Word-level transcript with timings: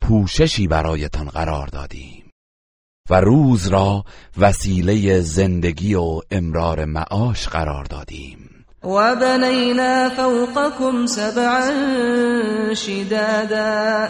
پوششی 0.00 0.68
برایتان 0.68 1.28
قرار 1.28 1.66
دادیم 1.66 2.30
و 3.10 3.14
روز 3.20 3.66
را 3.66 4.04
وسیله 4.40 5.20
زندگی 5.20 5.94
و 5.94 6.20
امرار 6.30 6.84
معاش 6.84 7.48
قرار 7.48 7.84
دادیم 7.84 8.57
وبنينا 8.84 10.08
فوقكم 10.08 11.06
سبعا 11.06 11.70
شدادا 12.74 14.08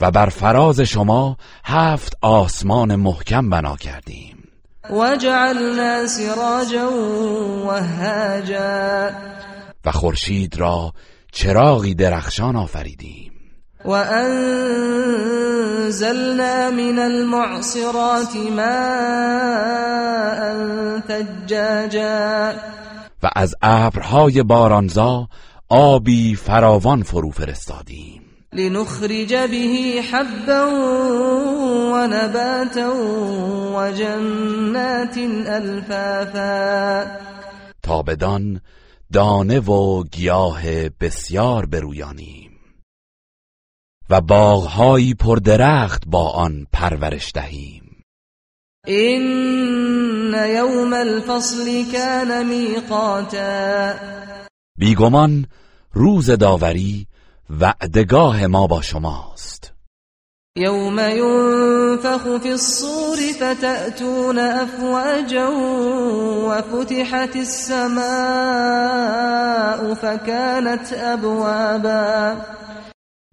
و 0.00 0.10
بر 0.10 0.28
فراز 0.28 0.80
شما 0.80 1.36
هفت 1.64 2.14
آسمان 2.22 2.96
محکم 2.96 3.50
بنا 3.50 3.76
کردیم 3.76 4.36
و 4.90 5.18
سراجا 6.06 6.90
وهاجا 7.66 9.10
و 9.84 9.90
خورشید 9.92 10.56
را 10.56 10.92
چراغی 11.32 11.94
درخشان 11.94 12.56
آفریدیم 12.56 13.32
و 13.84 13.90
انزلنا 13.90 16.70
من 16.70 16.98
المعصرات 16.98 18.36
ماء 18.56 20.38
ثجاجا 21.08 22.52
و 23.22 23.30
از 23.36 23.54
ابرهای 23.62 24.42
بارانزا 24.42 25.28
آبی 25.68 26.34
فراوان 26.34 27.02
فرو 27.02 27.30
فرستادیم 27.30 28.22
لنخرج 28.52 29.34
به 29.34 30.02
حبا 30.12 30.66
ونباتا 31.94 32.92
وجنات 33.76 35.16
الفافا 35.46 37.06
تا 37.82 38.02
بدان 38.02 38.60
دانه 39.12 39.60
و 39.60 40.04
گیاه 40.04 40.88
بسیار 40.88 41.66
برویانیم 41.66 42.50
و 44.10 44.20
باغهایی 44.20 45.14
پردرخت 45.14 46.02
با 46.06 46.30
آن 46.30 46.66
پرورش 46.72 47.32
دهیم 47.34 47.79
این 48.86 50.34
یوم 50.34 50.92
الفصل 50.92 51.84
کان 51.92 52.46
میقاتا 52.46 53.94
بیگمان 54.78 55.46
روز 55.92 56.30
داوری 56.30 57.06
وعدگاه 57.60 58.46
ما 58.46 58.66
با 58.66 58.82
شماست 58.82 59.74
یوم 60.56 60.98
ينفخ 60.98 62.38
فی 62.42 62.50
الصور 62.50 63.16
فتأتون 63.40 64.38
افواجا 64.38 65.50
وفتحت 66.48 67.36
السماء 67.36 69.94
فكانت 69.94 70.94
ابوابا 70.96 72.34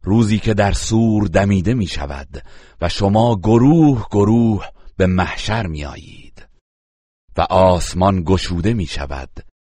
روزی 0.03 0.39
که 0.39 0.53
در 0.53 0.71
سور 0.71 1.27
دمیده 1.27 1.73
می 1.73 1.87
شود 1.87 2.43
و 2.81 2.89
شما 2.89 3.35
گروه 3.35 4.05
گروه 4.11 4.65
به 4.97 5.07
محشر 5.07 5.67
میآیید 5.67 6.45
و 7.37 7.41
آسمان 7.49 8.23
گشوده 8.23 8.73
می 8.73 8.85
شود 8.85 9.29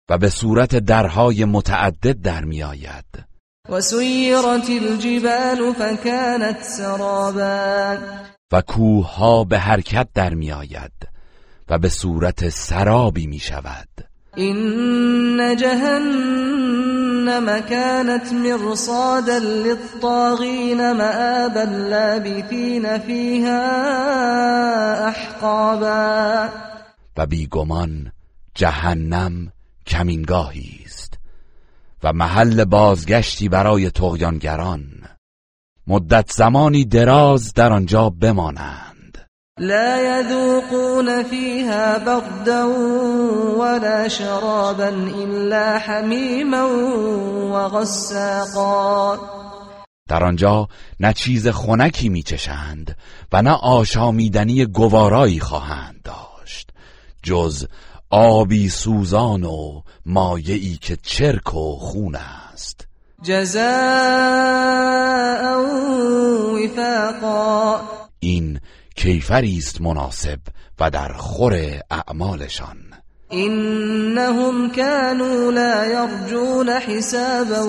و 0.10 0.18
به 0.18 0.30
صورت 0.30 0.76
درهای 0.76 1.46
متعدد 1.46 2.22
در 2.22 2.46
میآید 2.46 3.06
و 3.70 3.82
سیرت 3.82 4.70
الجبال 4.70 5.74
فکانت 5.74 6.62
سرابا 6.64 7.98
و 8.54 8.62
کوه 8.62 9.16
ها 9.16 9.44
به 9.44 9.60
حرکت 9.60 10.08
در 10.14 10.34
میآید 10.34 10.94
و 11.70 11.80
به 11.80 11.90
صورت 11.90 12.50
سرابی 12.50 13.28
می 13.28 13.40
شود 13.40 13.88
إن 14.38 15.56
جهنم 15.58 17.48
كانت 17.70 18.34
مرصادا 18.34 19.38
للطاغين 19.40 20.78
مآبا 20.92 21.64
لابثین 21.90 22.97
فيها 22.97 23.90
احقابا 25.08 26.47
و 27.18 27.26
بیگمان 27.26 28.12
جهنم 28.56 29.52
کمینگاهی 29.88 30.80
است 30.86 31.18
و 32.03 32.14
محل 32.14 32.66
بازگشتی 32.66 33.50
برای 33.50 33.90
تغیانگران 33.92 34.84
مدت 35.88 36.31
زمانی 36.31 36.86
دراز 36.86 37.53
در 37.53 37.74
آنجا 37.74 38.09
بمانند 38.09 38.97
لا 39.59 39.97
يذوقون 40.19 41.23
فيها 41.23 42.00
بردا 42.00 42.68
ولا 43.59 44.07
شرابا 44.09 44.84
الا 45.16 45.78
حمیما 45.79 46.68
وغساقا 47.53 49.17
در 50.09 50.23
آنجا 50.23 50.67
نه 51.00 51.13
چیز 51.13 51.47
خنکی 51.47 52.09
میچشند 52.09 52.97
و 53.31 53.41
نه 53.41 53.51
آشامیدنی 53.51 54.66
گوارایی 54.66 55.40
خواهند 55.40 56.01
داشت 56.03 56.69
جز 57.23 57.67
آبی 58.09 58.69
سوزان 58.69 59.44
و 59.44 59.81
مایعی 60.06 60.78
که 60.81 60.97
چرک 61.03 61.53
و 61.55 61.72
خون 61.76 62.16
است 62.16 62.87
جزاء 63.23 63.61
وفاقا 66.78 67.79
این 68.20 68.59
کیفری 68.97 69.58
است 69.58 69.82
مناسب 69.82 70.40
و 70.79 70.90
در 70.90 71.14
خور 71.14 71.82
اعمالشان 71.91 72.78
انهم 73.32 74.72
كانوا 74.72 75.49
لا 75.52 75.85
يرجون 75.85 76.70
حسابا 76.70 77.64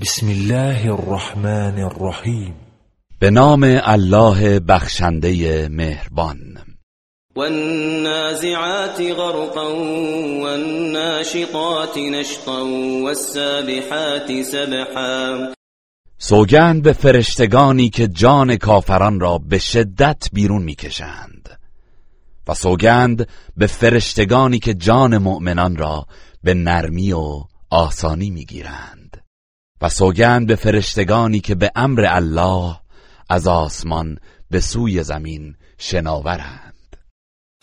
بسم 0.00 0.26
الله 0.28 0.92
الرحمن 0.92 1.78
الرحیم 1.78 2.54
به 3.18 3.30
نام 3.30 3.60
الله 3.82 4.60
بخشنده 4.60 5.68
مهربان 5.68 6.38
والنازعات 7.36 9.00
غرقا 9.00 9.68
والناشطات 10.42 11.98
نشطا 11.98 12.58
والسابحات 13.04 14.42
سبحا 14.42 15.38
سوگند 16.18 16.82
به 16.82 16.92
فرشتگانی 16.92 17.90
که 17.90 18.08
جان 18.08 18.56
کافران 18.56 19.20
را 19.20 19.38
به 19.38 19.58
شدت 19.58 20.28
بیرون 20.32 20.62
میکشند 20.62 21.48
و 22.48 22.54
سوگند 22.54 23.28
به 23.56 23.66
فرشتگانی 23.66 24.58
که 24.58 24.74
جان 24.74 25.18
مؤمنان 25.18 25.76
را 25.76 26.06
به 26.44 26.54
نرمی 26.54 27.12
و 27.12 27.42
آسانی 27.70 28.30
میگیرند 28.30 29.24
و 29.82 29.88
سوگند 29.88 30.46
به 30.46 30.54
فرشتگانی 30.54 31.40
که 31.40 31.54
به 31.54 31.70
امر 31.74 32.04
الله 32.08 32.76
از 33.28 33.46
آسمان 33.48 34.18
به 34.50 34.60
سوی 34.60 35.02
زمین 35.02 35.54
شناورند 35.78 36.65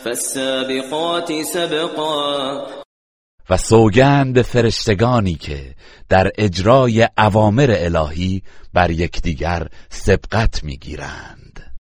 فالسابقات 0.03 1.31
سبقا 1.41 2.65
و 3.49 3.57
سوگند 3.57 4.33
به 4.33 4.41
فرشتگانی 4.41 5.35
که 5.35 5.75
در 6.09 6.31
اجرای 6.37 7.07
اوامر 7.17 7.75
الهی 7.77 8.41
بر 8.73 8.91
یکدیگر 8.91 9.67
سبقت 9.89 10.63
میگیرند 10.63 11.77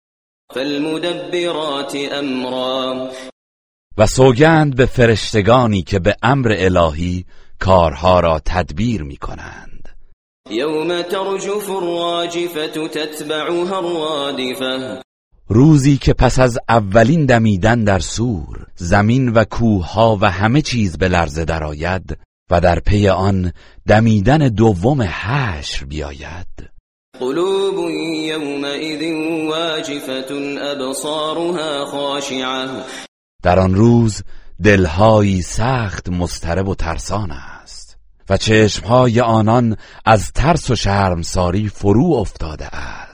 فالمدبرات 0.54 1.96
امرا 2.12 3.08
و 3.98 4.06
سوگند 4.06 4.76
به 4.76 4.86
فرشتگانی 4.86 5.82
که 5.82 5.98
به 5.98 6.16
امر 6.22 6.54
الهی 6.58 7.26
کارها 7.60 8.20
را 8.20 8.40
تدبیر 8.44 9.02
می 9.02 9.16
کنند 9.16 9.96
یوم 10.50 11.02
ترجف 11.02 11.70
الراجفه 11.70 12.68
تتبعها 12.68 13.78
الرادفه 13.78 15.02
روزی 15.50 15.96
که 15.96 16.14
پس 16.14 16.38
از 16.38 16.58
اولین 16.68 17.26
دمیدن 17.26 17.84
در 17.84 17.98
سور 17.98 18.66
زمین 18.76 19.28
و 19.28 19.44
کوهها 19.44 20.18
و 20.20 20.30
همه 20.30 20.62
چیز 20.62 20.98
به 20.98 21.08
لرزه 21.08 21.44
درآید 21.44 22.18
و 22.50 22.60
در 22.60 22.80
پی 22.80 23.08
آن 23.08 23.52
دمیدن 23.88 24.38
دوم 24.48 25.02
حشر 25.02 25.84
بیاید 25.84 26.70
قلوب 27.20 27.90
یومئذ 28.28 29.02
واجفت 29.50 30.32
ابصارها 30.62 31.86
خاشعه 31.86 32.66
در 33.42 33.58
آن 33.58 33.74
روز 33.74 34.22
دلهایی 34.64 35.42
سخت 35.42 36.08
مضطرب 36.08 36.68
و 36.68 36.74
ترسان 36.74 37.30
است 37.30 37.96
و 38.28 38.36
چشمهای 38.36 39.20
آنان 39.20 39.76
از 40.04 40.32
ترس 40.32 40.70
و 40.70 40.76
شرمساری 40.76 41.68
فرو 41.68 42.04
افتاده 42.12 42.66
است 42.66 43.07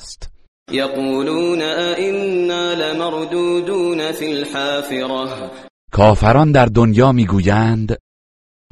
یقولون 0.75 1.62
ائنا 1.62 2.73
لمردودون 2.75 4.12
فی 4.12 4.26
الحافره 4.35 5.50
کافران 5.93 6.52
در 6.52 6.66
دنیا 6.66 7.12
میگویند 7.12 7.97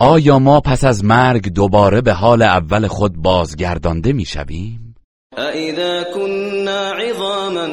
آیا 0.01 0.39
ما 0.39 0.61
پس 0.61 0.85
از 0.85 1.05
مرگ 1.05 1.49
دوباره 1.53 2.01
به 2.01 2.13
حال 2.13 2.43
اول 2.43 2.87
خود 2.87 3.17
بازگردانده 3.23 4.13
میشویم 4.13 4.95
اذا 5.37 6.05
كنا 6.15 6.93
عظاما 7.03 7.67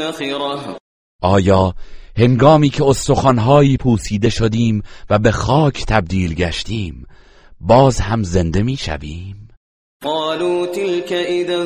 نخره 0.00 0.76
آیا 1.22 1.74
هنگامی 2.16 2.68
که 2.68 2.84
استخوانهایی 2.84 3.76
پوسیده 3.76 4.28
شدیم 4.30 4.82
و 5.10 5.18
به 5.18 5.30
خاک 5.30 5.84
تبدیل 5.86 6.34
گشتیم 6.34 7.06
باز 7.60 8.00
هم 8.00 8.22
زنده 8.22 8.62
میشویم 8.62 9.49
قالوا 10.04 10.66
تلك 10.66 11.12
اذا 11.12 11.62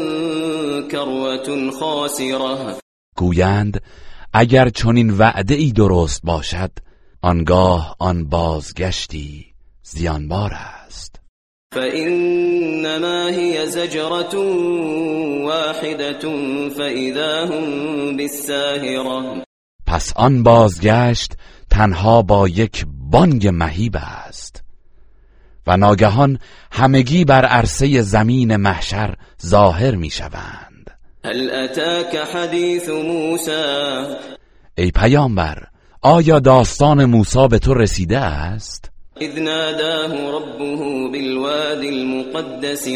كروه 0.88 1.70
خاسره 1.80 2.74
گویند 3.16 3.82
اگر 4.32 4.68
چنین 4.68 5.10
وعده 5.18 5.54
ای 5.54 5.72
درست 5.72 6.20
باشد 6.24 6.70
آنگاه 7.22 7.96
آن 7.98 8.28
بازگشتی 8.28 9.46
زیانبار 9.82 10.52
است 10.54 11.20
فانما 11.74 13.26
هي 13.26 13.66
زجره 13.66 14.34
واحده 15.44 16.12
فاذا 16.68 17.46
هم 17.54 18.16
بالساهره 18.16 19.44
پس 19.86 20.12
آن 20.16 20.42
بازگشت 20.42 21.32
تنها 21.70 22.22
با 22.22 22.48
یک 22.48 22.86
بانگ 23.10 23.46
مهیب 23.48 23.96
است 23.96 24.63
و 25.66 25.76
ناگهان 25.76 26.38
همگی 26.72 27.24
بر 27.24 27.44
عرصه 27.44 28.02
زمین 28.02 28.56
محشر 28.56 29.14
ظاهر 29.46 29.94
می 29.94 30.10
شوند 30.10 30.90
هل 31.24 31.50
اتاک 31.50 32.14
حدیث 32.34 32.88
موسا 32.88 34.04
ای 34.78 34.90
پیامبر 34.90 35.64
آیا 36.02 36.38
داستان 36.40 37.04
موسی 37.04 37.48
به 37.48 37.58
تو 37.58 37.74
رسیده 37.74 38.18
است؟ 38.18 38.90
اذ 39.20 39.38
ناداه 39.38 40.10
ربه 40.10 41.08
بالواد 41.12 41.78
المقدس 41.84 42.88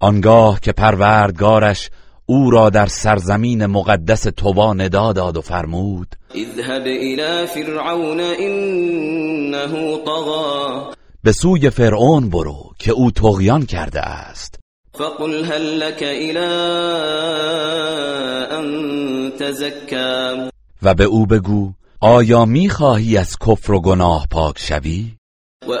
آنگاه 0.00 0.60
که 0.60 0.72
پروردگارش 0.72 1.90
او 2.26 2.50
را 2.50 2.70
در 2.70 2.86
سرزمین 2.86 3.66
مقدس 3.66 4.22
توبا 4.22 4.74
ندا 4.74 5.12
داد 5.12 5.36
و 5.36 5.40
فرمود 5.40 6.16
اذهب 6.34 6.82
الى 6.86 7.46
فرعون 7.46 8.20
انه 8.20 9.96
طغى 10.04 10.94
به 11.22 11.32
سوی 11.32 11.70
فرعون 11.70 12.28
برو 12.30 12.72
که 12.78 12.92
او 12.92 13.10
تغیان 13.10 13.66
کرده 13.66 14.00
است 14.00 14.58
فقل 14.94 15.44
هل 15.44 15.62
لك 15.62 16.02
ان 18.50 18.70
و 20.82 20.94
به 20.94 21.04
او 21.04 21.26
بگو 21.26 21.72
آیا 22.00 22.44
میخواهی 22.44 23.16
از 23.18 23.36
کفر 23.46 23.72
و 23.72 23.80
گناه 23.80 24.26
پاک 24.30 24.58
شوی 24.58 25.14
و 25.68 25.72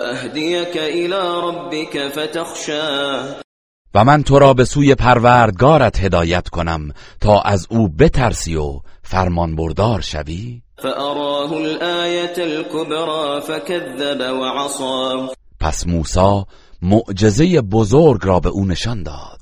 و 3.94 4.04
من 4.04 4.22
تو 4.22 4.38
را 4.38 4.54
به 4.54 4.64
سوی 4.64 4.94
پروردگارت 4.94 6.00
هدایت 6.00 6.48
کنم 6.48 6.92
تا 7.20 7.40
از 7.40 7.66
او 7.70 7.88
بترسی 7.88 8.56
و 8.56 8.80
فرمان 9.02 9.56
بردار 9.56 10.00
شوی 10.00 10.62
فأراه 10.82 11.52
الآية 11.58 12.36
الكبرى 12.44 13.40
فكذب 13.40 14.20
وعصى 14.40 15.28
پس 15.60 15.86
موسی 15.86 16.44
معجزه 16.82 17.60
بزرگ 17.60 18.18
را 18.26 18.40
به 18.40 18.48
او 18.48 18.64
نشان 18.66 19.02
داد 19.02 19.40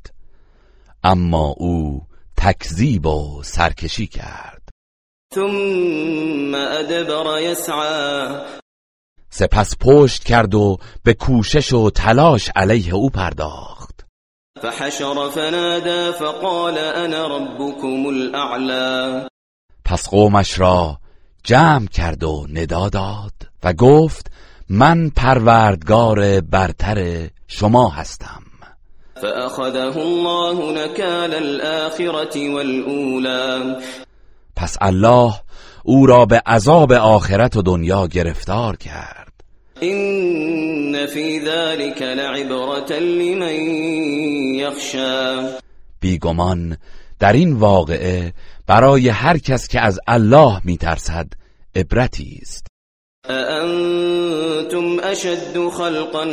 اما 1.04 1.46
او 1.56 2.00
تکذیب 2.36 3.06
و 3.06 3.42
سرکشی 3.44 4.06
کرد 4.06 4.68
ثم 5.34 6.54
ادبر 6.54 7.40
يسعى 7.40 8.44
سپس 9.30 9.74
پشت 9.80 10.24
کرد 10.24 10.54
و 10.54 10.76
به 11.04 11.14
کوشش 11.14 11.72
و 11.72 11.90
تلاش 11.90 12.50
علیه 12.56 12.94
او 12.94 13.10
پرداخت 13.10 14.06
فحشر 14.62 15.28
فنادا 15.30 16.12
فقال 16.12 16.78
انا 16.78 17.36
ربكم 17.36 18.06
الاعلى 18.06 19.26
پس 19.84 20.08
قومش 20.10 20.58
را 20.60 20.98
جمع 21.48 21.86
کرد 21.92 22.24
و 22.24 22.46
ندا 22.52 22.88
داد 22.88 23.32
و 23.62 23.72
گفت 23.72 24.30
من 24.70 25.08
پروردگار 25.10 26.40
برتر 26.40 27.26
شما 27.46 27.88
هستم 27.90 28.42
فأخذه 29.14 29.96
الله 29.98 30.72
نکال 30.84 31.34
الآخرة 31.34 32.54
والأولى 32.54 33.74
پس 34.56 34.76
الله 34.80 35.32
او 35.84 36.06
را 36.06 36.26
به 36.26 36.42
عذاب 36.46 36.92
آخرت 36.92 37.56
و 37.56 37.62
دنیا 37.62 38.06
گرفتار 38.06 38.76
کرد 38.76 39.32
این 39.80 41.06
فی 41.06 41.40
ذلك 41.40 42.02
لعبرة 42.02 42.98
لمن 43.00 43.52
یخشی 44.54 45.48
بیگمان 46.00 46.76
در 47.18 47.32
این 47.32 47.52
واقعه 47.52 48.32
برای 48.68 49.08
هر 49.08 49.38
کس 49.38 49.68
که 49.68 49.80
از 49.80 50.00
الله 50.06 50.60
میترسد 50.64 51.28
عبرتی 51.76 52.38
است 52.42 52.66
خلقا 55.78 56.24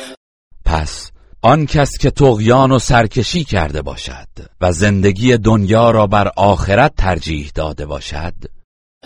پس 0.65 1.11
آن 1.41 1.65
کس 1.65 1.97
که 1.97 2.11
تغیان 2.11 2.71
و 2.71 2.79
سرکشی 2.79 3.43
کرده 3.43 3.81
باشد 3.81 4.27
و 4.61 4.71
زندگی 4.71 5.37
دنیا 5.37 5.91
را 5.91 6.07
بر 6.07 6.31
آخرت 6.37 6.95
ترجیح 6.95 7.51
داده 7.55 7.85
باشد 7.85 8.33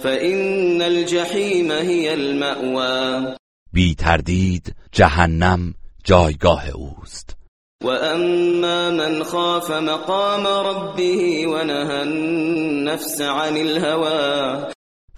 فإن 0.04 0.82
الجحیم 0.82 1.72
هی 1.72 2.10
المأوا 2.10 3.28
بی 3.74 3.96
تردید 3.96 4.76
جهنم 4.92 5.74
جایگاه 6.04 6.70
اوست 6.70 7.38
و 7.84 7.88
اما 7.90 8.92
من 8.92 9.24
خاف 9.24 9.72
مقام 9.72 10.48
ربه 10.70 11.46
و 11.48 11.52
النفس 11.60 13.22
عن 13.22 13.58
الهوى 13.68 14.66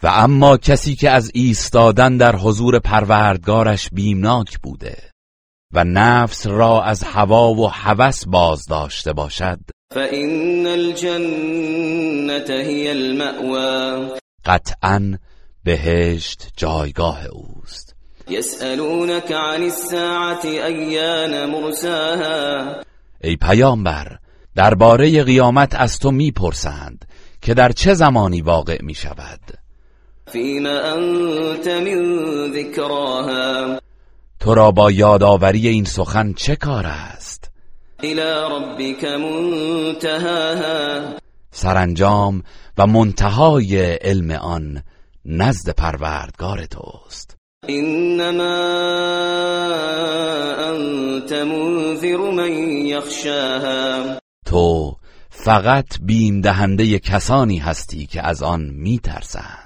و 0.04 0.08
اما 0.08 0.58
کسی 0.58 0.96
که 0.96 1.10
از 1.10 1.32
ایستادن 1.34 2.18
در 2.18 2.36
حضور 2.36 2.80
پروردگارش 2.80 3.90
بیمناک 3.92 4.58
بوده 4.60 4.98
و 5.74 5.84
نفس 5.84 6.48
را 6.48 6.82
از 6.84 7.04
هوا 7.04 7.50
و 7.52 7.68
هوس 7.72 8.26
باز 8.26 8.66
داشته 8.66 9.14
باشد 9.14 9.60
فان 9.94 10.66
الجنه 10.68 12.66
هي 12.66 12.90
المأوى 12.90 14.12
قطعا 14.46 15.18
بهشت 15.64 16.48
جایگاه 16.58 17.26
اوست 17.26 17.96
یسألونك 18.30 19.32
عن 19.32 19.64
الساعة 19.64 20.44
ایان 20.46 21.50
مرساها 21.50 22.66
ای 23.24 23.36
پیامبر 23.36 24.18
درباره 24.56 25.24
قیامت 25.24 25.76
از 25.76 26.00
تو 26.00 26.12
میپرسند 26.12 27.06
که 27.42 27.54
در 27.54 27.72
چه 27.72 27.94
زمانی 27.94 28.42
واقع 28.42 28.82
می 28.84 28.94
شود 28.94 29.40
فیما 30.32 30.70
انت 30.70 31.68
من 31.68 32.18
ذکراها 32.54 33.80
تو 34.44 34.54
را 34.54 34.72
با 34.72 34.92
یادآوری 34.92 35.68
این 35.68 35.84
سخن 35.86 36.34
چه 36.34 36.56
کار 36.56 36.86
است 36.86 37.52
ربك 38.04 39.04
منتهاها 39.04 41.00
سرانجام 41.52 42.44
و 42.78 42.88
منتهای 42.88 43.96
علم 43.96 44.32
آن 44.32 44.84
نزد 45.26 45.70
پروردگار 45.70 46.66
توست 46.66 47.38
انما 47.70 48.64
انت 50.64 51.32
منذر 51.32 52.18
من 52.18 52.52
یخشاها 52.86 54.18
تو 54.46 54.96
فقط 55.30 55.88
بیم 56.02 56.42
دهنده 56.42 57.00
کسانی 57.00 57.58
هستی 57.58 58.06
که 58.06 58.28
از 58.28 58.44
آن 58.44 58.62
میترسند 58.62 59.63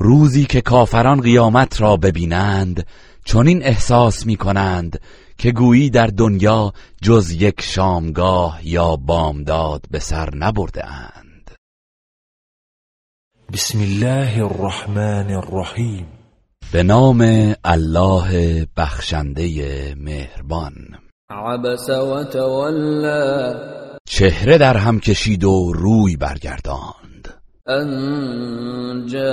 روزی 0.00 0.44
که 0.46 0.60
کافران 0.60 1.20
قیامت 1.20 1.80
را 1.80 1.96
ببینند 1.96 2.86
چنین 3.24 3.62
احساس 3.62 4.26
می 4.26 4.36
کنند 4.36 5.00
که 5.38 5.52
گویی 5.52 5.90
در 5.90 6.06
دنیا 6.06 6.72
جز 7.02 7.32
یک 7.32 7.60
شامگاه 7.62 8.60
یا 8.62 8.96
بامداد 8.96 9.84
به 9.90 9.98
سر 9.98 10.28
نبرده 10.34 10.86
اند. 10.86 11.50
بسم 13.52 13.78
الله 13.80 14.44
الرحمن 14.44 15.30
الرحیم 15.30 16.17
به 16.72 16.82
نام 16.82 17.20
الله 17.64 18.66
بخشنده 18.76 19.48
مهربان 19.98 20.72
عبس 21.30 21.90
و 21.90 22.24
تولا 22.24 23.54
چهره 24.08 24.58
در 24.58 24.76
هم 24.76 25.00
کشید 25.00 25.44
و 25.44 25.72
روی 25.72 26.16
برگرداند 26.16 27.28
ان 27.66 29.06
جاءه 29.06 29.26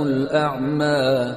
الاعمى 0.00 1.34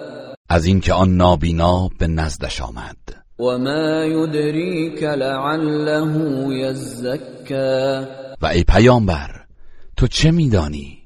از 0.50 0.66
اینکه 0.66 0.94
آن 0.94 1.18
نابینا 1.18 1.90
به 2.00 2.08
نزدش 2.08 2.62
آمد 2.62 2.98
و 3.40 3.44
ما 3.44 4.06
یدریک 4.06 5.04
لعله 5.04 6.18
یزکا 6.56 8.06
و 8.42 8.46
ای 8.46 8.64
پیامبر 8.64 9.32
تو 9.98 10.08
چه 10.08 10.32
میدانی 10.32 10.97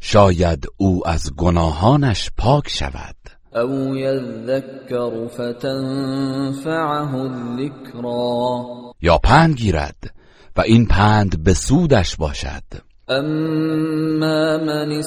شاید 0.00 0.66
او 0.76 1.08
از 1.08 1.34
گناهانش 1.36 2.30
پاک 2.36 2.68
شود 2.68 3.14
او 3.54 3.96
یذکر 3.96 5.26
فتنفعه 5.26 7.14
الذکرا 7.14 8.62
یا 9.00 9.18
پند 9.18 9.54
گیرد 9.54 10.14
و 10.56 10.60
این 10.60 10.86
پند 10.86 11.42
به 11.42 11.54
سودش 11.54 12.16
باشد 12.16 12.62
اما 13.08 14.58
من 14.58 15.02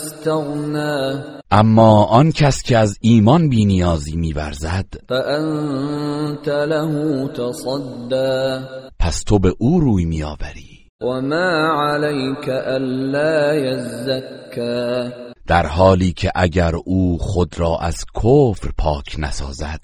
اما 1.51 2.03
آن 2.03 2.31
کس 2.31 2.63
که 2.63 2.77
از 2.77 2.97
ایمان 3.01 3.49
بینیازی 3.49 4.15
میورزد 4.17 4.85
فانت 5.09 6.47
له 6.47 7.27
تصدا 7.27 8.59
پس 8.99 9.23
تو 9.23 9.39
به 9.39 9.53
او 9.57 9.79
روی 9.79 10.05
میآوری 10.05 10.80
وما 11.01 11.71
عليك 11.91 12.49
الا 12.49 13.55
يزكى 13.55 15.09
در 15.47 15.65
حالی 15.65 16.11
که 16.13 16.31
اگر 16.35 16.71
او 16.85 17.17
خود 17.17 17.55
را 17.59 17.77
از 17.81 18.05
کفر 18.15 18.69
پاک 18.77 19.15
نسازد 19.19 19.79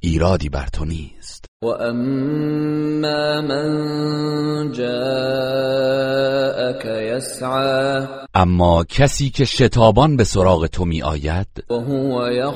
ایرادی 0.00 0.48
بر 0.48 0.66
تو 0.72 0.84
نیست 0.84 1.44
و 1.62 1.66
اما 1.66 3.40
من 3.40 4.72
جاءك 4.72 6.84
یسعا 6.84 8.06
اما 8.34 8.84
کسی 8.84 9.30
که 9.30 9.44
شتابان 9.44 10.16
به 10.16 10.24
سراغ 10.24 10.66
تو 10.66 10.84
می 10.84 11.02
آید 11.02 11.48
و 11.70 11.74
هو 11.74 12.52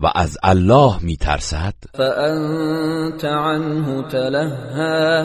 و 0.00 0.06
از 0.14 0.38
الله 0.42 0.94
می 1.02 1.16
ترسد 1.16 1.74
فانت 1.96 3.24
عنه 3.24 4.08
تلهى 4.08 5.24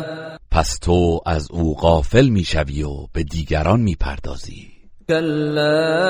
پس 0.51 0.77
تو 0.81 1.21
از 1.25 1.51
او 1.51 1.75
غافل 1.75 2.29
میشوی 2.29 2.83
و 2.83 3.07
به 3.13 3.23
دیگران 3.23 3.79
میپردازی 3.81 4.69
کلا 5.07 6.05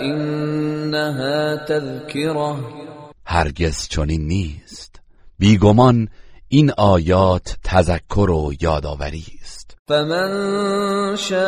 انها 0.00 1.56
تذکره 1.68 2.56
هرگز 3.26 3.88
چنین 3.88 4.26
نیست 4.26 5.00
بیگمان 5.38 6.08
این 6.48 6.70
آیات 6.78 7.56
تذکر 7.64 8.30
و 8.30 8.52
یادآوری 8.60 9.24
است 9.42 9.76
فمن 9.88 11.16
شاء 11.16 11.38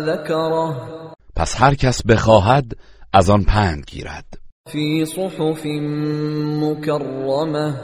ذکره 0.00 0.72
پس 1.36 1.54
هر 1.60 1.74
کس 1.74 2.06
بخواهد 2.06 2.72
از 3.12 3.30
آن 3.30 3.44
پند 3.44 3.84
گیرد 3.88 4.38
فی 4.70 5.06
صحف 5.06 5.40
مکرمه 6.62 7.74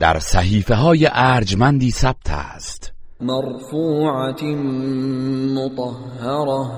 در 0.00 0.18
صحیفه 0.18 0.74
های 0.74 1.08
ارجمندی 1.12 1.90
ثبت 1.90 2.30
است 2.30 2.92
مرفوعت 3.20 4.42
مطهره 5.54 6.68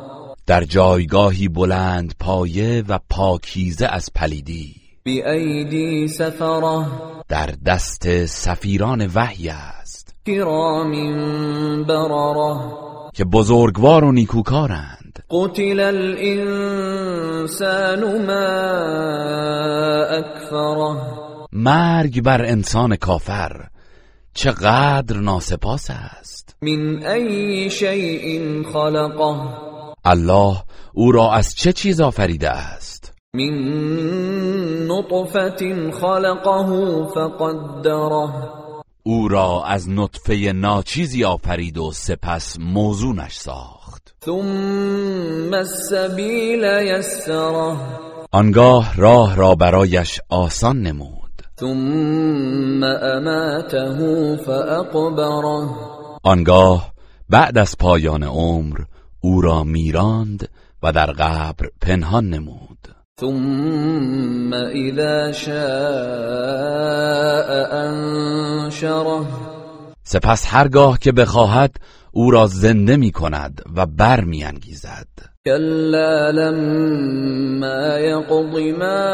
در 0.46 0.64
جایگاهی 0.64 1.48
بلند 1.48 2.14
پایه 2.20 2.84
و 2.88 2.98
پاکیزه 3.10 3.86
از 3.86 4.10
پلیدی 4.14 4.74
بی 5.04 6.08
سفره 6.08 6.86
در 7.28 7.50
دست 7.66 8.26
سفیران 8.26 9.10
وحی 9.14 9.48
است 9.48 10.14
کرام 10.26 10.92
برره 11.84 12.58
که 13.14 13.24
بزرگوار 13.24 14.04
و 14.04 14.12
نیکوکارند 14.12 15.24
قتل 15.30 15.80
الانسان 15.80 16.46
ما 18.26 18.56
اکفره 20.18 21.19
مرگ 21.52 22.22
بر 22.22 22.42
انسان 22.42 22.96
کافر 22.96 23.68
چقدر 24.34 25.16
ناسپاس 25.20 25.90
است 25.90 26.56
من 26.62 27.06
ای 27.06 27.70
شیء 27.70 28.62
خلقه 28.72 29.48
الله 30.04 30.62
او 30.94 31.12
را 31.12 31.32
از 31.32 31.54
چه 31.54 31.72
چیز 31.72 32.00
آفریده 32.00 32.50
است 32.50 33.14
من 33.34 33.68
نطفت 34.88 35.58
خلقه 36.00 36.70
فقدره 37.14 38.32
او 39.02 39.28
را 39.28 39.64
از 39.66 39.88
نطفه 39.88 40.34
ناچیزی 40.54 41.24
آفرید 41.24 41.78
و 41.78 41.92
سپس 41.92 42.56
موزونش 42.60 43.32
ساخت 43.36 44.14
ثم 44.24 45.54
السبیل 45.54 46.62
یسره 46.86 47.76
آنگاه 48.32 48.96
راه 48.96 49.36
را 49.36 49.54
برایش 49.54 50.20
آسان 50.28 50.82
نمود 50.82 51.19
ثم 51.60 52.80
اماته 52.84 53.98
فاقبره 54.36 55.68
آنگاه 56.22 56.92
بعد 57.28 57.58
از 57.58 57.76
پایان 57.78 58.22
عمر 58.22 58.78
او 59.20 59.40
را 59.40 59.64
میراند 59.64 60.48
و 60.82 60.92
در 60.92 61.06
قبر 61.06 61.68
پنهان 61.80 62.28
نمود 62.30 62.78
ثم 63.20 64.52
اذا 64.54 65.32
شاء 65.32 67.66
انشره 67.72 69.26
سپس 70.02 70.44
هرگاه 70.54 70.98
که 70.98 71.12
بخواهد 71.12 71.76
او 72.12 72.30
را 72.30 72.46
زنده 72.46 72.96
می 72.96 73.10
کند 73.10 73.62
و 73.76 73.86
بر 73.86 74.24
می 74.24 74.44
كلا 75.46 76.30
لما 76.30 77.98
ما 78.78 79.12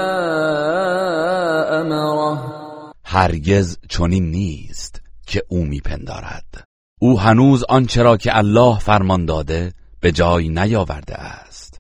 امره 1.70 2.38
هرگز 3.04 3.78
چنین 3.88 4.30
نیست 4.30 5.02
که 5.26 5.42
او 5.48 5.64
میپندارد 5.64 6.64
او 7.00 7.20
هنوز 7.20 7.64
آنچه 7.68 8.02
را 8.02 8.16
که 8.16 8.36
الله 8.38 8.78
فرمان 8.78 9.24
داده 9.26 9.72
به 10.00 10.12
جای 10.12 10.48
نیاورده 10.48 11.14
است 11.14 11.78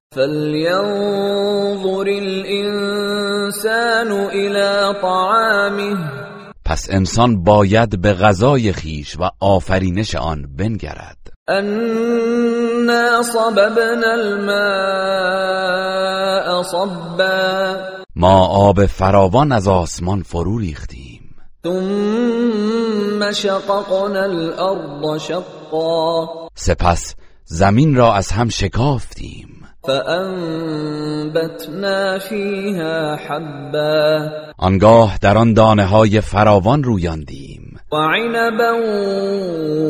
پس 6.64 6.88
انسان 6.90 7.44
باید 7.44 8.00
به 8.00 8.12
غذای 8.14 8.72
خیش 8.72 9.16
و 9.20 9.30
آفرینش 9.40 10.14
آن 10.14 10.56
بنگرد 10.56 11.25
انا 11.48 13.22
صببنا 13.22 14.14
الماء 14.18 16.62
صبا 16.62 17.86
ما 18.16 18.46
آب 18.70 18.86
فراوان 18.86 19.52
از 19.52 19.68
آسمان 19.68 20.22
فرو 20.22 20.58
ریختیم 20.58 21.34
ثم 21.62 23.32
شققنا 23.32 24.22
الارض 24.22 25.20
شقا 25.22 26.28
سپس 26.54 27.14
زمین 27.44 27.94
را 27.94 28.14
از 28.14 28.30
هم 28.32 28.48
شکافتیم 28.48 29.55
فأنبتنا 29.86 32.18
فيها 32.18 33.16
حبا 33.16 34.30
آنگاه 34.62 35.18
در 35.18 35.38
آن 35.38 35.54
دانه 35.54 35.84
های 35.84 36.20
فراوان 36.20 36.82
رویاندیم 36.82 37.80
و 37.92 37.96
عنبا 37.96 38.74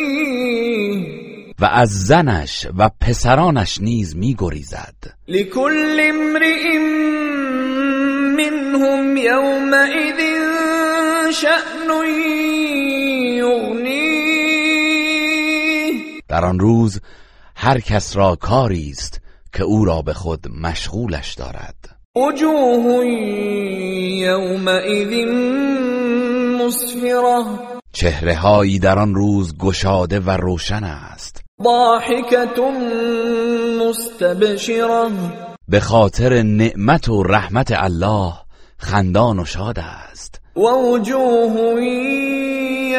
و 1.60 1.64
از 1.64 1.90
زنش 2.00 2.66
و 2.78 2.90
پسرانش 3.00 3.78
نیز 3.80 4.16
میگریزد 4.16 4.94
لكل 5.28 6.00
امرئ 6.02 6.78
منهم 8.36 9.16
شأن 11.32 12.08
یغنی 13.36 14.00
در 16.28 16.44
آن 16.44 16.58
روز 16.58 17.00
هر 17.56 17.80
کس 17.80 18.16
را 18.16 18.36
کاری 18.36 18.90
است 18.90 19.20
که 19.52 19.62
او 19.64 19.84
را 19.84 20.02
به 20.02 20.12
خود 20.14 20.46
مشغولش 20.60 21.34
دارد 21.34 21.76
وجوه 22.16 23.06
یومئذ 24.26 25.26
مسفره 26.60 27.44
چهره 27.92 28.34
هایی 28.36 28.78
در 28.78 28.98
آن 28.98 29.14
روز 29.14 29.58
گشاده 29.58 30.20
و 30.20 30.30
روشن 30.30 30.84
است 30.84 31.44
ضاحکت 31.64 32.58
مستبشرا 33.88 35.10
به 35.68 35.80
خاطر 35.80 36.42
نعمت 36.42 37.08
و 37.08 37.22
رحمت 37.22 37.72
الله 37.76 38.32
خندان 38.78 39.40
و 39.40 39.44
شاد 39.44 39.78
است 39.78 40.40
و 40.56 40.60
وجوه 40.60 41.82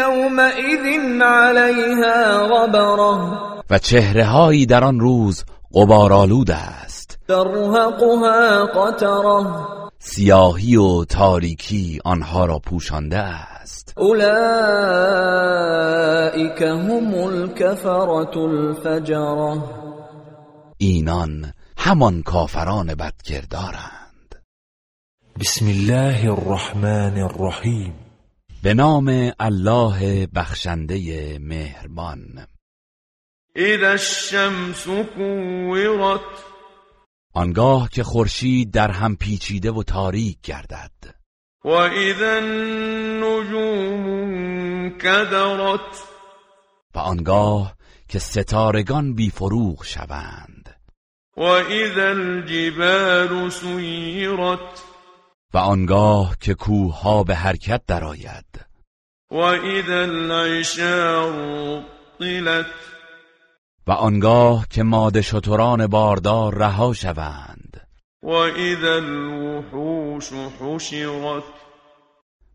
یومئذ 0.02 1.02
علیها 1.24 2.48
غبره 2.48 3.40
و 3.70 3.80
چهرههایی 3.80 4.66
در 4.66 4.84
آن 4.84 5.00
روز 5.00 5.44
قبارآلود 5.76 6.52
است 6.52 7.01
سیاهی 10.00 10.76
و 10.76 11.04
تاریکی 11.06 12.00
آنها 12.06 12.46
را 12.46 12.60
پوشانده 12.60 13.18
است 13.18 13.94
اولائک 13.98 16.62
هم 16.62 17.14
الكفرة 17.16 18.38
الفجره 18.38 19.58
اینان 20.78 21.54
همان 21.78 22.22
کافران 22.24 22.96
بدکردارند 22.96 24.36
بسم 25.40 25.66
الله 25.68 26.32
الرحمن 26.32 27.18
الرحیم 27.18 27.94
به 28.64 28.74
نام 28.74 29.32
الله 29.40 30.28
بخشنده 30.36 31.00
مهربان 31.40 32.20
اذا 33.56 33.88
الشمس 33.92 34.88
كورت 35.18 36.22
آنگاه 37.34 37.90
که 37.90 38.04
خورشید 38.04 38.72
در 38.72 38.92
هم 38.92 39.16
پیچیده 39.16 39.72
و 39.72 39.84
تاریک 39.84 40.38
گردد 40.44 40.92
و 41.66 41.70
اذا 41.70 42.32
النجوم 42.36 44.04
کدرت 44.90 46.00
و 46.96 47.00
آنگاه 47.00 47.76
که 48.10 48.20
ستارگان 48.20 49.14
بیفروغ 49.16 49.84
شوند 49.84 50.82
و 51.38 51.42
اذا 51.44 52.06
الجبال 52.08 53.50
سیرت 53.50 54.84
و 55.54 55.58
آنگاه 55.58 56.38
که 56.42 56.54
کوه 56.54 57.00
ها 57.00 57.24
به 57.24 57.36
حرکت 57.36 57.82
درآید 57.88 58.66
و 59.32 59.36
اذا 59.38 59.98
العشار 60.02 61.34
طلت 62.20 62.66
و 63.88 63.92
آنگاه 63.92 64.68
که 64.70 64.84
ماده 64.84 65.22
شتران 65.22 65.88
باردار 65.88 66.56
رها 66.58 66.94
شوند 66.94 67.88
و 68.24 68.30
اذا 68.32 68.94
الوحوش 68.96 70.30
حشرت 70.62 71.44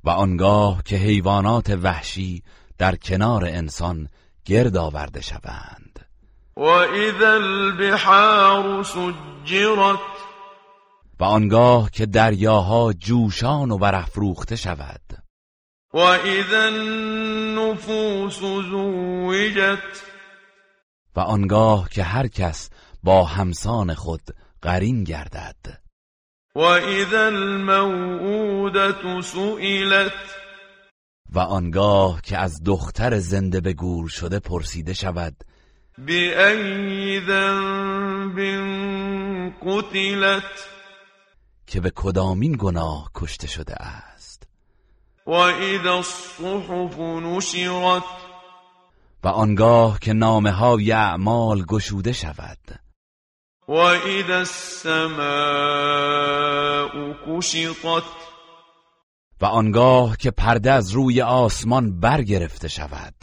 و 0.04 0.10
آنگاه 0.10 0.82
که 0.84 0.96
حیوانات 0.96 1.70
وحشی 1.70 2.42
در 2.78 2.96
کنار 2.96 3.44
انسان 3.44 4.08
گرد 4.44 4.76
آورده 4.76 5.20
شوند 5.22 6.10
و 6.56 6.62
اذا 6.62 7.32
البحار 7.32 8.82
سجرت 8.84 9.98
و 11.20 11.24
آنگاه 11.24 11.90
که 11.90 12.06
دریاها 12.06 12.92
جوشان 12.92 13.70
و 13.70 13.78
برافروخته 13.78 14.56
شود 14.56 15.00
و 15.94 15.98
اذا 15.98 16.60
النفوس 16.66 18.40
زوجت 18.40 19.80
و 21.16 21.20
آنگاه 21.20 21.88
که 21.90 22.02
هر 22.02 22.26
کس 22.26 22.70
با 23.02 23.24
همسان 23.24 23.94
خود 23.94 24.20
قرین 24.62 25.04
گردد 25.04 25.80
و 26.54 26.58
اذا 26.60 27.24
الموعودة 27.26 29.20
سئلت 29.22 30.12
و 31.32 31.38
آنگاه 31.38 32.20
که 32.22 32.38
از 32.38 32.62
دختر 32.64 33.18
زنده 33.18 33.60
به 33.60 33.72
گور 33.72 34.08
شده 34.08 34.38
پرسیده 34.38 34.94
شود 34.94 35.44
بی 35.98 36.30
ذنب 37.26 38.40
قتلت 39.66 40.68
که 41.66 41.80
به 41.80 41.90
کدامین 41.96 42.56
گناه 42.58 43.10
کشته 43.14 43.46
شده 43.46 43.74
است 43.74 44.42
و 45.26 45.30
اذا 45.30 45.96
الصحف 45.96 46.98
نشرت 46.98 48.02
و 49.26 49.28
آنگاه 49.28 49.98
که 50.00 50.12
نامه 50.12 50.50
ها 50.50 50.78
اعمال 50.90 51.62
گشوده 51.62 52.12
شود 52.12 52.58
و 53.68 53.72
اذا 53.74 54.02
السماء 54.38 55.28
کشطت 57.28 58.02
و 59.40 59.46
آنگاه 59.46 60.16
که 60.16 60.30
پرده 60.30 60.72
از 60.72 60.90
روی 60.90 61.22
آسمان 61.22 62.00
برگرفته 62.00 62.68
شود 62.68 63.14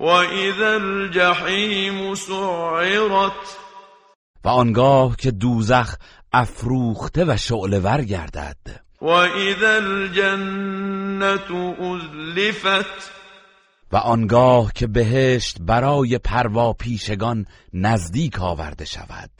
و 0.00 0.04
اذا 0.06 0.68
الجحیم 0.74 2.14
سعرت 2.14 3.56
و 4.44 4.48
آنگاه 4.48 5.16
که 5.16 5.30
دوزخ 5.30 5.94
افروخته 6.32 7.24
و 7.24 7.36
ور 7.80 8.04
گردد 8.04 8.82
و 9.02 9.06
اذا 9.08 9.68
الجنت 9.70 11.50
ازلفت 11.80 13.19
و 13.92 13.96
آنگاه 13.96 14.72
که 14.74 14.86
بهشت 14.86 15.56
برای 15.60 16.18
پروا 16.18 16.72
پیشگان 16.72 17.46
نزدیک 17.74 18.40
آورده 18.42 18.84
شود 18.84 19.30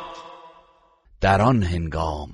در 1.21 1.41
آن 1.41 1.63
هنگام 1.63 2.29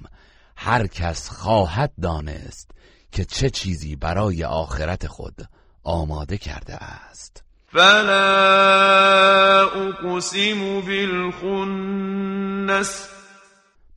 هر 0.57 0.87
کس 0.87 1.29
خواهد 1.29 1.91
دانست 2.01 2.71
که 3.11 3.25
چه 3.25 3.49
چیزی 3.49 3.95
برای 3.95 4.43
آخرت 4.43 5.07
خود 5.07 5.35
آماده 5.83 6.37
کرده 6.37 6.73
است 6.75 7.43
فلا 7.71 8.35
اقسم 9.67 10.81
بالخنس 10.81 13.14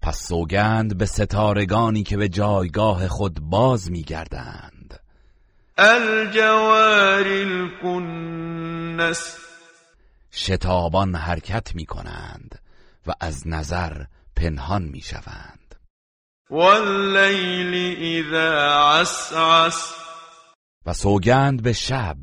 پس 0.09 0.27
سوگند 0.29 0.99
به 0.99 1.07
ستارگانی 1.07 2.03
که 2.03 2.17
به 2.17 2.29
جایگاه 2.29 3.09
خود 3.09 3.41
باز 3.41 3.91
میگردند 3.91 5.01
الجوار 5.79 7.25
شتابان 10.35 11.15
حرکت 11.15 11.75
می 11.75 11.87
کنند 11.87 12.63
و 13.07 13.13
از 13.21 13.49
نظر 13.49 14.05
پنهان 14.37 14.83
می 14.83 15.01
شوند 15.01 15.75
واللیل 16.51 18.35
و 20.87 20.93
سوگند 20.95 21.63
به 21.63 21.73
شب 21.73 22.19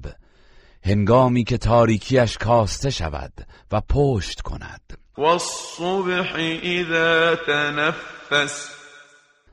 هنگامی 0.84 1.44
که 1.44 1.58
تاریکیش 1.58 2.38
کاسته 2.38 2.90
شود 2.90 3.34
و 3.72 3.82
پشت 3.90 4.42
کند 4.42 5.05
والصبح 5.18 6.36
اذا 6.64 7.36
تنفس 7.36 8.72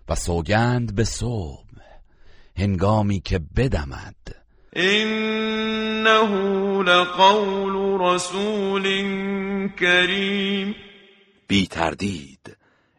و 0.09 0.15
سوگند 0.15 0.95
به 0.95 1.05
صبح 1.05 1.65
هنگامی 2.57 3.21
که 3.21 3.41
بدمد 3.57 4.35
انه 4.73 6.33
لقول 6.83 7.99
رسول 8.01 8.83
کریم 9.81 10.75
بی 11.49 11.67
تردید 11.67 12.57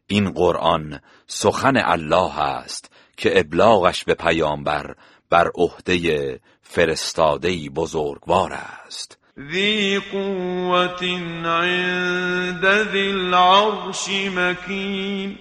این 0.07 0.29
قرآن 0.31 0.99
سخن 1.27 1.77
الله 1.77 2.39
است 2.39 2.91
که 3.17 3.39
ابلاغش 3.39 4.03
به 4.03 4.13
پیامبر 4.13 4.95
بر 5.29 5.47
عهده 5.55 6.39
فرستادهی 6.61 7.69
بزرگوار 7.69 8.53
است 8.53 9.17
ذی 9.37 9.99
قوت 9.99 11.03
عند 11.43 12.65
ذی 12.91 13.07
العرش 13.11 14.09
مکین 14.35 15.37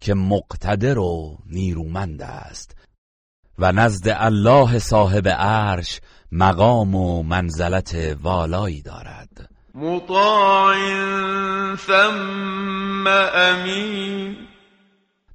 که 0.00 0.14
مقتدر 0.14 0.98
و 0.98 1.38
نیرومند 1.46 2.22
است 2.22 2.76
و 3.58 3.72
نزد 3.72 4.08
الله 4.08 4.78
صاحب 4.78 5.28
عرش 5.28 6.00
مقام 6.32 6.94
و 6.94 7.22
منزلت 7.22 8.16
والایی 8.22 8.82
دارد 8.82 9.50
مطاع 9.74 10.74
ثم 11.76 13.04
امین 13.34 14.36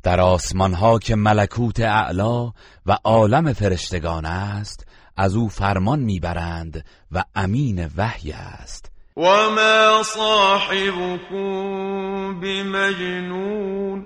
در 0.03 0.19
آسمان 0.21 0.73
ها 0.73 0.99
که 0.99 1.15
ملکوت 1.15 1.79
اعلا 1.79 2.51
و 2.85 2.91
عالم 3.03 3.53
فرشتگان 3.53 4.25
است 4.25 4.86
از 5.19 5.35
او 5.35 5.49
فرمان 5.49 5.99
میبرند 5.99 6.85
و 7.11 7.23
امین 7.35 7.89
وحی 7.97 8.31
است 8.31 8.91
و 9.17 9.21
ما 9.49 10.03
صاحبكم 10.05 12.39
بمجنون 12.39 14.05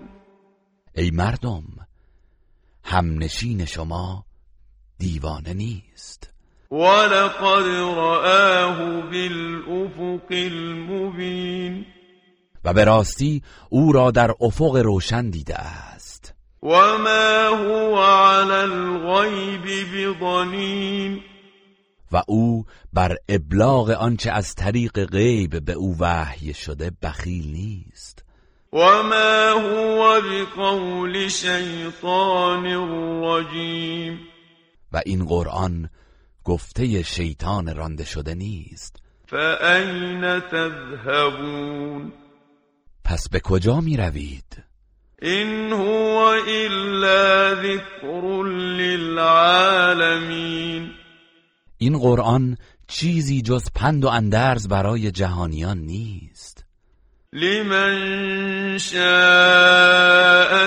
ای 0.96 1.12
مردم 1.12 1.64
همنشین 2.84 3.66
شما 3.66 4.26
دیوانه 5.00 5.54
نیست 5.54 6.34
ولقد 6.72 7.66
رآه 7.96 8.78
بالافق 9.02 10.26
المبین 10.30 11.86
و 12.64 12.74
به 12.74 12.84
راستی 12.84 13.44
او 13.70 13.92
را 13.92 14.12
در 14.12 14.32
افق 14.42 14.76
روشن 14.78 15.30
دیده 15.30 15.56
است 15.56 15.91
وما 16.64 17.48
هو 17.48 17.98
على 17.98 18.54
الغیب 18.54 19.68
بضنین 20.22 21.22
و 22.12 22.22
او 22.28 22.66
بر 22.94 23.18
ابلاغ 23.30 23.90
آنچه 23.90 24.32
از 24.32 24.56
طریق 24.56 25.06
غیب 25.06 25.66
به 25.66 25.74
او 25.74 25.96
وحی 26.00 26.54
شده 26.54 26.92
بخیل 27.02 27.48
نیست 27.52 28.26
ما 28.74 29.50
هو 29.60 30.22
بقول 30.22 31.28
شیطان 31.28 32.68
الرجیم 32.68 34.20
و 34.92 35.02
این 35.06 35.26
قرآن 35.26 35.90
گفته 36.44 37.04
شیطان 37.04 37.76
رانده 37.76 38.06
شده 38.06 38.36
نیست 38.36 38.96
فأین 39.28 40.40
تذهبون 40.40 42.14
پس 43.04 43.30
به 43.30 43.40
کجا 43.40 43.82
می 43.82 43.98
روید؟ 43.98 44.64
این 45.24 45.74
هو 45.74 46.36
إلا 46.48 47.56
ذكر 47.56 48.44
للعالمین 49.16 50.90
این 51.78 52.00
قرآن 52.00 52.58
چیزی 52.88 53.42
جز 53.42 53.64
پند 53.76 54.06
و 54.06 54.08
اندرز 54.08 54.68
برای 54.68 55.12
جهانیان 55.12 55.78
نیست 55.78 56.66
لمن 57.34 57.98
شاء 58.78 59.02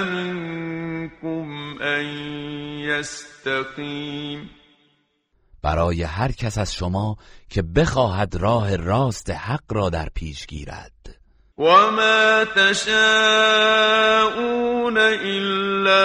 منكم 0.05 1.79
ان 1.83 2.05
یستقیم 2.79 4.51
برای 5.63 6.03
هر 6.03 6.33
کس 6.33 6.59
از 6.59 6.75
شما 6.75 7.17
که 7.51 7.63
بخواهد 7.63 8.35
راه 8.35 8.77
راست 8.77 9.31
حق 9.31 9.73
را 9.73 9.91
در 9.91 10.09
پیش 10.15 10.47
گیرد 10.47 10.94
وما 11.59 12.45
تشاءون 12.45 14.99
إلا 14.99 16.05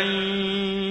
أن 0.00 0.06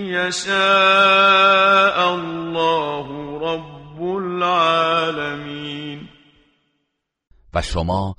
يشاء 0.05 1.99
الله 2.13 3.05
رب 3.39 4.01
العالمین 4.17 6.09
و 7.53 7.61
شما 7.61 8.15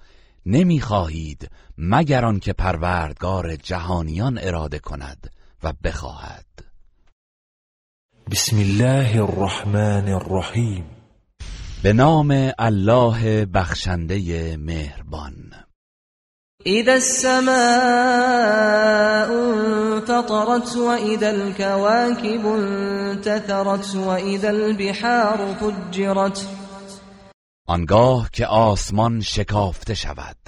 نمیخواهید 0.47 1.51
مگر 1.79 2.38
که 2.38 2.53
پروردگار 2.53 3.57
جهانیان 3.57 4.38
اراده 4.38 4.79
کند 4.79 5.31
و 5.62 5.73
بخواهد 5.85 6.45
بسم 8.31 8.57
الله 8.59 9.23
الرحمن 9.23 10.09
الرحیم 10.09 11.02
به 11.83 11.92
نام 11.92 12.53
الله 12.59 13.47
بخشنده 13.47 14.57
مهربان 14.57 15.35
اذا 16.66 16.92
السماء 16.92 17.57
انفطرت 19.38 20.77
واذا 20.77 21.27
الكواكب 21.31 22.47
انتثرت 22.47 23.95
واذا 23.97 24.49
البحار 24.51 25.55
فجرت 25.55 26.47
آنگاه 27.68 28.31
که 28.33 28.47
آسمان 28.47 29.21
شکافته 29.21 29.95
شود 29.95 30.38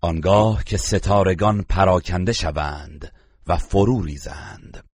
آنگاه 0.00 0.64
که 0.64 0.76
ستارگان 0.76 1.62
پراکنده 1.62 2.32
شوند 2.32 3.12
و 3.46 3.56
فرو 3.56 4.02
ریزند 4.04 4.84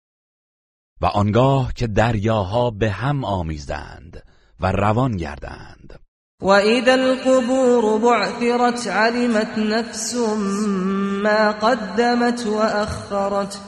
و 1.00 1.06
آنگاه 1.06 1.72
که 1.72 1.86
دریاها 1.86 2.70
به 2.70 2.90
هم 2.90 3.24
آمیزند 3.24 4.22
و 4.60 4.72
روان 4.72 5.16
گردند 5.16 5.98
و 6.42 6.48
اذا 6.48 6.92
القبور 6.92 7.98
بعثرت 7.98 8.86
علمت 8.88 9.58
نفس 9.58 10.14
ما 11.22 11.52
قدمت 11.52 12.46
و 12.46 12.56
اخرت 12.58 13.58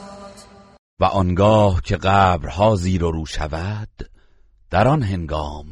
و 0.99 1.03
آنگاه 1.05 1.81
که 1.81 1.97
قبرها 1.97 2.75
زیر 2.75 3.03
و 3.03 3.11
رو 3.11 3.25
شود 3.25 3.89
در 4.69 4.87
آن 4.87 5.03
هنگام 5.03 5.65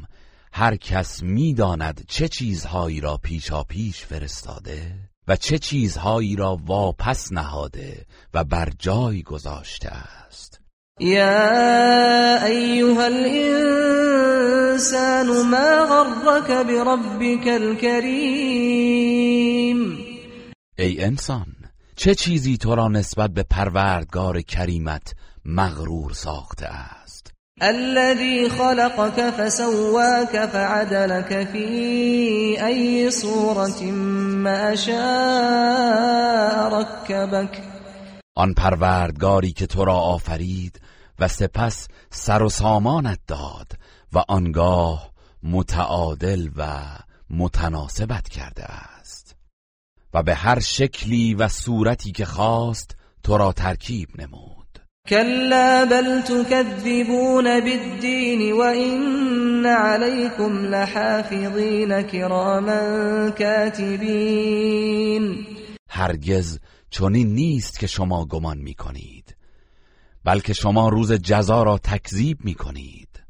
هر 0.53 0.75
کس 0.75 1.23
میداند 1.23 2.05
چه 2.08 2.27
چیزهایی 2.27 3.01
را 3.01 3.17
پیشا 3.17 3.63
پیش 3.63 4.05
فرستاده 4.05 4.95
و 5.27 5.36
چه 5.36 5.60
چیزهایی 5.60 6.36
را 6.36 6.58
واپس 6.65 7.32
نهاده 7.32 8.05
و 8.34 8.43
بر 8.43 8.69
جای 8.79 9.23
گذاشته 9.23 9.89
است 9.89 10.58
يا 11.01 12.45
ايها 12.45 13.03
الانسان 13.03 15.47
ما 15.49 15.85
غرك 16.03 16.51
بربك 16.67 17.47
الكريم 17.47 19.97
ای 20.77 21.01
انسان 21.03 21.45
چه 21.95 22.15
چیزی 22.15 22.57
تو 22.57 22.75
را 22.75 22.88
نسبت 22.88 23.29
به 23.29 23.43
پروردگار 23.43 24.41
کریمت 24.41 25.13
مغرور 25.45 26.13
ساخته 26.13 26.65
است 26.67 27.33
الذي 27.62 28.49
خلقك 28.49 29.31
فسواك 29.31 30.45
فعدلك 30.45 31.47
في 31.51 31.65
اي 32.65 33.12
صورة 33.12 33.83
ما 34.43 34.75
شاء 34.75 36.69
ركبك 36.79 37.62
آن 38.38 38.53
پروردگاری 38.53 39.51
که 39.51 39.67
تو 39.67 39.85
را 39.85 39.95
آفرید 39.95 40.81
و 41.19 41.27
سپس 41.27 41.88
سر 42.10 42.41
و 42.43 42.49
سامانت 42.49 43.19
داد 43.27 43.67
و 44.13 44.19
آنگاه 44.27 45.12
متعادل 45.43 46.49
و 46.58 46.77
متناسبت 47.29 48.29
کرده 48.29 48.63
است 48.65 49.36
و 50.13 50.23
به 50.23 50.36
هر 50.36 50.60
شکلی 50.60 51.34
و 51.34 51.47
صورتی 51.47 52.12
که 52.12 52.25
خواست 52.25 52.95
تو 53.23 53.38
را 53.38 53.51
ترکیب 53.53 54.10
نمود 54.21 54.55
كلا 55.08 55.88
بل 55.91 56.21
تكذبون 56.21 57.47
و 58.51 58.62
این 58.62 59.65
عليكم 59.65 60.58
لحافظین 60.58 62.01
كراما 62.03 63.29
كاتبين 63.32 65.45
هرگز 65.89 66.60
چنین 66.89 67.34
نیست 67.34 67.79
که 67.79 67.88
شما 67.88 68.25
گمان 68.25 68.58
میکنید 68.58 69.18
بلکه 70.25 70.53
شما 70.53 70.89
روز 70.89 71.13
جزا 71.13 71.63
را 71.63 71.77
تکذیب 71.77 72.38
می 72.45 72.53
کنید 72.53 73.23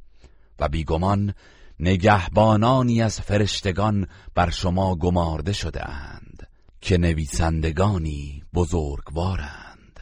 و 0.60 0.68
بیگمان 0.68 1.34
نگهبانانی 1.80 3.02
از 3.02 3.22
فرشتگان 3.22 4.08
بر 4.36 4.50
شما 4.50 4.96
گمارده 4.96 5.54
شده 5.54 5.90
اند 5.90 6.48
که 6.82 6.98
نویسندگانی 6.98 8.44
بزرگوارند 8.54 10.00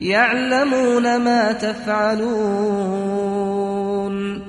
یعلمون 0.00 1.16
ما 1.24 1.52
تفعلون 1.54 4.42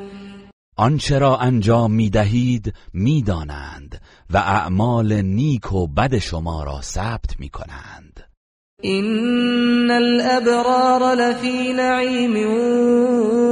آنچه 0.78 1.20
را 1.20 1.38
انجام 1.38 1.92
می 1.92 2.10
دهید 2.10 2.74
می 2.94 3.22
دانند 3.22 4.02
و 4.30 4.38
اعمال 4.38 5.22
نیک 5.22 5.72
و 5.74 5.88
بد 5.88 6.18
شما 6.18 6.64
را 6.64 6.82
ثبت 6.82 7.40
می 7.40 7.50
کنند 7.50 8.05
ان 8.88 9.92
الابرار 9.92 11.16
لفی 11.16 11.74
نعیم 11.74 12.34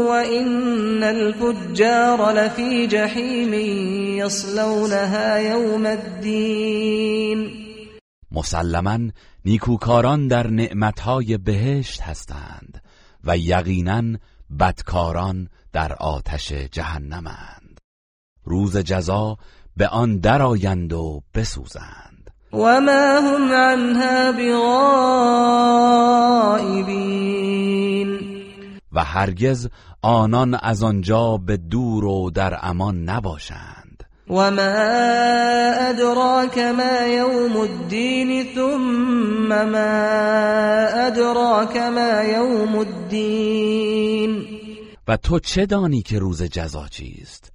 و 0.08 0.12
ان 0.12 1.04
الفجار 1.04 2.34
لفی 2.34 2.88
جحیم 2.88 3.54
یصلونها 4.26 5.40
یوم 5.40 5.86
الدین 5.86 7.50
مسلما 8.32 9.00
نیکوکاران 9.46 10.28
در 10.28 10.48
نعمتهای 10.48 11.38
بهشت 11.38 12.02
هستند 12.02 12.82
و 13.24 13.38
یقینا 13.38 14.04
بدکاران 14.60 15.48
در 15.74 15.94
آتش 15.94 16.52
جهنمند 16.54 17.80
روز 18.44 18.78
جزا 18.78 19.38
به 19.78 19.88
آن 19.88 20.18
درآیند 20.20 20.94
و 20.94 21.22
بسوزند 21.36 22.03
وما 22.54 23.18
هم 23.22 23.52
عنها 23.52 24.32
بغائبین 26.72 28.20
و 28.92 29.04
هرگز 29.04 29.70
آنان 30.02 30.58
از 30.62 30.84
آنجا 30.84 31.38
به 31.46 31.58
دور 31.58 32.06
و 32.06 32.32
در 32.32 32.60
امان 32.62 33.04
نباشند 33.04 34.04
و 34.30 34.34
ما 34.52 34.82
ادراک 35.88 36.58
ما 36.58 37.08
یوم 37.08 37.58
الدین 37.58 38.46
ثم 38.56 39.70
ما 39.70 39.94
ادراک 41.02 41.78
ما 41.78 42.24
یوم 42.24 42.76
الدین 42.78 44.46
و 45.08 45.18
تو 45.18 45.40
چه 45.40 45.66
دانی 45.66 46.02
که 46.02 46.20
روز 46.20 46.44
جزا 46.44 46.88
چیست 46.88 47.53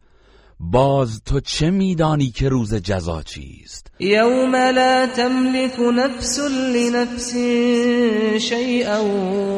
باز 0.60 1.22
تو 1.24 1.40
چه 1.40 1.70
میدانی 1.70 2.30
که 2.30 2.48
روز 2.48 2.74
جزا 2.74 3.22
چیست 3.22 3.90
یوم 3.98 4.56
لا 4.56 5.06
تملك 5.16 5.80
نفس 5.96 6.38
لنفس 6.74 7.36
شیئا 8.46 9.04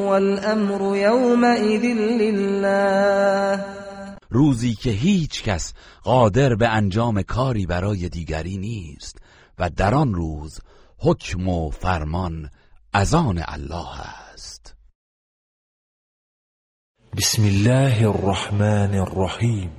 والامر 0.07 0.97
یومئذ 0.99 1.83
لله 2.21 3.65
روزی 4.31 4.75
که 4.75 4.91
هیچ 4.91 5.43
کس 5.43 5.73
قادر 6.05 6.55
به 6.55 6.69
انجام 6.69 7.23
کاری 7.23 7.67
برای 7.67 8.09
دیگری 8.09 8.57
نیست 8.59 9.19
و 9.59 9.71
در 9.71 9.95
آن 9.95 10.15
روز 10.15 10.61
حکم 10.99 11.49
و 11.49 11.71
فرمان 11.71 12.51
از 12.93 13.15
آن 13.15 13.43
الله 13.47 14.01
است 14.01 14.75
بسم 17.17 17.43
الله 17.45 18.07
الرحمن 18.09 18.95
الرحیم 18.95 19.71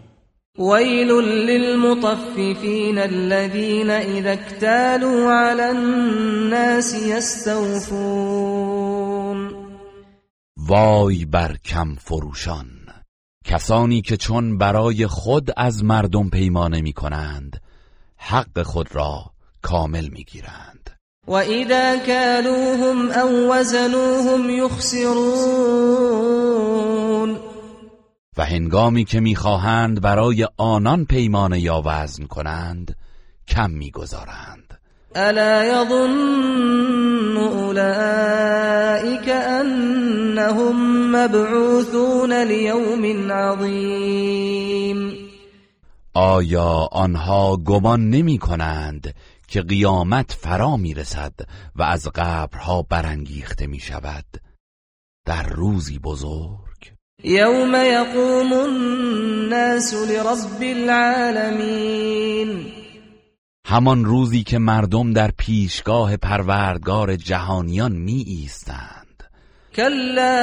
ويل 0.61 1.07
للمطففين 1.49 2.97
الذين 2.97 3.89
إذا 3.89 4.31
اكتالوا 4.33 5.31
على 5.31 5.69
الناس 5.71 6.93
يستوفون 6.93 9.51
وای 10.67 11.25
بر 11.25 11.55
کم 11.65 11.95
فروشان 11.95 12.65
کسانی 13.45 14.01
که 14.01 14.17
چون 14.17 14.57
برای 14.57 15.07
خود 15.07 15.51
از 15.57 15.83
مردم 15.83 16.29
پیمانه 16.29 16.81
می 16.81 16.93
کنند 16.93 17.61
حق 18.17 18.61
خود 18.61 18.95
را 18.95 19.15
کامل 19.61 20.07
می 20.09 20.23
گیرند 20.23 20.89
و 21.27 21.31
اذا 21.33 21.97
کالوهم 22.05 23.11
او 23.11 23.31
وزنوهم 23.53 24.49
یخسرون 24.49 26.90
و 28.37 28.45
هنگامی 28.45 29.05
که 29.05 29.19
میخواهند 29.19 30.01
برای 30.01 30.47
آنان 30.57 31.05
پیمانه 31.05 31.59
یا 31.59 31.81
وزن 31.85 32.25
کنند 32.25 32.97
کم 33.47 33.69
میگذارند 33.71 34.79
الا 35.15 35.65
یظن 35.65 37.37
اولئک 37.37 39.29
انهم 39.45 40.75
مبعوثون 41.15 42.33
لیوم 42.33 43.31
عظیم 43.31 45.13
آیا 46.13 46.87
آنها 46.91 47.57
گمان 47.57 48.09
نمی 48.09 48.37
کنند 48.37 49.15
که 49.47 49.61
قیامت 49.61 50.31
فرا 50.31 50.77
می 50.77 50.93
رسد 50.93 51.33
و 51.75 51.83
از 51.83 52.07
قبرها 52.15 52.81
برانگیخته 52.81 53.67
می 53.67 53.79
شود 53.79 54.25
در 55.25 55.43
روزی 55.43 55.99
بزرگ 55.99 56.70
یوم 57.23 57.75
يقوم 57.75 58.53
الناس 58.53 59.93
لرب 59.93 60.61
العالمین 60.77 62.65
همان 63.67 64.05
روزی 64.05 64.43
که 64.43 64.57
مردم 64.57 65.13
در 65.13 65.31
پیشگاه 65.37 66.17
پروردگار 66.17 67.15
جهانیان 67.15 67.91
می 67.91 68.23
ایستند 68.27 69.23
کلا 69.75 70.35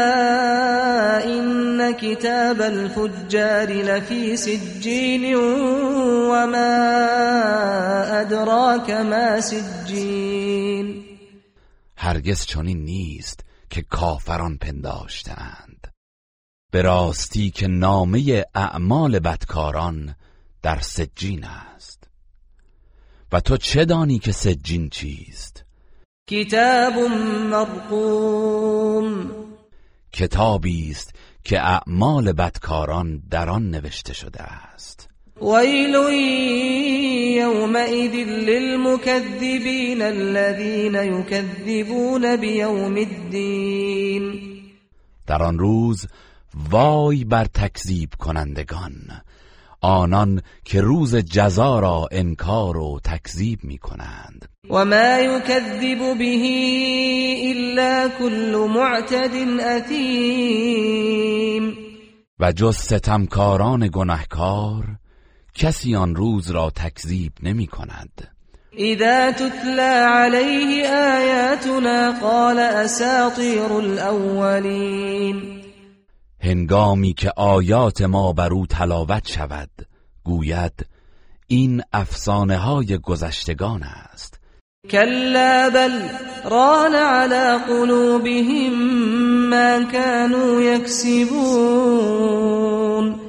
این 1.24 1.92
کتاب 1.92 2.60
الفجار 2.60 3.66
لفی 3.66 4.36
سجین 4.36 5.34
و 5.34 6.46
ما 6.46 6.76
ادراک 8.14 8.90
ما 8.90 9.40
سجین 9.40 11.04
هرگز 11.96 12.46
چنین 12.46 12.84
نیست 12.84 13.44
که 13.70 13.82
کافران 13.90 14.56
پنداشتند 14.58 15.77
به 16.78 16.82
راستی 16.82 17.50
که 17.50 17.66
نامه 17.68 18.44
اعمال 18.54 19.18
بدکاران 19.18 20.14
در 20.62 20.78
سجین 20.80 21.44
است 21.44 22.10
و 23.32 23.40
تو 23.40 23.56
چه 23.56 23.84
دانی 23.84 24.18
که 24.18 24.32
سجین 24.32 24.88
چیست 24.88 25.64
کتاب 26.28 26.94
مرقوم 27.50 29.30
کتابی 30.12 30.90
است 30.90 31.14
که 31.44 31.60
اعمال 31.60 32.32
بدکاران 32.32 33.22
در 33.30 33.50
آن 33.50 33.70
نوشته 33.70 34.14
شده 34.14 34.42
است 34.42 35.08
ویل 35.42 35.94
یومئذ 37.36 38.14
للمکذبین 38.48 40.02
الذین 40.02 40.94
یکذبون 41.18 42.36
بیوم 42.36 42.94
الدین 42.94 44.40
در 45.26 45.42
آن 45.42 45.58
روز 45.58 46.06
وای 46.70 47.24
بر 47.24 47.44
تکذیب 47.44 48.10
کنندگان 48.18 48.94
آنان 49.80 50.42
که 50.64 50.80
روز 50.80 51.16
جزا 51.16 51.78
را 51.78 52.08
انکار 52.12 52.76
و 52.76 53.00
تکذیب 53.04 53.64
می 53.64 53.78
کنند 53.78 54.48
و 54.70 54.84
ما 54.84 55.18
یکذب 55.18 56.18
به 56.18 56.42
الا 57.52 58.08
كل 58.18 58.66
معتد 58.70 59.30
اثیم 59.60 61.74
و 62.40 62.52
جز 62.52 62.76
ستمکاران 62.76 63.88
گناهکار 63.92 64.84
کسی 65.54 65.96
آن 65.96 66.14
روز 66.16 66.50
را 66.50 66.70
تکذیب 66.70 67.32
نمی 67.42 67.66
کند 67.66 68.28
اذا 68.72 69.32
تتلى 69.32 69.80
عليه 69.80 70.88
آیاتنا 70.90 72.12
قال 72.20 72.58
اساطیر 72.58 73.58
الاولین 73.72 75.67
هنگامی 76.40 77.12
که 77.14 77.32
آیات 77.36 78.02
ما 78.02 78.32
بر 78.32 78.52
او 78.52 78.66
تلاوت 78.66 79.28
شود 79.28 79.70
گوید 80.24 80.86
این 81.46 81.82
افسانه 81.92 82.56
های 82.56 82.98
گذشتگان 82.98 83.82
است 83.82 84.40
کلا 84.90 85.70
بل 85.74 86.00
ران 86.50 86.94
على 86.94 87.58
قلوبهم 87.64 88.78
ما 89.48 89.92
كانوا 89.92 90.62
یکسبون 90.62 93.20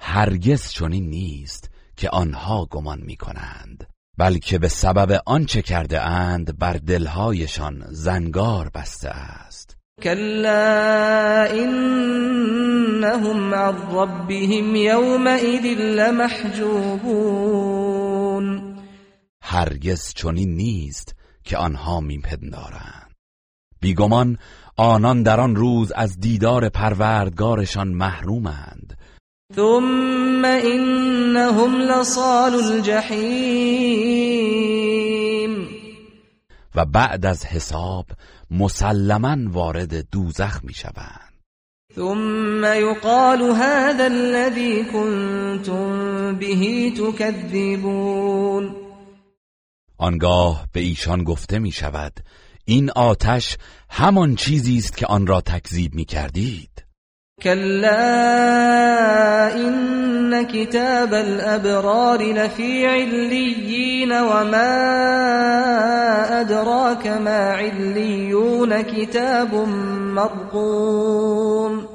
هرگز 0.00 0.68
چنین 0.70 1.08
نیست 1.10 1.70
که 1.96 2.10
آنها 2.10 2.66
گمان 2.70 3.00
میکنند، 3.02 3.86
بلکه 4.18 4.58
به 4.58 4.68
سبب 4.68 5.20
آنچه 5.26 5.62
کرده 5.62 6.00
اند 6.00 6.58
بر 6.58 6.72
دلهایشان 6.72 7.84
زنگار 7.90 8.70
بسته 8.74 9.08
است 9.08 9.65
كلا 10.02 11.46
انهم 11.50 13.54
عن 13.54 13.74
ربهم 13.92 14.76
يومئذ 14.76 15.64
لمحجوبون 15.80 18.76
هرگز 19.42 20.12
چنین 20.14 20.50
نیست 20.56 21.14
که 21.44 21.56
آنها 21.56 22.00
میپندارند 22.00 23.14
بیگمان 23.80 24.38
آنان 24.76 25.22
در 25.22 25.40
آن 25.40 25.56
روز 25.56 25.92
از 25.92 26.20
دیدار 26.20 26.68
پروردگارشان 26.68 27.88
محرومند 27.88 28.98
ثم 29.54 30.42
انهم 30.44 31.76
لصال 31.80 32.54
الجحیم 32.72 35.68
و 36.74 36.84
بعد 36.84 37.26
از 37.26 37.46
حساب 37.46 38.06
مسلما 38.50 39.36
وارد 39.52 40.10
دوزخ 40.10 40.64
می 40.64 40.74
شوند 40.74 41.32
ثم 41.94 42.64
هذا 43.54 44.04
الذي 44.04 44.84
كنتم 44.84 45.88
به 46.38 46.90
تكذبون 46.90 48.76
آنگاه 49.98 50.66
به 50.72 50.80
ایشان 50.80 51.24
گفته 51.24 51.58
می 51.58 51.70
شود 51.72 52.12
این 52.64 52.90
آتش 52.90 53.56
همان 53.90 54.34
چیزی 54.36 54.76
است 54.76 54.96
که 54.96 55.06
آن 55.06 55.26
را 55.26 55.40
تکذیب 55.40 55.94
می 55.94 56.04
کردید 56.04 56.85
كلا 57.42 58.32
إن 59.54 60.46
كتاب 60.48 61.14
الأبرار 61.14 62.32
لفي 62.32 62.86
عليين 62.86 64.12
وما 64.12 64.72
أدراك 66.40 67.06
ما 67.06 67.36
عليون 67.52 68.82
كتاب 68.82 69.54
مرقوم 70.16 71.88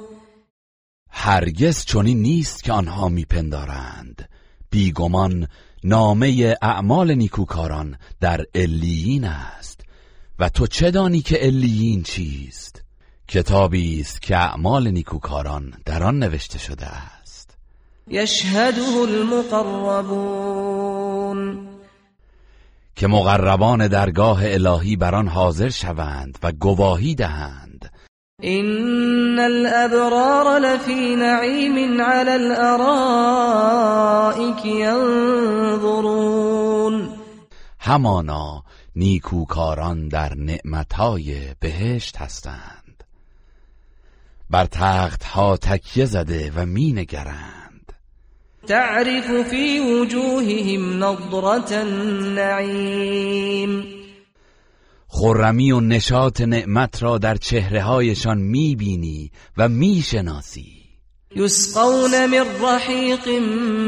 هرگز 1.12 1.86
چنین 1.86 2.22
نیست 2.22 2.64
که 2.64 2.74
آنها 2.74 3.10
میپندارند 3.10 4.30
بیگمان 4.72 5.48
نامه 5.84 6.56
اعمال 6.62 7.14
نیکوکاران 7.16 7.98
در 8.20 8.42
علیین 8.56 9.24
است 9.24 9.82
و 10.40 10.50
تو 10.50 10.68
چه 10.68 10.92
دانی 10.92 11.22
که 11.22 11.36
علیین 11.38 12.04
چیست 12.04 12.82
کتابی 13.34 14.00
است 14.00 14.22
که 14.22 14.36
اعمال 14.38 14.88
نیکوکاران 14.88 15.74
در 15.86 16.04
آن 16.04 16.20
نوشته 16.20 16.60
شده 16.60 16.86
است 16.86 17.58
یشهده 18.08 18.82
المقربون 19.02 21.68
که 22.96 23.08
مقربان 23.08 23.88
درگاه 23.88 24.42
الهی 24.46 24.96
بر 24.96 25.16
آن 25.16 25.28
حاضر 25.28 25.70
شوند 25.70 26.38
و 26.44 26.52
گواهی 26.52 27.16
دهند 27.16 27.92
ان 28.44 29.40
الابرار 29.40 30.60
لفی 30.60 31.16
نعیم 31.16 32.02
علی 32.02 32.30
الارائک 32.32 34.66
ينظرون 34.66 37.10
همانا 37.80 38.64
نیکوکاران 38.96 40.08
در 40.08 40.34
نعمتهای 40.36 41.36
بهشت 41.62 42.18
هستند 42.18 42.81
بر 44.52 44.66
تخت 44.66 45.24
ها 45.24 45.58
تکیه 45.58 46.06
زده 46.06 46.52
و 46.56 46.66
می 46.66 46.94
نگرند 46.94 47.94
تعرف 48.68 49.48
فی 49.50 49.80
وجوههم 49.80 51.04
نظرت 51.04 51.72
النعیم 51.72 53.84
خرمی 55.08 55.72
و 55.72 55.80
نشاط 55.80 56.42
نعمت 56.42 57.04
را 57.04 57.18
در 57.18 57.36
چهره 57.36 57.82
هایشان 57.82 58.38
می 58.38 58.76
بینی 58.76 59.32
و 59.58 59.70
می 59.70 60.02
شناسی 60.06 60.82
یسقون 61.36 62.26
من 62.26 62.46
رحیق 62.66 63.30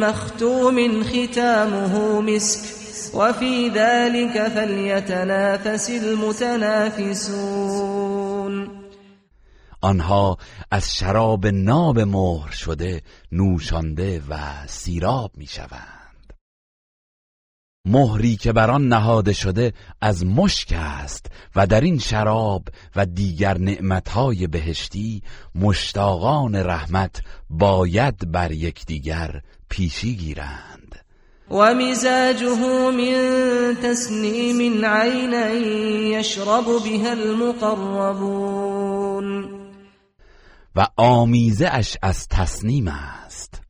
مختوم 0.03 1.03
ختامه 1.03 2.19
مسک 2.35 2.59
فی 3.39 3.69
ذلك 3.75 4.47
فليتنافس 4.49 5.89
المتنافسون 5.89 8.82
آنها 9.83 10.37
از 10.71 10.95
شراب 10.95 11.47
ناب 11.47 11.99
مهر 11.99 12.51
شده 12.51 13.01
نوشانده 13.31 14.21
و 14.29 14.37
سیراب 14.67 15.31
می 15.37 15.45
شوند 15.47 16.33
مهری 17.85 18.35
که 18.35 18.53
بر 18.53 18.71
آن 18.71 18.87
نهاده 18.87 19.33
شده 19.33 19.73
از 20.01 20.25
مشک 20.25 20.71
است 20.75 21.25
و 21.55 21.67
در 21.67 21.81
این 21.81 21.99
شراب 21.99 22.63
و 22.95 23.05
دیگر 23.05 23.57
نعمتهای 23.57 24.47
بهشتی 24.47 25.23
مشتاقان 25.55 26.55
رحمت 26.55 27.21
باید 27.49 28.31
بر 28.31 28.51
یکدیگر 28.51 29.41
پیشی 29.69 30.15
گیرند 30.15 31.05
و 31.51 31.73
مزاجه 31.73 32.91
من 32.91 33.77
تسنیم 33.83 34.85
عینا 34.85 35.49
یشرب 36.19 36.65
بها 36.83 37.09
المقربون 37.11 39.62
و 40.75 40.87
آمیزه 40.97 41.67
اش 41.71 41.97
از 42.01 42.27
تسنیم 42.27 42.87
است 42.87 43.61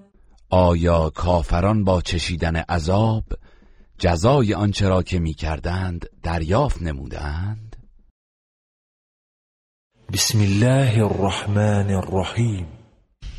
آیا 0.51 1.11
کافران 1.11 1.85
با 1.85 2.01
چشیدن 2.01 2.57
عذاب 2.57 3.25
جزای 3.99 4.55
آنچه 4.55 4.89
را 4.89 5.03
که 5.03 5.19
میکردند 5.21 6.07
دریافت 6.23 6.83
نمودند 6.83 7.77
بسم 10.13 10.41
الله 10.41 11.05
الرحمن 11.05 11.91
الرحیم 11.91 12.67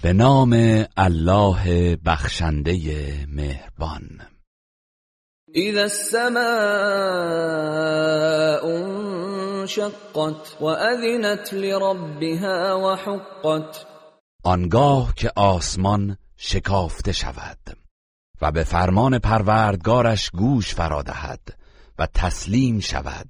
به 0.04 0.14
نام 0.14 0.54
الله 0.98 1.96
بخشنده 2.06 2.74
مهربان 3.30 4.02
اذا 5.56 5.82
السماء 5.82 6.36
شقت 9.66 10.62
و 10.62 10.66
اذنت 10.66 11.54
لربها 11.54 12.80
و 12.80 12.96
حقت 12.96 13.86
آنگاه 14.44 15.14
که 15.16 15.32
آسمان 15.36 16.18
شکافته 16.38 17.12
شود 17.12 17.78
و 18.42 18.52
به 18.52 18.64
فرمان 18.64 19.20
پروردگارش 19.20 20.30
گوش 20.30 20.76
فرادهد 20.76 21.42
و 22.00 22.08
تسلیم 22.14 22.80
شود 22.80 23.30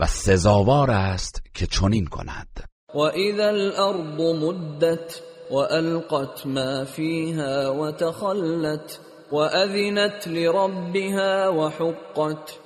و 0.00 0.06
سزاوار 0.06 0.90
است 0.90 1.42
که 1.54 1.66
چنین 1.66 2.06
کند 2.06 2.68
و 2.94 2.98
اذا 2.98 3.48
الارض 3.48 4.20
مدت 4.42 5.20
وألقت 5.50 6.46
ما 6.46 6.84
فيها 6.84 7.68
وتخلت 7.68 9.00
وأذنت 9.32 10.28
لربها 10.28 11.48
وحقت 11.50 12.58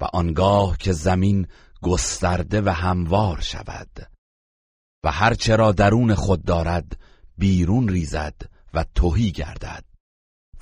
و 0.00 0.04
آنگاه 0.12 0.76
که 0.78 0.92
زمین 0.92 1.46
گسترده 1.82 2.62
و 2.62 2.68
هموار 2.68 3.40
شود 3.40 4.10
و 5.04 5.10
هرچه 5.12 5.56
را 5.56 5.72
درون 5.72 6.14
خود 6.14 6.44
دارد 6.44 6.98
بیرون 7.38 7.88
ریزد 7.88 8.36
و 8.74 8.84
توهی 8.94 9.32
گردد 9.32 9.84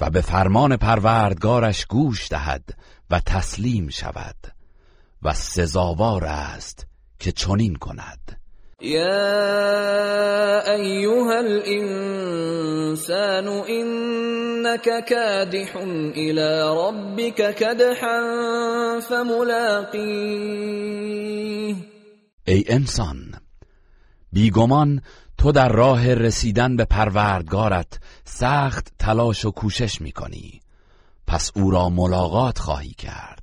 و 0.01 0.11
به 0.11 0.21
فرمان 0.21 0.77
پروردگارش 0.77 1.87
گوش 1.87 2.31
دهد 2.31 2.79
و 3.11 3.21
تسلیم 3.21 3.89
شود 3.89 4.37
و 5.23 5.35
سزاوار 5.35 6.25
است 6.25 6.87
که 7.19 7.33
چنین 7.33 7.77
کند 7.77 8.41
يا 8.83 10.71
أيها 10.75 11.41
الانسان 11.41 13.49
انك 13.49 15.05
كادح 15.05 15.77
الى 16.15 16.69
ربك 16.87 17.55
كدحا 17.55 18.21
فملاقيه 19.01 21.77
ای 22.49 22.65
انسان 22.71 23.35
بیگمان 24.33 25.01
تو 25.39 25.53
در 25.53 25.69
راه 25.69 26.15
رسیدن 26.15 26.77
به 26.77 26.85
پروردگارت 26.85 27.99
سخت 28.25 28.93
تلاش 28.99 29.45
و 29.45 29.51
کوشش 29.51 30.01
میکنی 30.01 30.61
پس 31.27 31.51
او 31.57 31.71
را 31.71 31.89
ملاقات 31.89 32.59
خواهی 32.59 32.95
کرد 32.99 33.38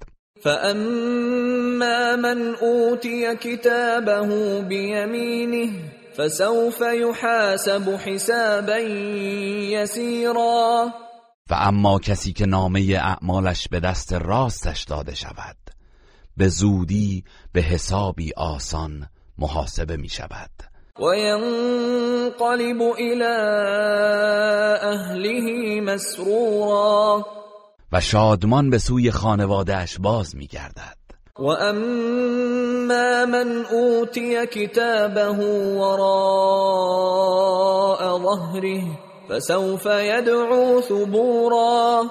فَأَمَّا 0.45 2.15
مَنْ 2.15 2.55
أُوتِيَ 2.55 3.35
كِتَابَهُ 3.35 4.59
بِيَمِينِهِ 4.61 5.71
فَسَوْفَ 6.17 6.81
يُحَاسَبُ 6.81 7.95
حِسَابًا 8.05 8.77
يَسِيرًا 9.75 10.91
فَأَمَّا 11.49 11.97
كَسِيَ 11.97 12.31
كَنَامَةِ 12.33 12.95
أَعْمَالِش 12.97 13.67
بِدَسْتِ 13.67 14.13
رَاسِش 14.13 14.85
تَدَشُودَ 14.85 15.61
بِزُودِي 16.37 17.23
بِحِسَابِ 17.55 18.15
آسَان 18.37 19.07
مُحَاسَبَةُ 19.37 19.95
مِشُودَ 19.97 20.53
وَيَنْقَلِبُ 20.99 22.81
إِلَى 22.99 23.33
أَهْلِهِ 24.93 25.81
مَسْرُورًا 25.81 27.23
و 27.95 27.99
شادمان 28.01 28.69
به 28.69 28.77
سوی 28.77 29.11
خانوادهش 29.11 29.97
باز 29.99 30.35
می 30.35 30.47
گردد 30.47 30.97
و 31.39 31.45
اما 31.47 33.25
من 33.25 33.65
اوتی 33.73 34.45
کتابه 34.47 35.25
وراء 35.25 38.19
ظهره 38.23 38.83
فسوف 39.29 39.85
یدعو 39.85 40.81
ثبورا 40.81 42.03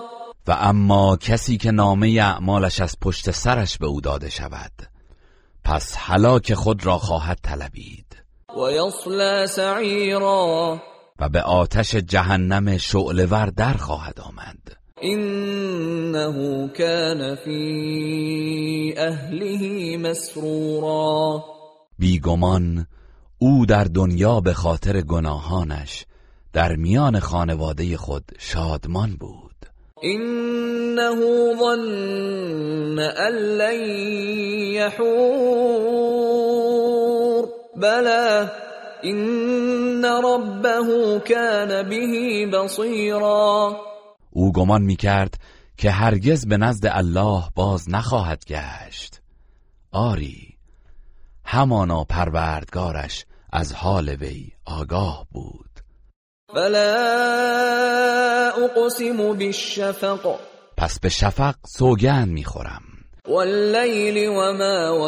و 0.49 0.57
اما 0.61 1.16
کسی 1.16 1.57
که 1.57 1.70
نامه 1.70 2.09
اعمالش 2.22 2.80
از 2.80 2.97
پشت 3.01 3.30
سرش 3.30 3.78
به 3.78 3.87
او 3.87 4.01
داده 4.01 4.30
شود 4.30 4.72
پس 5.64 5.99
که 6.43 6.55
خود 6.55 6.87
را 6.87 6.99
خواهد 6.99 7.39
طلبید 7.43 8.16
و 8.49 8.61
یصلا 8.70 9.47
سعیرا 9.47 10.78
و 11.20 11.28
به 11.28 11.43
آتش 11.43 11.95
جهنم 11.95 12.78
شعلور 12.78 13.47
در 13.47 13.74
خواهد 13.74 14.20
آمد 14.20 14.84
انه 15.03 16.69
كان 16.69 17.35
في 17.37 18.95
اهله 18.97 19.97
مسرورا 19.97 21.45
بیگمان 21.99 22.87
او 23.39 23.67
در 23.67 23.85
دنیا 23.85 24.41
به 24.41 24.53
خاطر 24.53 25.01
گناهانش 25.01 26.07
در 26.53 26.73
میان 26.77 27.21
خانواده 27.21 27.97
خود 27.97 28.25
شادمان 28.39 29.17
بود 29.21 29.55
انه 30.03 31.11
ظن 31.59 32.99
ان 32.99 33.35
لن 33.35 33.91
يحور 34.75 37.47
بلا 37.77 38.49
ان 39.03 40.05
ربه 40.05 41.21
كان 41.25 41.89
به 41.89 42.47
بصیرا 42.59 43.77
او 44.37 44.53
گمان 44.53 44.82
می 44.82 44.97
کرد 44.97 45.35
که 45.78 45.91
هرگز 45.91 46.47
به 46.47 46.57
نزد 46.57 46.87
الله 46.87 47.45
باز 47.55 47.91
نخواهد 47.91 48.45
گشت 48.45 49.20
آری 49.93 50.57
همانا 51.45 52.05
پروردگارش 52.05 53.24
از 53.53 53.72
حال 53.74 54.09
وی 54.09 54.51
آگاه 54.64 55.26
بود 55.32 55.80
فلا 56.55 57.05
اقسم 58.64 59.16
بالشفق 59.39 60.37
پس 60.76 61.01
به 61.01 61.09
شفق 61.09 61.55
سوگند 61.66 62.28
میخورم 62.28 62.82
واللیل 63.28 64.28
و 64.28 64.41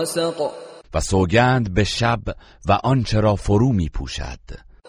وسق 0.01 0.51
و 0.95 1.01
سوگند 1.01 1.75
به 1.75 1.85
شب 1.85 2.21
و 2.69 2.73
آنچه 2.73 3.21
را 3.21 3.35
فرو 3.37 3.73
میپوشد 3.73 4.39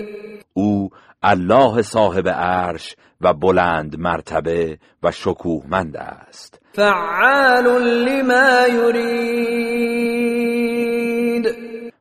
او 0.53 0.91
الله 1.23 1.83
صاحب 1.83 2.29
عرش 2.29 2.97
و 3.21 3.35
بلند 3.35 3.97
مرتبه 3.99 4.79
و 5.03 5.11
شکوهمند 5.11 5.97
است 5.97 6.61
فعال 6.73 7.65
لما 7.81 8.67
یرید 8.69 11.47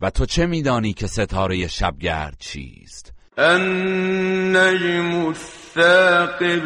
و 0.00 0.10
تو 0.10 0.26
چه 0.26 0.46
میدانی 0.46 0.92
که 0.92 1.06
ستاره 1.06 1.66
شبگرد 1.66 2.36
چیست 2.38 3.12
النجم 3.38 5.24
الثاقب 5.26 6.62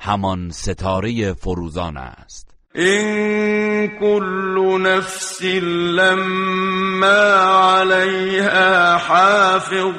همان 0.00 0.50
ستاره 0.50 1.32
فروزان 1.32 1.96
است 1.96 2.57
إن 2.78 3.86
كل 3.88 4.82
نفس 4.82 5.42
لما 5.42 7.34
عليها 7.66 8.98
حافظ 8.98 9.94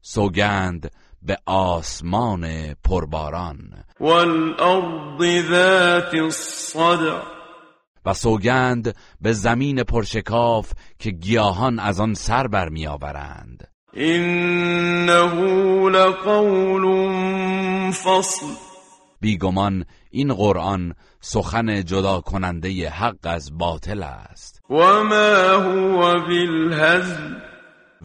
سوگند 0.00 0.90
به 1.22 1.36
آسمان 1.46 2.74
پرباران 2.74 3.58
والارض 4.00 5.46
ذات 5.50 6.14
الصدع 6.14 7.20
و 8.06 8.14
سوگند 8.14 8.94
به 9.20 9.32
زمین 9.32 9.82
پرشکاف 9.82 10.72
که 10.98 11.10
گیاهان 11.10 11.78
از 11.78 12.00
آن 12.00 12.14
سر 12.14 12.46
برمیآورند 12.46 13.68
انه 13.94 15.10
لقول 15.88 17.10
فصل 17.90 18.46
بیگمان 19.20 19.84
این 20.14 20.34
قرآن 20.34 20.94
سخن 21.20 21.84
جدا 21.84 22.20
کننده 22.20 22.90
حق 22.90 23.16
از 23.24 23.58
باطل 23.58 24.02
است 24.02 24.60
و 24.70 25.04
ما 25.04 25.50
هو 25.60 25.96
بالهزل 26.20 27.34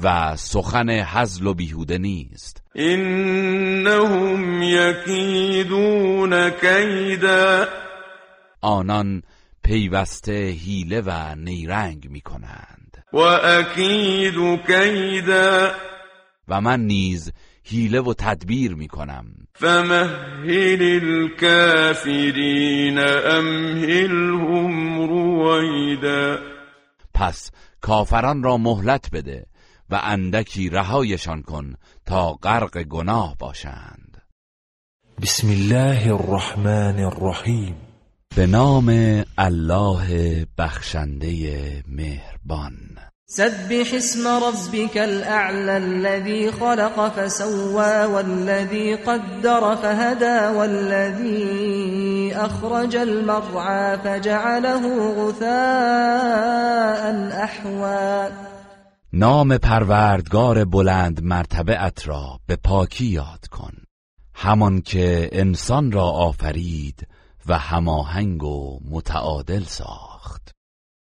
و 0.03 0.35
سخن 0.35 0.89
هزل 0.89 1.47
و 1.47 1.53
بیهوده 1.53 1.97
نیست 1.97 2.63
انهم 2.75 4.63
یکیدون 4.63 6.49
کیدا 6.49 7.65
آنان 8.61 9.21
پیوسته 9.63 10.33
هیله 10.33 11.01
و 11.05 11.35
نیرنگ 11.35 12.09
می 12.09 12.21
کنند 12.21 13.05
و 13.13 13.17
اکید 13.17 14.33
کیدا 14.67 15.71
و 16.47 16.61
من 16.61 16.79
نیز 16.79 17.31
حیله 17.69 17.99
و 18.01 18.13
تدبیر 18.17 18.87
کنم 18.87 19.25
فمهل 19.55 20.99
الكافرین 21.03 22.97
امهلهم 23.33 24.99
رویدا 25.01 26.37
پس 27.13 27.51
کافران 27.81 28.43
را 28.43 28.57
مهلت 28.57 29.11
بده 29.11 29.45
و 29.89 29.99
اندکی 30.03 30.69
رهایشان 30.69 31.41
کن 31.41 31.75
تا 32.05 32.31
غرق 32.33 32.83
گناه 32.83 33.35
باشند 33.39 34.21
بسم 35.21 35.47
الله 35.49 36.13
الرحمن 36.13 36.99
الرحیم 36.99 37.75
به 38.35 38.47
نام 38.47 38.89
الله 39.37 40.07
بخشنده 40.57 41.83
مهربان 41.87 42.73
سبح 43.31 43.93
اسم 43.93 44.27
ربك 44.27 44.97
الأعلى 44.97 45.77
الذي 45.77 46.51
خلق 46.51 47.09
فسوى 47.09 48.05
والذي 48.05 48.95
قدر 48.95 49.75
فهدى 49.75 50.57
والذي 50.57 52.35
اخرج 52.35 52.95
المرعى 52.95 53.97
فجعله 53.97 54.83
غثاء 55.13 55.61
أحوى 57.43 58.31
نام 59.13 59.57
پروردگار 59.57 60.65
بلند 60.65 61.23
مرتبه 61.23 61.91
را 62.05 62.39
به 62.47 62.55
پاکی 62.55 63.05
یاد 63.05 63.45
کن 63.51 63.73
همان 64.33 64.81
که 64.81 65.29
انسان 65.31 65.91
را 65.91 66.05
آفرید 66.05 67.07
و 67.47 67.57
هماهنگ 67.57 68.43
و 68.43 68.79
متعادل 68.91 69.63
ساخت 69.63 70.08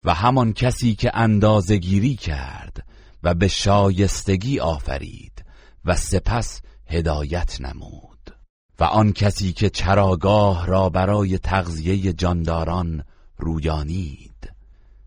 و 0.07 0.09
همان 0.11 0.53
کسی 0.53 0.95
که 0.95 1.11
اندازگیری 1.17 2.15
کرد 2.15 2.77
و 3.23 3.33
به 3.33 3.47
شایستگی 3.47 4.59
آفرید 4.59 5.45
و 5.85 5.95
سپس 5.95 6.61
هدایت 6.87 7.61
نمود 7.61 8.35
و 8.79 8.83
آن 8.83 9.13
کسی 9.13 9.53
که 9.53 9.69
چراگاه 9.69 10.67
را 10.67 10.89
برای 10.89 11.37
تغذیه 11.37 12.13
جانداران 12.13 13.03
رویانید 13.37 14.51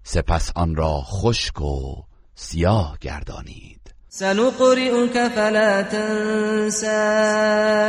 سپس 0.05 0.53
آن 0.57 0.75
را 0.75 1.01
خشک 1.01 1.61
و 1.61 1.95
سیاه 2.35 2.99
گردانید 3.01 3.95
سنقرئك 4.09 5.29
فلا 5.29 5.83
تنسى 5.83 6.87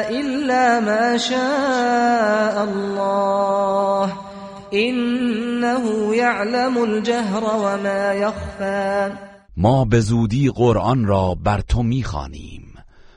الا 0.08 0.80
ما 0.86 1.18
شاء 1.18 2.62
الله 2.62 4.31
انه 4.74 6.16
یعلم 6.16 6.78
الجهر 6.78 7.44
وما 7.44 8.16
ما 8.60 9.16
ما 9.58 9.86
به 9.86 10.00
زودی 10.00 10.50
قرآن 10.50 11.06
را 11.06 11.36
بر 11.36 11.62
تو 11.62 11.84
میخوانیم 11.84 12.68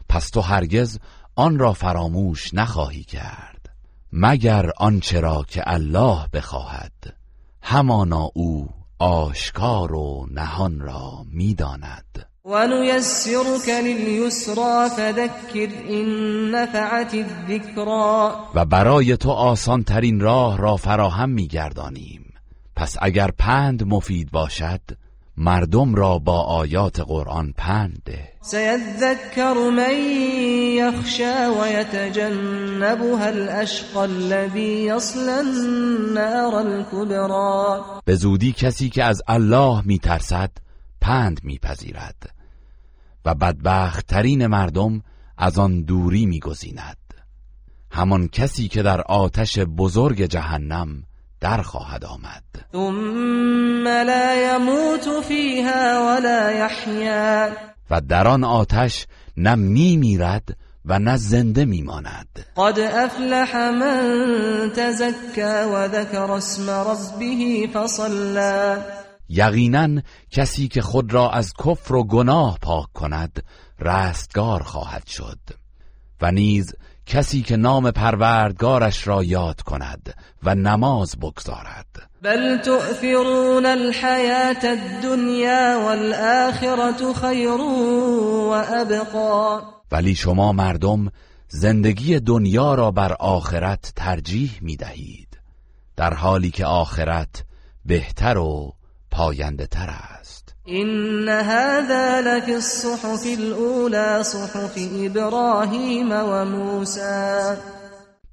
پس 0.09 0.29
تو 0.29 0.41
هرگز 0.41 0.99
آن 1.37 1.59
را 1.59 1.73
فراموش 1.73 2.55
نخواهی 2.55 3.05
کرد 3.05 3.69
مگر 4.13 4.71
آنچه 4.77 5.21
را 5.21 5.45
که 5.49 5.63
الله 5.67 6.27
بخواهد 6.33 7.17
همانا 7.63 8.31
او 8.35 8.69
آشکار 8.99 9.93
و 9.93 10.27
نهان 10.31 10.81
را 10.81 11.11
میداند 11.33 12.29
ونيسرك 12.51 13.69
لليسرى 13.69 14.55
فذكر 14.97 15.71
این 15.89 16.09
نفعت 16.51 17.15
و 18.55 18.65
برای 18.65 19.17
تو 19.17 19.31
آسان 19.31 19.83
ترین 19.83 20.21
راه 20.21 20.59
را 20.59 20.77
فراهم 20.77 21.37
گردانیم 21.37 22.33
پس 22.77 22.97
اگر 23.03 23.31
پند 23.39 23.83
مفید 23.87 24.31
باشد 24.31 24.81
مردم 25.37 25.95
را 25.95 26.19
با 26.19 26.41
آیات 26.43 27.01
قرآن 27.01 27.55
پند 27.57 28.03
ده 28.05 28.29
سیذکر 28.41 29.53
من 29.77 29.95
یخشا 30.77 31.53
و 31.63 31.69
یتجنبها 31.73 33.25
الاشقا 33.25 34.03
الذی 34.03 34.93
یصل 34.97 35.29
النار 35.29 36.55
الكبرى 36.55 37.85
به 38.05 38.15
زودی 38.15 38.53
کسی 38.53 38.89
که 38.89 39.05
از 39.05 39.23
الله 39.29 39.81
میترسد 39.87 40.51
پند 41.01 41.41
میپذیرد 41.43 42.34
و 43.25 43.35
بدبختترین 43.35 44.47
مردم 44.47 45.03
از 45.39 45.59
آن 45.59 45.83
دوری 45.83 46.27
میگزیند 46.27 46.97
همان 47.91 48.29
کسی 48.29 48.69
که 48.69 48.83
در 48.83 49.01
آتش 49.03 49.59
بزرگ 49.59 50.23
جهنم 50.25 51.03
در 51.41 51.63
خواهد 51.63 52.05
آمد 52.05 52.43
ثم 52.73 53.87
لا 53.89 54.35
يموت 54.35 55.25
فيها 55.29 56.07
ولا 56.07 56.53
يحيا 56.53 57.49
و 57.91 58.01
در 58.01 58.29
آن 58.29 58.45
آتش 58.45 59.07
نه 59.37 59.55
میمیرد 59.55 60.57
و 60.85 60.99
نه 60.99 61.17
زنده 61.17 61.65
میماند 61.65 62.47
قد 62.57 62.81
افلح 62.81 63.57
من 63.57 64.71
تزکا 64.77 65.71
و 65.75 65.89
ذکر 65.89 66.21
اسم 66.31 66.71
ربه 66.71 67.67
فصلا 67.75 68.79
یقینا 69.29 70.01
کسی 70.31 70.69
که 70.69 70.83
خود 70.83 71.13
را 71.13 71.31
از 71.31 71.53
کفر 71.65 71.95
و 71.95 72.05
گناه 72.05 72.59
پاک 72.63 72.89
کند 72.95 73.43
رستگار 73.81 74.63
خواهد 74.63 75.07
شد 75.07 75.39
و 76.21 76.31
نیز 76.31 76.75
کسی 77.07 77.43
که 77.43 77.57
نام 77.57 77.91
پروردگارش 77.91 79.07
را 79.07 79.23
یاد 79.25 79.61
کند 79.63 80.15
و 80.43 80.55
نماز 80.55 81.17
بگذارد 81.21 81.87
بل 82.23 82.57
تؤثرون 82.57 83.67
الحیات 83.67 84.65
الدنیا 84.65 85.81
والآخرة 85.85 87.13
خیر 87.13 87.49
و 88.47 88.63
ابقا 88.81 89.61
ولی 89.93 90.15
شما 90.15 90.53
مردم 90.53 91.11
زندگی 91.49 92.21
دنیا 92.21 92.75
را 92.75 92.91
بر 92.91 93.13
آخرت 93.13 93.93
ترجیح 93.97 94.51
می 94.61 94.77
دهید 94.77 95.41
در 95.97 96.15
حالی 96.15 96.51
که 96.51 96.67
آخرت 96.67 97.45
بهتر 97.85 98.39
و 98.39 98.73
پاینده 99.17 99.67
تر 99.67 99.91
است 99.91 100.55
این 100.65 101.29
هذا 101.29 102.21
لك 102.27 102.43
الصحف 102.49 103.27
الاولى 103.39 104.25
صحف 104.25 104.75
ابراهیم 105.05 106.09
و 106.11 106.45
موسی 106.45 107.61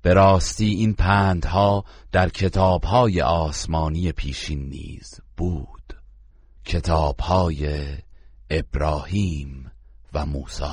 به 0.02 0.14
راستی 0.14 0.66
این 0.66 0.94
پندها 0.94 1.84
در 2.12 2.30
کتابهای 2.30 3.22
آسمانی 3.22 4.12
پیشین 4.12 4.70
نیز 4.70 5.20
بود 5.38 5.94
کتابهای 6.66 7.86
ابراهیم 8.50 9.72
و 10.14 10.26
موسی 10.26 10.64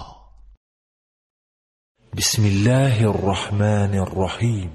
بسم 2.16 2.44
الله 2.44 3.08
الرحمن 3.08 3.94
الرحیم 3.94 4.70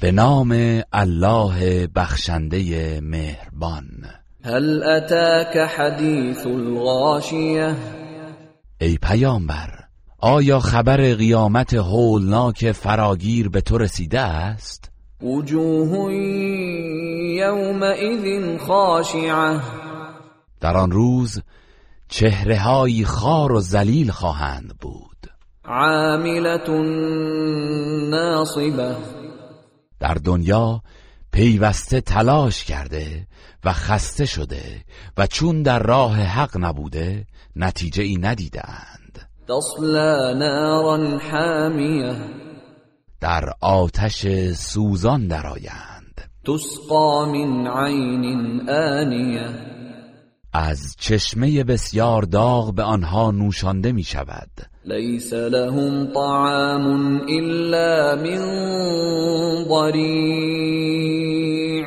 به 0.00 0.12
نام 0.12 0.50
الله 0.92 1.86
بخشنده 1.86 3.00
مهربان 3.00 3.86
هل 4.44 4.82
اتاك 4.82 5.56
حدیث 5.56 6.46
الغاشیه 6.46 7.74
ای 8.80 8.98
پیامبر 9.02 9.70
آیا 10.18 10.58
خبر 10.60 10.96
قیامت 10.96 11.74
هولناک 11.74 12.72
فراگیر 12.72 13.48
به 13.48 13.60
تو 13.60 13.78
رسیده 13.78 14.20
است؟ 14.20 14.90
وجوه 15.22 16.12
يومئذ 17.42 18.58
خاشعه 18.60 19.60
در 20.60 20.76
آن 20.76 20.90
روز 20.90 21.38
چهره 22.08 22.58
های 22.58 23.04
خار 23.04 23.52
و 23.52 23.60
ذلیل 23.60 24.10
خواهند 24.10 24.74
بود 24.80 25.26
عاملت 25.64 26.68
ناصبه 28.10 28.96
در 30.00 30.14
دنیا 30.14 30.82
پیوسته 31.38 32.00
تلاش 32.00 32.64
کرده 32.64 33.26
و 33.64 33.72
خسته 33.72 34.26
شده 34.26 34.82
و 35.16 35.26
چون 35.26 35.62
در 35.62 35.78
راه 35.82 36.16
حق 36.16 36.50
نبوده 36.56 37.26
نتیجه 37.56 38.02
ای 38.02 38.16
ندیدند 38.16 39.28
در 43.20 43.52
آتش 43.60 44.26
سوزان 44.52 45.26
درآیند 45.28 46.30
تسقا 46.46 47.26
من 47.32 47.66
عین 47.86 48.70
آنیه 48.70 49.77
از 50.60 50.94
چشمه 50.98 51.64
بسیار 51.64 52.22
داغ 52.22 52.74
به 52.74 52.82
آنها 52.82 53.30
نوشانده 53.30 53.92
می 53.92 54.02
شود 54.02 54.50
لیس 54.84 55.32
لهم 55.32 56.12
طعام 56.12 57.20
الا 57.20 58.16
من 58.16 58.38
ضریع 59.68 61.84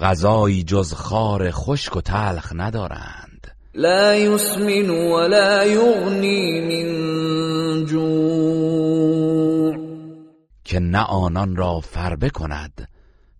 غذایی 0.00 0.62
جز 0.62 0.92
خار 0.92 1.48
خشک 1.50 1.96
و 1.96 2.00
تلخ 2.00 2.52
ندارند 2.54 3.46
لا 3.74 4.14
یسمن 4.14 4.90
ولا 4.90 5.64
یغنی 5.64 6.60
من 6.60 7.84
جوع 7.86 9.74
که 10.64 10.78
نه 10.80 11.04
آنان 11.04 11.56
را 11.56 11.80
فربه 11.80 12.30
کند 12.30 12.88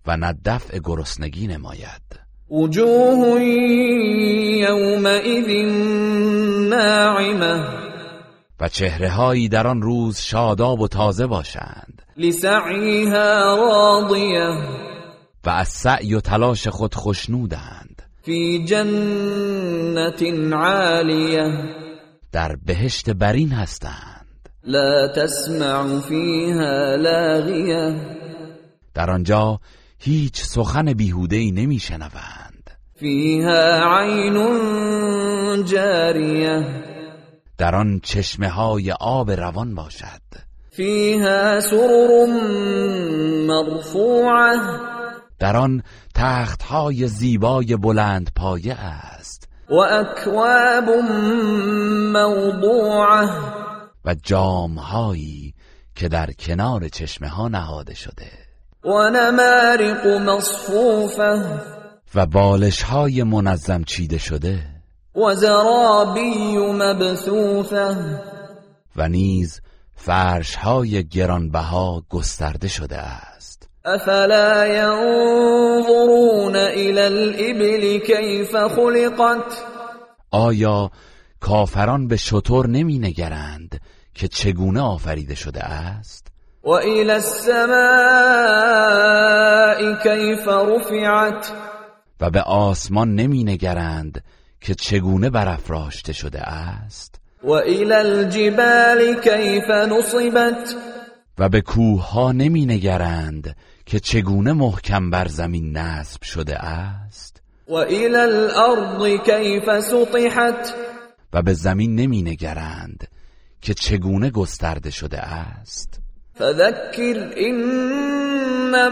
و 0.07 0.17
نه 0.17 0.35
دفع 0.45 0.79
گرسنگی 0.85 1.47
نماید 1.47 2.24
وجوه 2.55 3.43
یومئذ 4.63 5.67
ناعمه 6.71 7.65
و 8.61 8.69
چهره 8.69 9.11
هایی 9.11 9.49
در 9.49 9.67
آن 9.67 9.83
روز 9.83 10.19
شاداب 10.19 10.81
و 10.81 10.89
تازه 10.89 11.27
باشند 11.27 12.03
لسعیها 12.17 13.55
راضیه 13.57 14.49
و 15.45 15.51
از 15.51 15.69
سعی 15.69 16.15
و 16.15 16.21
تلاش 16.21 16.69
خود 16.69 16.95
خوشنودند 16.95 18.03
فی 18.23 18.65
جنت 18.65 20.23
عالیه 20.53 21.65
در 22.33 22.57
بهشت 22.67 23.11
برین 23.11 23.49
هستند 23.49 24.49
لا 24.65 25.09
تسمع 25.17 26.01
فیها 26.01 26.95
لاغیه 26.97 27.97
در 28.95 29.11
آنجا 29.11 29.61
هیچ 29.99 30.41
سخن 30.43 30.93
بیهوده 30.93 31.37
ای 31.37 31.53
نمی 31.53 31.79
فیها 32.97 33.99
عین 34.01 34.37
جاریه 35.65 36.67
در 37.59 37.75
آن 37.75 38.01
چشمه 38.05 38.49
های 38.49 38.93
آب 39.01 39.31
روان 39.31 39.75
باشد 39.75 40.21
فیها 40.71 41.61
سرر 41.61 42.27
مرفوعه 43.47 44.57
در 45.39 45.57
آن 45.57 45.83
تخت 46.15 46.63
های 46.63 47.09
زیبای 47.09 47.77
بلند 47.77 48.31
پایه 48.37 48.75
است 48.75 49.49
و 49.71 49.75
اکواب 49.75 50.91
موضوعه 52.17 53.29
و 54.05 54.15
جام 54.23 54.75
هایی 54.75 55.55
که 55.95 56.09
در 56.09 56.33
کنار 56.33 56.89
چشمه 56.89 57.29
ها 57.29 57.49
نهاده 57.49 57.95
شده 57.95 58.31
و 58.85 58.89
نمارق 59.11 60.07
مصفوفه 60.07 61.61
و 62.15 62.27
بالش 62.27 62.83
های 62.83 63.23
منظم 63.23 63.83
چیده 63.83 64.19
شده 64.19 64.61
و 65.17 65.35
زرابی 65.35 66.57
مبثوثه 66.57 67.97
و 68.97 69.09
نیز 69.09 69.61
فرش 69.97 70.55
های 70.55 71.05
گرانبها 71.05 72.03
گسترده 72.11 72.69
شده 72.69 72.97
است 72.99 73.69
افلا 73.85 74.67
ینظرون 74.67 76.57
الى 76.57 77.01
الابل 77.01 77.99
کیف 78.07 78.51
خلقت 78.51 79.63
آیا 80.31 80.91
کافران 81.41 82.09
به 82.09 82.17
شطور 82.17 82.67
نمی 82.69 82.99
نگرند 82.99 83.81
که 84.15 84.29
چگونه 84.29 84.81
آفریده 84.81 85.35
شده 85.35 85.61
است 85.65 86.27
و 86.65 86.71
الى 86.71 87.11
السماء 87.11 89.93
کیف 90.03 90.49
رفعت 90.49 91.51
و 92.21 92.31
به 92.31 92.41
آسمان 92.43 93.15
نمی 93.15 93.45
نگرند 93.45 94.25
که 94.61 94.75
چگونه 94.75 95.31
برافراشته 95.31 96.13
شده 96.13 96.41
است 96.41 97.15
و 97.43 97.51
الى 97.51 97.93
الجبال 97.93 99.21
کیف 99.23 99.71
نصبت 99.71 100.77
و 101.39 101.49
به 101.49 101.61
کوه 101.61 102.07
ها 102.07 102.33
نمی 102.33 102.67
نگرند 102.67 103.57
که 103.87 104.01
چگونه 104.01 104.53
محکم 104.53 105.11
بر 105.11 105.29
زمین 105.29 105.77
نصب 105.77 106.23
شده 106.23 106.59
است 106.59 107.43
و 107.69 107.75
الى 107.75 108.17
الارض 108.17 109.21
کیف 109.27 109.81
سطحت 109.81 110.75
و 111.33 111.43
به 111.43 111.53
زمین 111.53 111.95
نمی 111.97 112.23
نگرند 112.23 113.09
که 113.61 113.75
چگونه 113.75 114.31
گسترده 114.31 114.91
شده 114.91 115.19
است 115.19 116.01
فذکر 116.39 117.31
انما 117.37 118.85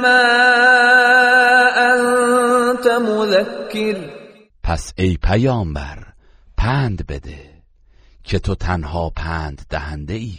انت 2.72 2.86
مذکر 3.08 3.96
پس 4.62 4.92
ای 4.98 5.16
پیامبر 5.22 6.04
پند 6.56 7.06
بده 7.06 7.50
که 8.24 8.38
تو 8.38 8.54
تنها 8.54 9.10
پند 9.10 9.62
دهنده 9.70 10.14
ای 10.14 10.32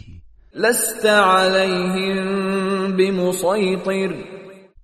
لست 0.56 1.06
علیهم 1.06 2.28
بمسیطر 2.98 4.14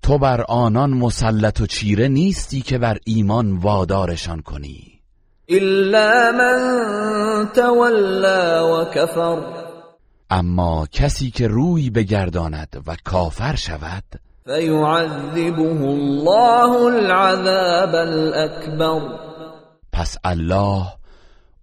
تو 0.02 0.18
بر 0.18 0.42
آنان 0.48 0.90
مسلط 0.94 1.62
و 1.62 1.68
چیره 1.68 2.08
نیستی 2.08 2.62
که 2.62 2.78
بر 2.78 2.98
ایمان 3.06 3.52
وادارشان 3.58 4.42
کنی 4.42 5.02
الا 5.50 6.32
من 6.38 6.70
تولا 7.56 8.80
و 8.82 8.86
کفر 8.94 9.38
اما 10.30 10.88
کسی 10.92 11.32
که 11.32 11.48
روی 11.48 11.90
بگرداند 11.90 12.84
و 12.88 12.96
کافر 13.04 13.56
شود 13.56 14.04
فیعذبه 14.50 15.60
الله 15.92 16.72
العذاب 16.86 17.96
الاکبر 17.96 19.02
پس 19.94 20.18
الله 20.24 20.84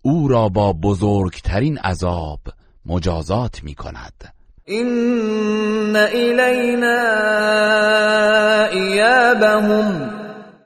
او 0.03 0.29
را 0.29 0.49
با 0.49 0.73
بزرگترین 0.73 1.79
عذاب 1.79 2.39
مجازات 2.87 3.61
می 3.63 3.75
کند 3.75 4.35
این 4.65 5.97
الینا 5.97 7.03
ایابهم 8.73 10.11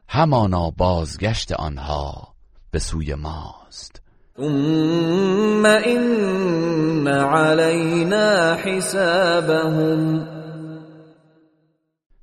همانا 0.09 0.71
بازگشت 0.71 1.53
آنها 1.53 2.35
به 2.71 2.79
سوی 2.79 3.15
ماست 3.15 4.03
ثم 4.37 5.65
این 5.65 7.09
علینا 7.09 8.55
حسابهم 8.55 10.27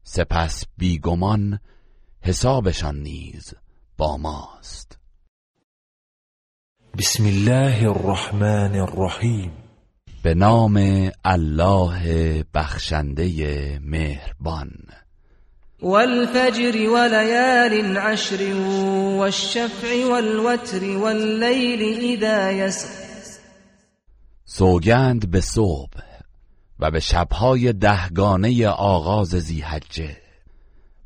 سپس 0.10 0.64
بیگمان 0.78 1.60
حسابشان 2.22 3.00
نیز 3.00 3.54
با 3.98 4.18
ماست 4.18 4.98
بسم 6.98 7.24
الله 7.26 7.90
الرحمن 7.90 8.76
الرحیم 8.76 9.52
به 10.24 10.34
نام 10.34 10.78
الله 11.26 12.44
بخشنده 12.54 13.30
مهربان 13.84 14.72
والفجر 15.82 16.76
وليال 16.96 17.98
عشر 17.98 18.54
والشفع 19.18 20.06
والوتر 20.10 20.84
والليل 20.98 22.14
اذا 22.24 22.52
یسر 22.52 23.08
سوگند 24.46 25.32
به 25.32 25.42
صبح 25.42 26.17
و 26.80 26.92
به 26.92 27.00
شبهای 27.00 27.74
دهگانه 27.74 28.68
آغاز 28.68 29.28
زیحجه 29.30 30.18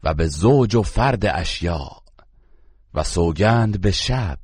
و 0.03 0.13
به 0.13 0.27
زوج 0.27 0.75
و 0.75 0.81
فرد 0.81 1.25
اشیا 1.25 1.87
و 2.93 3.03
سوگند 3.03 3.81
به 3.81 3.91
شب 3.91 4.37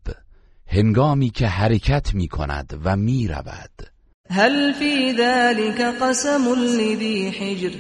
هنگامی 0.67 1.30
که 1.30 1.47
حرکت 1.47 2.13
می 2.13 2.28
کند 2.28 2.80
و 2.84 2.95
می 2.95 3.28
رود 3.28 3.71
هل 4.30 4.71
فی 4.73 5.13
ذلك 5.17 5.82
قسم 6.01 6.53
لذی 6.63 7.30
حجر 7.30 7.75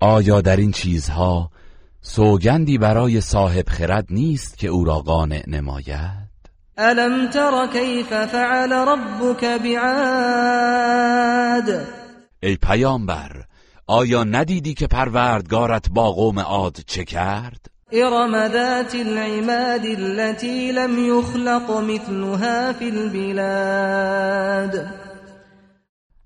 آیا 0.00 0.40
در 0.40 0.56
این 0.56 0.72
چیزها 0.72 1.50
سوگندی 2.00 2.78
برای 2.78 3.20
صاحب 3.20 3.68
خرد 3.68 4.06
نیست 4.10 4.58
که 4.58 4.68
او 4.68 4.84
را 4.84 4.94
قانع 4.98 5.42
نماید 5.46 6.30
الم 6.76 7.30
تر 7.30 7.66
کیف 7.72 8.08
فعل 8.08 8.72
ربک 8.72 9.44
بعاد 9.44 11.99
ای 12.42 12.56
پیامبر 12.56 13.42
آیا 13.86 14.24
ندیدی 14.24 14.74
که 14.74 14.86
پروردگارت 14.86 15.86
با 15.90 16.12
قوم 16.12 16.38
عاد 16.38 16.76
چه 16.86 17.04
کرد؟ 17.04 17.66
ارم 17.92 18.48
ذات 18.48 18.94
العماد 18.94 19.84
التي 19.86 20.72
لم 20.72 20.90
يخلق 21.18 21.70
مثلها 21.70 22.72
في 22.72 22.84
البلاد 22.88 24.84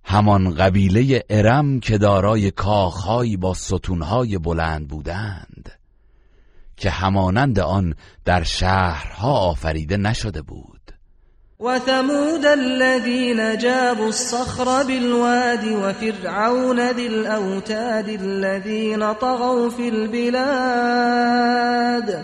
همان 0.05 0.55
قبیله 0.55 1.25
ارم 1.31 1.81
که 1.81 1.99
دارای 1.99 2.51
کاخهایی 2.51 3.37
با 3.37 3.55
ستونهای 3.55 4.39
بلند 4.39 4.89
بودند 4.89 5.71
که 6.77 6.91
همانند 6.91 7.59
آن 7.61 7.95
در 8.25 8.43
شهرها 8.43 9.33
آفریده 9.33 9.97
نشده 9.97 10.43
بود 10.43 10.74
و 11.61 11.79
ثمود 11.79 12.45
الذين 12.45 13.59
جابوا 13.59 14.07
الصخر 14.07 14.83
بالواد 14.85 15.65
وفرعون 15.65 16.91
ذي 16.93 17.07
الاوتاد 17.07 18.09
الذين 18.09 19.13
طغوا 19.15 19.71
في 19.71 19.89
البلاد 19.89 22.19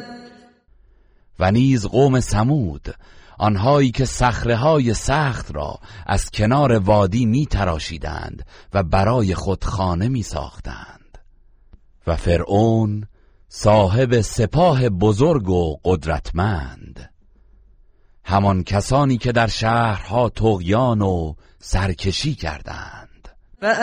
و 1.38 1.50
نیز 1.50 1.86
قوم 1.86 2.20
سمود 2.20 2.94
آنهایی 3.38 3.90
که 3.90 4.04
صخره 4.04 4.92
سخت 4.92 5.50
را 5.54 5.74
از 6.06 6.30
کنار 6.30 6.72
وادی 6.72 7.26
می 7.26 7.46
تراشیدند 7.46 8.42
و 8.72 8.82
برای 8.82 9.34
خود 9.34 9.64
خانه 9.64 10.08
می 10.08 10.22
ساختند 10.22 11.18
و 12.06 12.16
فرعون 12.16 13.06
صاحب 13.48 14.20
سپاه 14.20 14.88
بزرگ 14.88 15.48
و 15.48 15.76
قدرتمند 15.84 17.10
همان 18.24 18.64
کسانی 18.64 19.18
که 19.18 19.32
در 19.32 19.46
شهرها 19.46 20.28
تغیان 20.28 21.02
و 21.02 21.34
سرکشی 21.58 22.34
کردند 22.34 23.28
و 23.62 23.74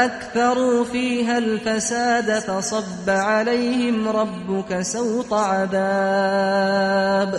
فیها 0.91 1.33
الفساد 1.35 2.39
فصب 2.39 3.09
عليهم 3.09 4.07
ربك 4.07 4.81
سوط 4.81 5.33
عذاب 5.33 7.35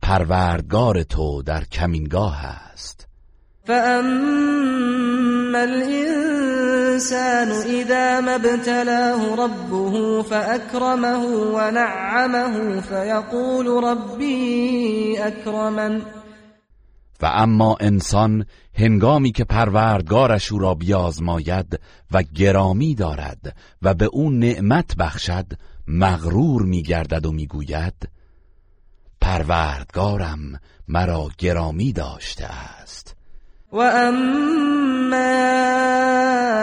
پروردگار 0.02 1.02
تو 1.02 1.42
در 1.42 1.64
کمینگاه 1.64 2.44
است 2.44 3.08
فاما 3.66 5.58
الانسان 5.58 7.48
اذا 7.50 8.20
ما 8.20 8.30
ابتلاه 8.32 9.32
ربه 9.44 10.22
فاكرمه 10.22 11.24
ونعمه 11.26 12.80
فيقول 12.80 13.84
ربي 13.84 15.18
اكرمن 15.18 16.02
و 17.22 17.26
اما 17.26 17.76
انسان 17.80 18.44
هنگامی 18.74 19.32
که 19.32 19.44
پروردگارش 19.44 20.52
او 20.52 20.58
را 20.58 20.74
بیازماید 20.74 21.80
و 22.10 22.22
گرامی 22.22 22.94
دارد 22.94 23.56
و 23.82 23.94
به 23.94 24.04
او 24.04 24.30
نعمت 24.30 24.96
بخشد 24.96 25.46
مغرور 25.88 26.62
میگردد 26.62 27.26
و 27.26 27.32
میگوید 27.32 28.08
پروردگارم 29.20 30.38
مرا 30.88 31.28
گرامی 31.38 31.92
داشته 31.92 32.44
است 32.46 33.16
و 33.72 33.78
اما 33.78 35.42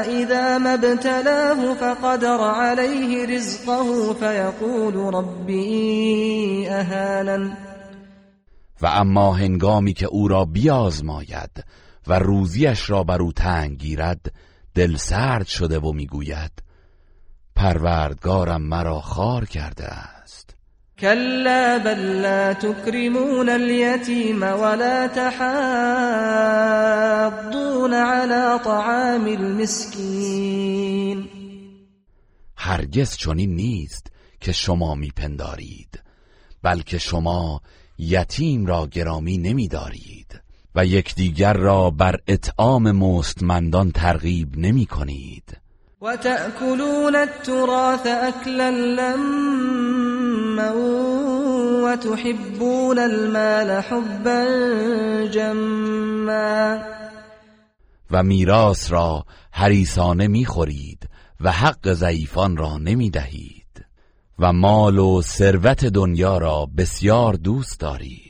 اذا 0.06 0.60
مبتلاه 0.64 1.74
فقدر 1.74 2.38
عليه 2.56 3.26
رزقه 3.36 4.14
فيقول 4.14 5.16
ربي 5.16 6.68
اهانا 6.70 7.50
و 8.82 8.88
اما 8.88 9.34
هنگامی 9.34 9.94
که 9.94 10.06
او 10.06 10.28
را 10.28 10.46
بیازماید 10.46 11.64
و 12.08 12.20
روزیش 12.20 12.90
را 12.90 13.04
بر 13.04 13.22
او 13.22 13.34
تنگ 13.34 13.78
گیرد 13.80 14.34
دل 14.76 14.96
سرد 14.96 15.48
شده 15.48 15.80
و 15.80 15.94
میگوید 15.94 16.52
پروردگارم 17.56 18.62
مرا 18.62 19.00
خار 19.02 19.46
کرده 19.46 19.86
است 19.86 20.56
کلا 21.00 21.82
بل 21.86 22.22
لا 22.22 22.54
تکرمون 22.54 23.50
الیتیم 23.50 24.42
ولا 24.44 25.08
تحاضون 25.08 27.94
على 27.94 28.60
طعام 28.64 29.26
المسکین 29.42 31.28
هرگز 32.58 33.16
چنین 33.18 33.56
نیست 33.56 34.08
که 34.42 34.52
شما 34.52 34.96
میپندارید 34.96 36.04
بلکه 36.64 36.98
شما 36.98 37.62
یتیم 37.98 38.66
را 38.66 38.88
گرامی 38.88 39.38
نمیدارید 39.38 40.42
و 40.80 40.86
یکدیگر 40.86 41.54
را 41.54 41.90
بر 41.90 42.20
اطعام 42.28 42.92
مستمندان 42.92 43.92
ترغیب 43.92 44.48
نمی 44.58 44.86
کنید 44.86 45.58
و 46.02 46.16
تأکلون 46.18 47.16
التراث 47.16 48.06
اکلا 48.08 48.70
لما 48.70 50.74
و 51.86 51.96
تحبون 51.96 53.00
المال 53.00 53.72
حبا 53.82 54.46
جما 55.30 56.78
و 58.12 58.24
میراث 58.24 58.92
را 58.92 59.26
حریسانه 59.52 60.28
میخورید 60.28 61.10
و 61.42 61.52
حق 61.52 61.94
ضعیفان 61.94 62.58
را 62.58 62.78
نمیدهید 62.78 63.86
و 64.40 64.54
مال 64.54 64.98
و 64.98 65.22
ثروت 65.22 65.86
دنیا 65.86 66.38
را 66.38 66.68
بسیار 66.78 67.34
دوست 67.34 67.80
دارید 67.80 68.29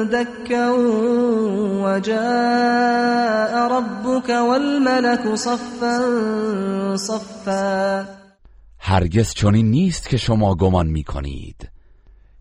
دكا 0.04 0.70
وجاء 1.84 3.72
ربك 3.78 4.30
والملك 4.30 5.34
صفا 5.36 5.98
صفا 6.98 8.06
هرگز 8.80 9.34
چنین 9.34 9.66
نیست 9.72 10.10
که 10.10 10.18
شما 10.18 10.56
گمان 10.56 10.88
می 10.88 11.06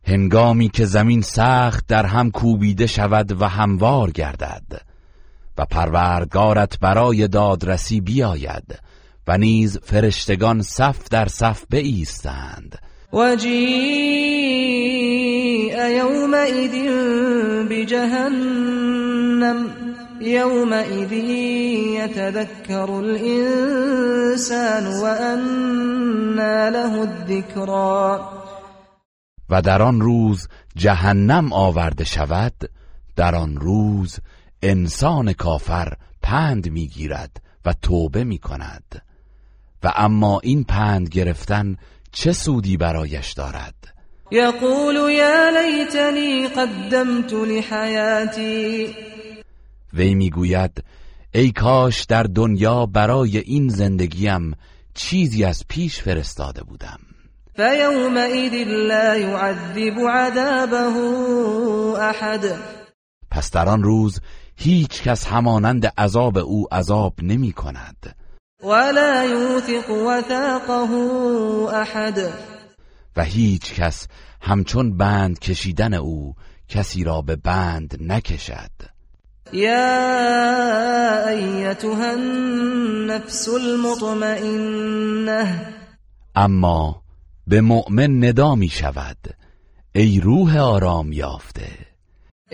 هنگامی 0.05 0.69
که 0.69 0.85
زمین 0.85 1.23
سخت 1.23 1.87
در 1.87 2.07
هم 2.07 2.31
کوبیده 2.31 2.87
شود 2.87 3.43
و 3.43 3.45
هموار 3.45 4.11
گردد 4.11 4.63
و 5.59 5.65
پروردگارت 5.65 6.81
برای 6.81 7.29
دادرسی 7.29 8.01
بیاید 8.01 8.79
و 9.27 9.39
نیز 9.39 9.79
فرشتگان 9.79 10.63
صف 10.63 11.09
در 11.11 11.27
صف 11.29 11.65
بایستند 11.71 12.79
و 13.13 13.37
جیء 13.37 15.89
یومئذ 15.89 16.71
بجهنم 17.71 19.57
ایدی 20.21 21.63
یتذکر 21.99 22.81
الانسان 22.91 24.87
و 24.87 25.05
انا 25.05 26.69
له 26.69 27.01
الذکرا 27.01 28.31
و 29.51 29.63
در 29.63 29.83
آن 29.83 30.01
روز 30.01 30.49
جهنم 30.77 31.53
آورده 31.53 32.05
شود 32.05 32.55
در 33.17 33.35
آن 33.35 33.57
روز 33.57 34.21
انسان 34.63 35.33
کافر 35.33 35.93
پند 36.23 36.71
میگیرد 36.71 37.37
و 37.65 37.75
توبه 37.83 38.25
میکند 38.25 39.03
و 39.85 39.93
اما 39.97 40.41
این 40.43 40.65
پند 40.65 41.09
گرفتن 41.09 41.77
چه 42.13 42.33
سودی 42.33 42.77
برایش 42.77 43.33
دارد 43.33 43.75
یقول 44.31 44.95
یا 45.13 45.51
لیتنی 45.61 46.49
قدمت 46.49 47.33
لحیاتی 47.33 48.89
وی 49.95 50.15
میگوید 50.15 50.85
ای 51.35 51.51
کاش 51.53 52.05
در 52.05 52.23
دنیا 52.23 52.87
برای 52.87 53.39
این 53.39 53.69
زندگیم 53.69 54.57
چیزی 54.95 55.45
از 55.45 55.63
پیش 55.69 56.01
فرستاده 56.01 56.63
بودم 56.65 56.99
فیومئذ 57.57 58.53
لا 58.67 59.17
یعذب 59.17 59.99
عذابه 59.99 60.99
احد 62.03 62.45
پس 63.31 63.51
در 63.51 63.69
آن 63.69 63.83
روز 63.83 64.21
هیچ 64.57 65.03
کس 65.03 65.27
همانند 65.27 65.87
عذاب 65.87 66.39
او 66.39 66.67
عذاب 66.75 67.15
نمی 67.23 67.53
کند 67.53 68.17
ولا 68.65 69.25
يوثق 69.25 69.91
وثاقه 69.91 70.95
احد 71.77 72.33
و 73.17 73.25
هیچ 73.25 73.75
کس 73.75 74.07
همچون 74.41 74.97
بند 74.97 75.39
کشیدن 75.39 75.95
او 75.95 76.35
کسی 76.69 77.05
را 77.05 77.23
به 77.23 77.37
بند 77.37 77.99
نکشد 78.01 78.71
یا 79.53 81.29
ایتها 81.29 82.11
النفس 82.11 83.49
المطمئنه 83.49 85.67
اما 86.35 87.03
به 87.47 87.61
مؤمن 87.61 88.25
ندا 88.25 88.55
می 88.55 88.69
شود 88.69 89.19
ای 89.95 90.21
روح 90.21 90.59
آرام 90.59 91.13
یافته 91.13 91.67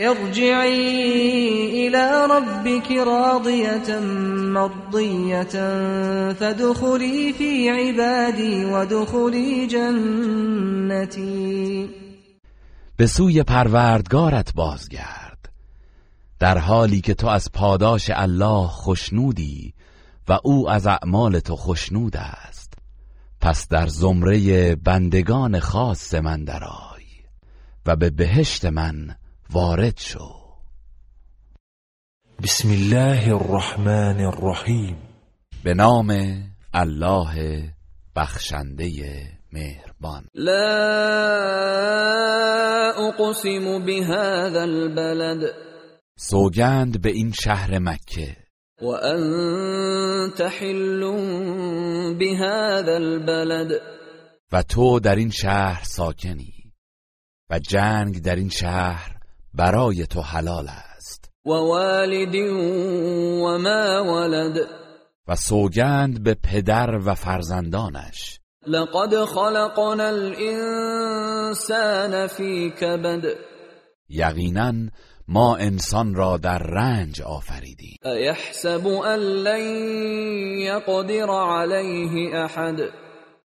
ارجعي 0.03 1.88
ربک 1.90 2.92
ربك 3.07 3.90
مرضیتا 4.55 5.70
فدخلی 6.34 7.32
فی 7.32 7.68
عبادی 7.68 8.64
و 8.64 8.86
دخلی 8.86 9.66
جنتی 9.66 11.88
به 12.96 13.07
سوی 13.07 13.42
پروردگارت 13.42 14.55
بازگرد 14.55 15.48
در 16.38 16.59
حالی 16.59 17.01
که 17.01 17.14
تو 17.14 17.26
از 17.26 17.53
پاداش 17.53 18.11
الله 18.14 18.66
خشنودی 18.66 19.74
و 20.28 20.38
او 20.44 20.68
از 20.70 20.86
اعمال 20.86 21.38
تو 21.40 21.57
خشنود 21.57 22.16
است 22.16 22.74
پس 23.40 23.68
در 23.68 23.86
زمره 23.86 24.74
بندگان 24.76 25.59
خاص 25.61 26.14
من 26.14 26.44
درآی 26.44 27.03
و 27.86 27.96
به 27.96 28.11
بهشت 28.11 28.64
من 28.64 29.14
وارد 29.53 29.98
شو 29.98 30.30
بسم 32.42 32.68
الله 32.70 33.34
الرحمن 33.36 34.20
الرحیم 34.20 34.96
به 35.64 35.74
نام 35.74 36.34
الله 36.74 37.64
بخشنده 38.16 38.88
مهربان 39.53 40.24
لا 40.35 40.78
اقسم 43.09 43.85
بهذا 43.86 44.62
البلد 44.62 45.52
سوگند 46.18 47.01
به 47.01 47.10
این 47.10 47.32
شهر 47.32 47.78
مکه 47.78 48.36
و 48.82 48.86
انت 48.86 50.40
حل 50.40 51.01
بهذا 52.18 52.93
البلد 52.94 53.82
و 54.52 54.62
تو 54.62 55.01
در 55.01 55.16
این 55.16 55.31
شهر 55.31 55.85
ساکنی 55.85 56.72
و 57.51 57.59
جنگ 57.59 58.22
در 58.22 58.36
این 58.36 58.48
شهر 58.48 59.19
برای 59.55 60.06
تو 60.06 60.20
حلال 60.20 60.68
است 60.68 61.31
و 61.47 61.51
والد 61.51 62.35
و 62.35 63.48
ما 63.59 64.05
ولد 64.14 64.56
و 65.28 65.36
سوگند 65.36 66.22
به 66.22 66.35
پدر 66.43 67.01
و 67.06 67.14
فرزندانش 67.14 68.40
لقد 68.66 69.24
خلقنا 69.24 70.05
الانسان 70.05 72.27
في 72.27 72.70
كبد. 72.70 73.22
یقینا 74.09 74.72
ما 75.28 75.56
انسان 75.56 76.14
را 76.14 76.36
در 76.36 76.59
رنج 76.59 77.22
آفریدیم 77.22 77.97
ایحسب 78.05 78.86
ان 78.86 79.18
لن 79.18 79.60
یقدر 80.59 81.31
علیه 81.31 82.35
احد 82.35 82.81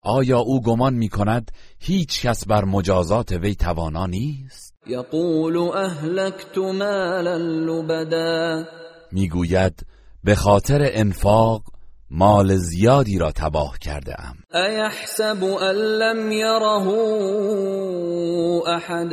آیا 0.02 0.38
او 0.38 0.60
گمان 0.62 0.94
می 0.94 1.08
کند 1.08 1.50
هیچ 1.80 2.26
کس 2.26 2.46
بر 2.46 2.64
مجازات 2.64 3.32
وی 3.32 3.54
توانا 3.54 4.06
نیست؟ 4.06 4.71
یقول 4.86 5.56
اهلکت 5.56 6.58
مالا 6.58 7.36
لبدا 7.36 8.64
میگوید 9.12 9.86
به 10.24 10.34
خاطر 10.34 10.78
انفاق 10.82 11.62
مال 12.10 12.56
زیادی 12.56 13.18
را 13.18 13.32
تباه 13.32 13.78
کرده 13.80 14.14
ام 14.20 14.34
ایحسب 14.54 15.44
ان 15.44 15.74
لم 15.74 16.32
یره 16.32 16.96
احد 18.68 19.12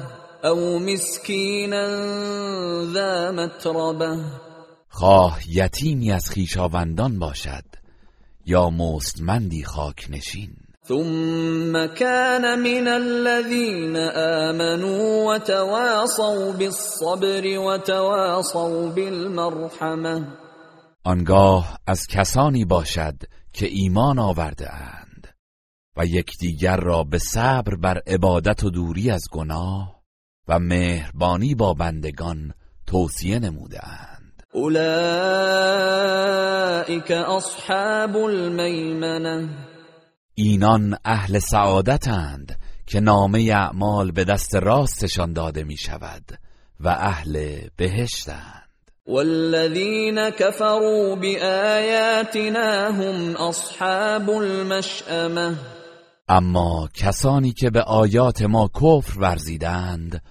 او 0.45 0.79
مسکینا 0.79 1.87
ذا 2.93 3.33
متربه 3.33 4.17
خواه 4.89 5.39
یتیمی 5.49 6.13
از 6.13 6.31
خیشاوندان 6.31 7.19
باشد 7.19 7.65
یا 8.47 8.71
مستمندی 8.71 9.65
خاک 9.65 10.07
نشین 10.11 10.51
ثم 10.89 11.87
كان 11.87 12.55
من 12.59 12.89
الذين 12.89 13.97
آمنوا 14.47 15.25
وتواصوا 15.27 16.53
بالصبر 16.53 17.59
وتواصوا 17.59 18.87
بالمرحمه 18.89 20.25
آنگاه 21.05 21.79
از 21.87 22.07
کسانی 22.07 22.65
باشد 22.65 23.15
که 23.53 23.67
ایمان 23.67 24.19
آورده 24.19 24.73
اند 24.73 25.27
و 25.97 26.07
یکدیگر 26.07 26.77
را 26.77 27.05
به 27.05 27.19
صبر 27.19 27.75
بر 27.75 27.99
عبادت 28.07 28.65
و 28.65 28.71
دوری 28.71 29.11
از 29.11 29.25
گناه 29.33 30.00
و 30.53 30.59
مهربانی 30.59 31.55
با 31.55 31.75
بندگان 31.75 32.53
توصیه 32.87 33.39
نموده 33.39 33.81
اند 33.87 34.43
اصحاب 37.37 38.17
المیمنه 38.17 39.49
اینان 40.35 40.97
اهل 41.05 41.39
سعادتند 41.39 42.59
که 42.87 43.01
نامه 43.01 43.51
اعمال 43.55 44.11
به 44.11 44.25
دست 44.25 44.55
راستشان 44.55 45.33
داده 45.33 45.65
می 45.65 45.77
شود 45.77 46.33
و 46.81 46.89
اهل 46.89 47.59
بهشتند 47.77 48.67
والذین 49.07 50.31
كفروا 50.31 51.17
بآیاتنا 51.17 52.93
هم 52.93 53.37
اصحاب 53.37 54.31
المشأمه 54.31 55.55
اما 56.29 56.89
کسانی 56.95 57.53
که 57.53 57.71
به 57.71 57.83
آیات 57.83 58.43
ما 58.43 58.69
کفر 58.81 59.21
ورزیدند 59.21 60.23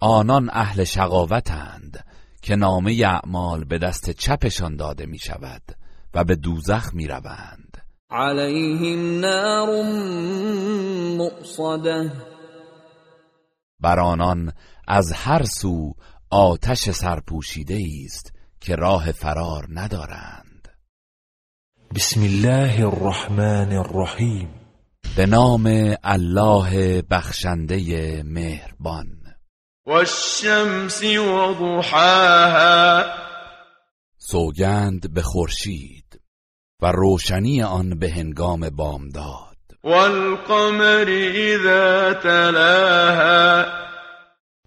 آنان 0.00 0.50
اهل 0.52 0.84
شقاوتند 0.84 2.04
که 2.42 2.56
نامه 2.56 3.02
اعمال 3.06 3.64
به 3.64 3.78
دست 3.78 4.10
چپشان 4.10 4.76
داده 4.76 5.06
می 5.06 5.18
شود 5.18 5.62
و 6.14 6.24
به 6.24 6.36
دوزخ 6.36 6.94
می 6.94 7.06
روند 7.06 7.76
علیهم 8.10 9.20
نار 9.20 9.68
بر 13.80 14.00
آنان 14.00 14.52
از 14.88 15.12
هر 15.12 15.42
سو 15.44 15.94
آتش 16.30 16.90
سرپوشیده 16.90 17.80
است 18.04 18.32
که 18.60 18.76
راه 18.76 19.12
فرار 19.12 19.66
ندارند 19.70 20.68
بسم 21.94 22.22
الله 22.22 22.86
الرحمن 22.86 23.72
الرحیم 23.72 24.48
به 25.16 25.26
نام 25.26 25.64
الله 26.04 27.02
بخشنده 27.10 28.22
مهربان 28.26 29.06
والشمس 29.88 31.02
وضحاها 31.04 33.04
سوگند 34.18 35.14
به 35.14 35.22
خورشید 35.22 36.20
و 36.82 36.86
روشنی 36.92 37.62
آن 37.62 37.98
به 37.98 38.10
هنگام 38.10 38.70
بامداد 38.70 39.56
والقمر 39.84 41.06
اذا 41.34 42.14
تلاها 42.14 43.64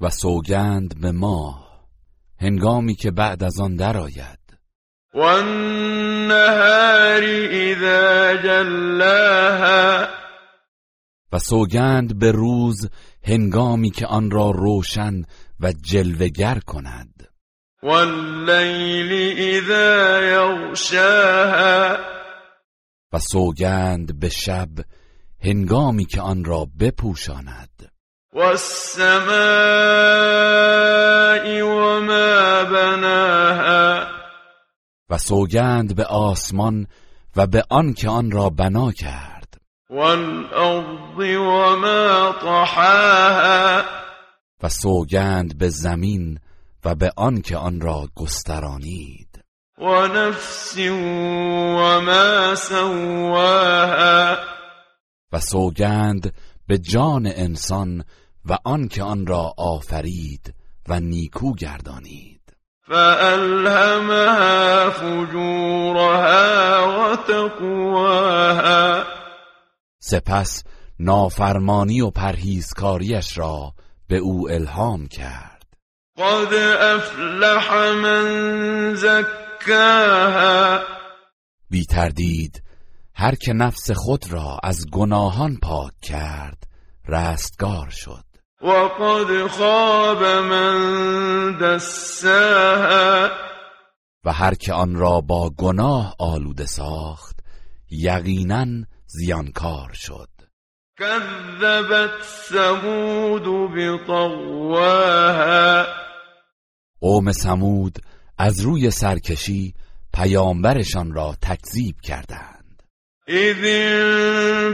و 0.01 0.09
سوگند 0.09 0.99
به 1.01 1.11
ماه 1.11 1.69
هنگامی 2.41 2.95
که 2.95 3.11
بعد 3.11 3.43
از 3.43 3.59
آن 3.59 3.75
درآید 3.75 4.57
و 5.13 5.19
النهار 5.19 7.23
اذا 7.51 8.35
جلاها 8.43 10.07
و 11.33 11.39
سوگند 11.39 12.19
به 12.19 12.31
روز 12.31 12.89
هنگامی 13.23 13.89
که 13.89 14.07
آن 14.07 14.31
را 14.31 14.51
روشن 14.51 15.23
و 15.59 15.71
جلوگر 15.81 16.59
کند 16.59 17.27
واللیل 17.83 19.31
اذا 19.39 20.23
یغشاها 20.25 21.97
و 23.13 23.19
سوگند 23.19 24.19
به 24.19 24.29
شب 24.29 24.69
هنگامی 25.43 26.05
که 26.05 26.21
آن 26.21 26.45
را 26.45 26.67
بپوشاند 26.79 27.91
و 28.33 28.39
السماء 28.39 29.27
و 31.63 32.65
بناها 32.65 34.05
و 35.09 35.17
سوگند 35.17 35.95
به 35.95 36.05
آسمان 36.05 36.87
و 37.35 37.47
به 37.47 37.63
آن 37.69 37.93
که 37.93 38.09
آن 38.09 38.31
را 38.31 38.49
بنا 38.49 38.91
کرد 38.91 39.38
والارض 39.89 41.19
وما 41.19 42.31
طحاها 42.31 43.83
و 44.63 44.69
سوگند 44.69 45.57
به 45.57 45.69
زمین 45.69 46.39
و 46.85 46.95
به 46.95 47.11
آن 47.17 47.41
که 47.41 47.57
آن 47.57 47.81
را 47.81 48.07
گسترانید 48.15 49.43
و 49.77 50.07
نفس 50.07 50.77
و 50.77 52.01
ما 52.01 52.55
سواها 52.55 54.37
و 55.31 55.39
سوگند 55.39 56.33
به 56.67 56.77
جان 56.77 57.27
انسان 57.27 58.03
و 58.45 58.57
آن 58.65 58.87
که 58.87 59.03
آن 59.03 59.27
را 59.27 59.53
آفرید 59.57 60.53
و 60.89 60.99
نیکو 60.99 61.53
گردانید 61.53 62.41
فالهمها 62.87 64.89
فجورها 64.89 67.09
و 67.09 67.15
تقواها 67.15 69.03
سپس 69.99 70.63
نافرمانی 70.99 72.01
و 72.01 72.09
پرهیزکاریش 72.09 73.38
را 73.38 73.73
به 74.07 74.17
او 74.17 74.49
الهام 74.49 75.07
کرد 75.07 75.65
قد 76.17 76.53
افلح 76.80 77.73
من 77.76 78.31
زکاها 78.95 80.80
بی 81.69 81.85
تردید 81.85 82.63
هر 83.15 83.35
که 83.35 83.53
نفس 83.53 83.91
خود 83.91 84.31
را 84.31 84.59
از 84.63 84.85
گناهان 84.91 85.57
پاک 85.63 85.93
کرد 86.01 86.63
رستگار 87.07 87.89
شد 87.89 88.23
و 88.61 88.69
قد 88.99 89.47
خواب 89.47 90.23
من 90.23 90.80
دساها 91.57 93.30
و 94.26 94.34
هر 94.34 94.53
که 94.55 94.73
آن 94.73 94.95
را 94.95 95.21
با 95.21 95.49
گناه 95.49 96.15
آلوده 96.19 96.65
ساخت 96.65 97.39
یقیناً 97.91 98.65
زیانکار 99.11 99.94
شد 99.94 100.30
کذبت 100.99 102.10
سمود 102.49 103.44
بطواها 103.76 105.86
قوم 107.02 107.31
سمود 107.31 107.98
از 108.38 108.61
روی 108.61 108.91
سرکشی 108.91 109.73
پیامبرشان 110.14 111.14
را 111.14 111.36
تکذیب 111.41 112.02
کردند 112.02 112.84
اذ 113.27 113.61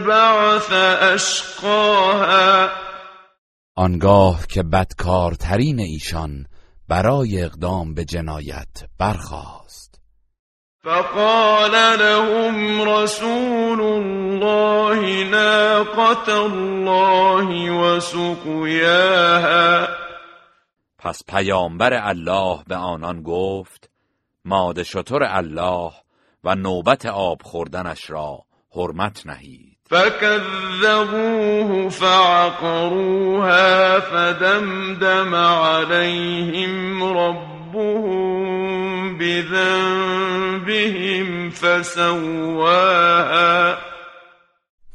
بعث 0.07 0.69
اشقاها 1.13 2.69
آنگاه 3.75 4.47
که 4.47 4.63
بدکارترین 4.63 5.79
ایشان 5.79 6.45
برای 6.87 7.41
اقدام 7.43 7.93
به 7.93 8.05
جنایت 8.05 8.83
برخاست 8.99 9.84
فقال 10.85 11.71
لهم 11.99 12.81
رسول 12.81 13.81
الله 13.81 15.23
ناقة 15.29 16.43
الله 16.45 17.71
وسقياها 17.71 19.87
پس 20.99 21.21
پیامبر 21.29 21.93
الله 21.93 22.59
به 22.67 22.75
آنان 22.75 23.23
گفت 23.23 23.89
ماده 24.45 24.83
شطر 24.83 25.23
الله 25.23 25.91
و 26.43 26.55
نوبت 26.55 27.05
آب 27.05 27.37
خوردنش 27.43 28.09
را 28.09 28.39
حرمت 28.75 29.27
نهید 29.27 29.75
فكذبوه 29.89 31.89
فعقروها 31.89 33.99
فدمدم 34.01 35.35
عليهم 35.35 37.03
رب 37.17 37.54
ربهم 37.75 39.17
بذنبهم 39.17 41.49
فسواها 41.49 43.73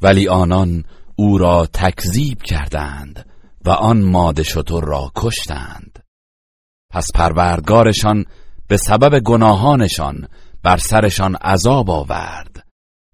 ولی 0.03 0.29
آنان 0.29 0.85
او 1.17 1.39
را 1.39 1.69
تکذیب 1.75 2.43
کردند 2.43 3.27
و 3.67 3.71
آن 3.71 4.03
ماده 4.03 4.43
شطور 4.43 4.85
را 4.85 5.13
کشتند 5.17 6.05
پس 6.91 7.07
پروردگارشان 7.15 8.25
به 8.69 8.77
سبب 8.77 9.21
گناهانشان 9.21 10.29
بر 10.63 10.77
سرشان 10.77 11.35
عذاب 11.35 11.91
آورد 11.91 12.67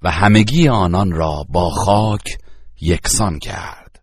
و 0.02 0.10
همگی 0.10 0.68
آنان 0.68 1.12
را 1.12 1.44
با 1.48 1.70
خاک 1.70 2.24
یکسان 2.80 3.38
کرد 3.38 4.02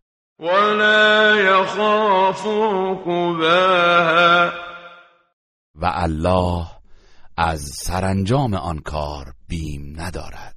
و 5.83 5.91
الله 5.93 6.65
از 7.37 7.61
سرانجام 7.61 8.53
آن 8.53 8.79
کار 8.79 9.25
بیم 9.49 9.93
ندارد 9.97 10.55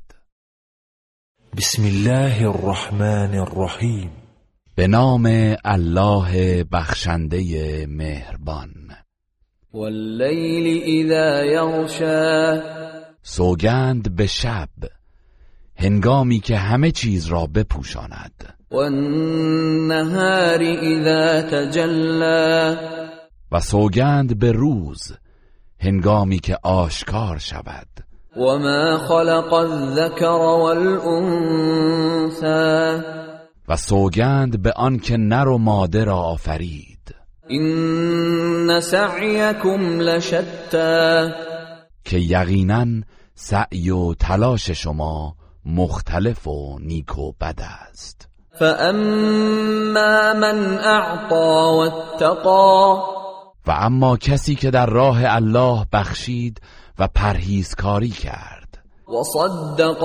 بسم 1.57 1.83
الله 1.85 2.43
الرحمن 2.49 3.35
الرحیم 3.35 4.11
به 4.75 4.87
نام 4.87 5.57
الله 5.65 6.65
بخشنده 6.65 7.41
مهربان 7.87 8.71
اللیل 9.75 10.83
اذا 11.13 11.45
یغشا 11.45 12.61
سوگند 13.23 14.17
به 14.17 14.27
شب 14.27 14.69
هنگامی 15.77 16.41
که 16.41 16.57
همه 16.57 16.91
چیز 16.91 17.27
را 17.27 17.47
بپوشاند 17.47 18.57
و 18.71 18.77
النهار 18.77 20.61
اذا 20.63 21.43
تجلا 21.51 22.77
و 23.53 23.61
سوگند 23.61 24.39
به 24.39 24.53
روز 24.53 25.13
هنگامی 25.81 26.39
که 26.41 26.59
آشکار 26.63 27.39
شود 27.39 27.87
و 28.37 28.41
ما 28.41 28.99
خلق 29.09 29.53
الذکر 29.53 30.25
والانثى 30.25 33.03
و 33.69 33.77
سوگند 33.77 34.63
به 34.63 34.73
که 35.03 35.17
نر 35.17 35.49
و 35.49 35.59
ماده 35.59 36.05
را 36.05 36.17
آفرید 36.19 37.15
این 37.49 38.81
سعیکم 38.81 40.01
لشتا 40.01 41.31
که 42.05 42.19
یقینا 42.19 42.87
سعی 43.35 43.91
و 43.91 44.15
تلاش 44.15 44.71
شما 44.71 45.37
مختلف 45.67 46.47
و 46.47 46.79
نیک 46.81 47.19
و 47.19 47.33
بد 47.41 47.59
است 47.61 48.29
فاما 48.59 48.93
من 50.35 50.79
اعطا 50.79 51.73
واتقا 51.75 53.17
و 53.67 53.71
اما 53.71 54.17
کسی 54.17 54.55
که 54.55 54.71
در 54.71 54.87
راه 54.87 55.19
الله 55.35 55.87
بخشید 55.93 56.61
و 56.99 57.07
پرهیزکاری 57.15 58.09
کرد 58.09 58.79
و 59.09 59.23
صدق 59.23 60.03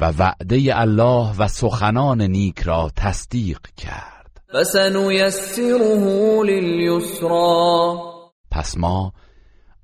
و 0.00 0.12
وعده 0.18 0.80
الله 0.80 1.36
و 1.38 1.48
سخنان 1.48 2.22
نیک 2.22 2.58
را 2.60 2.90
تصدیق 2.96 3.58
کرد 3.76 4.42
فسنیسره 4.54 6.04
للیسرا 6.44 7.96
پس 8.50 8.76
ما 8.78 9.12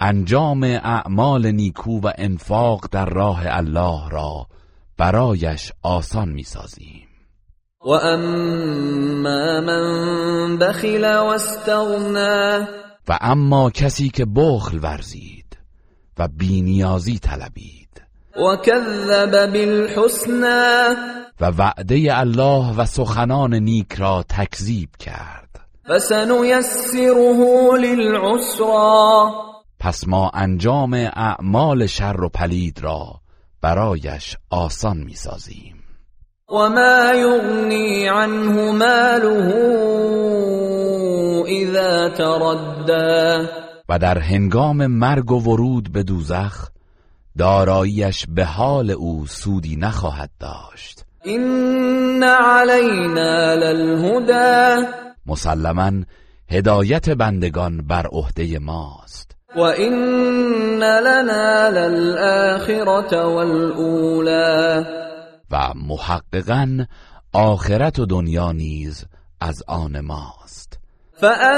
انجام 0.00 0.62
اعمال 0.62 1.46
نیکو 1.46 2.00
و 2.00 2.10
انفاق 2.18 2.86
در 2.90 3.06
راه 3.06 3.42
الله 3.46 4.08
را 4.08 4.46
برایش 4.98 5.72
آسان 5.82 6.28
میسازیم 6.28 7.01
و 7.84 7.90
اما 7.90 9.60
من 9.60 10.56
بخل 10.58 11.14
و 11.14 11.36
و 13.08 13.18
اما 13.20 13.70
کسی 13.70 14.08
که 14.08 14.26
بخل 14.36 14.78
ورزید 14.82 15.58
و 16.18 16.28
بینیازی 16.28 17.18
طلبید 17.18 18.02
و 18.36 18.56
کذب 18.56 19.30
بالحسنا 19.52 20.94
و 21.40 21.46
وعده 21.50 22.08
الله 22.10 22.76
و 22.76 22.86
سخنان 22.86 23.54
نیک 23.54 23.92
را 23.92 24.24
تکذیب 24.28 24.88
کرد 24.98 25.60
فسنیسره 25.88 27.40
للعسرا 27.78 29.30
پس 29.78 30.08
ما 30.08 30.30
انجام 30.34 30.94
اعمال 31.12 31.86
شر 31.86 32.16
و 32.20 32.28
پلید 32.28 32.80
را 32.80 33.04
برایش 33.62 34.36
آسان 34.50 34.96
میسازیم 34.96 35.81
وما 36.52 37.12
یغنی 37.14 38.08
عنه 38.08 38.72
ماله 38.72 39.48
اذا 41.48 42.08
تردى 42.08 43.48
و 43.88 43.98
در 43.98 44.18
هنگام 44.18 44.86
مرگ 44.86 45.30
و 45.32 45.38
ورود 45.40 45.92
به 45.92 46.02
دوزخ 46.02 46.68
داراییش 47.38 48.24
به 48.34 48.44
حال 48.44 48.90
او 48.90 49.26
سودی 49.26 49.76
نخواهد 49.76 50.30
داشت 50.40 51.04
این 51.24 52.22
علینا 52.22 53.54
للهدا 53.54 54.82
مسلما 55.26 55.90
هدایت 56.48 57.10
بندگان 57.10 57.86
بر 57.86 58.06
عهده 58.06 58.58
ماست 58.58 59.32
و 59.56 59.60
این 59.60 59.94
لنا 60.78 61.68
للآخرة 61.68 63.20
والأولى 63.22 64.84
و 65.52 65.72
محققا 65.74 66.86
آخرت 67.32 67.98
و 67.98 68.06
دنیا 68.06 68.52
نیز 68.52 69.04
از 69.40 69.62
آن 69.68 70.00
ماست 70.00 70.78
فانذرتكم 71.20 71.52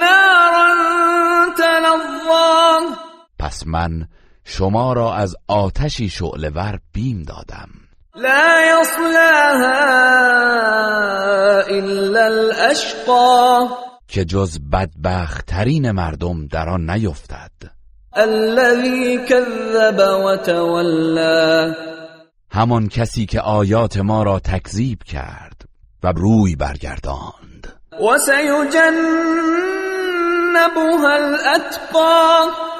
نارا 0.00 0.72
پس 3.38 3.66
من 3.66 4.08
شما 4.44 4.92
را 4.92 5.14
از 5.14 5.36
آتشی 5.48 6.08
شعله 6.08 6.48
ور 6.50 6.78
بیم 6.92 7.22
دادم 7.22 7.68
لا 8.16 8.60
يصلها 8.60 9.86
الا 11.70 12.24
الاشقا 12.24 13.68
که 14.08 14.24
جز 14.24 14.58
بدبختترین 14.72 15.90
مردم 15.90 16.46
در 16.46 16.68
آن 16.68 16.90
نیفتد 16.90 17.50
الذي 18.14 19.18
كذب 19.18 20.24
وتولى 20.24 21.74
همان 22.50 22.88
کسی 22.88 23.26
که 23.26 23.40
آیات 23.40 23.96
ما 23.96 24.22
را 24.22 24.38
تکذیب 24.40 25.02
کرد 25.02 25.62
و 26.02 26.12
روی 26.16 26.56
برگرداند 26.56 27.80
و 27.92 28.18
سیجنبها 28.18 28.92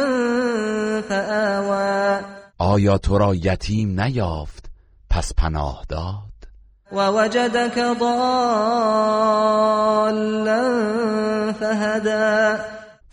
فآوا 1.10 2.19
آیا 2.57 2.98
تو 2.98 3.18
را 3.18 3.35
یتیم 3.35 3.99
نیافت 4.02 4.72
پس 5.10 5.34
پناه 5.38 5.85
داد 5.89 6.22
و 6.91 7.07
وجدک 7.26 7.98
ضالا 7.99 8.23
فهدا 11.60 12.57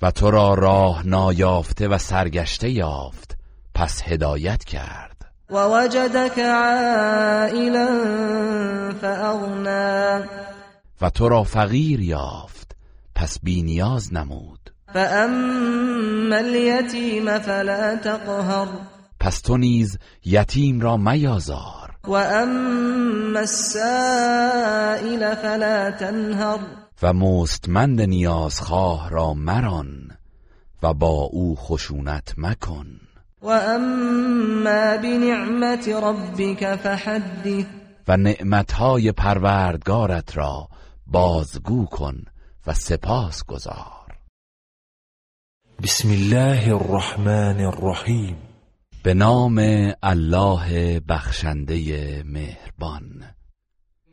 و 0.02 0.10
تو 0.10 0.30
را 0.30 0.54
راه 0.54 1.06
نایافته 1.06 1.88
و 1.88 1.98
سرگشته 1.98 2.70
یافت 2.70 3.36
پس 3.74 4.02
هدایت 4.04 4.64
کرد 4.64 5.16
و 5.50 5.54
وجدک 5.54 6.38
عائلا 6.38 7.88
فاغنا 9.00 10.20
و 11.00 11.10
تو 11.10 11.28
را 11.28 11.42
فقیر 11.44 12.00
یافت 12.00 12.76
پس 13.14 13.38
بینیاز 13.42 14.12
نمود 14.14 14.60
فاما 14.92 16.36
الیتیم 16.36 17.38
فلا 17.38 17.96
تقهر 17.96 18.66
پس 19.20 19.40
تو 19.40 19.56
نیز 19.56 19.98
یتیم 20.24 20.80
را 20.80 20.96
میازار 20.96 21.94
و 22.04 22.12
اما 22.12 23.38
السائل 23.38 25.34
فلا 25.34 25.90
تنهر 25.90 26.58
و 27.02 27.12
مستمند 27.12 28.00
نیازخواه 28.00 29.10
را 29.10 29.34
مران 29.34 30.10
و 30.82 30.94
با 30.94 31.10
او 31.22 31.56
خشونت 31.56 32.34
مکن 32.36 32.86
و 33.42 33.46
اما 33.48 34.96
بنعمت 34.96 35.88
ربک 35.88 36.76
فحدث 36.76 37.64
و 38.08 38.16
نعمتهای 38.16 39.12
پروردگارت 39.12 40.36
را 40.36 40.68
بازگو 41.06 41.86
کن 41.86 42.22
و 42.66 42.74
سپاس 42.74 43.44
گذار 43.44 44.18
بسم 45.82 46.08
الله 46.10 46.74
الرحمن 46.74 47.60
الرحیم 47.60 48.36
به 49.02 49.14
نام 49.14 49.58
الله 50.02 51.00
بخشنده 51.08 51.92
مهربان 52.26 53.10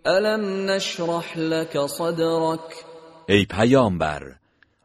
الم 0.06 0.66
نشرح 0.70 1.38
لك 1.38 1.86
صدرك 1.88 2.60
ای 3.30 3.46
پیامبر 3.50 4.24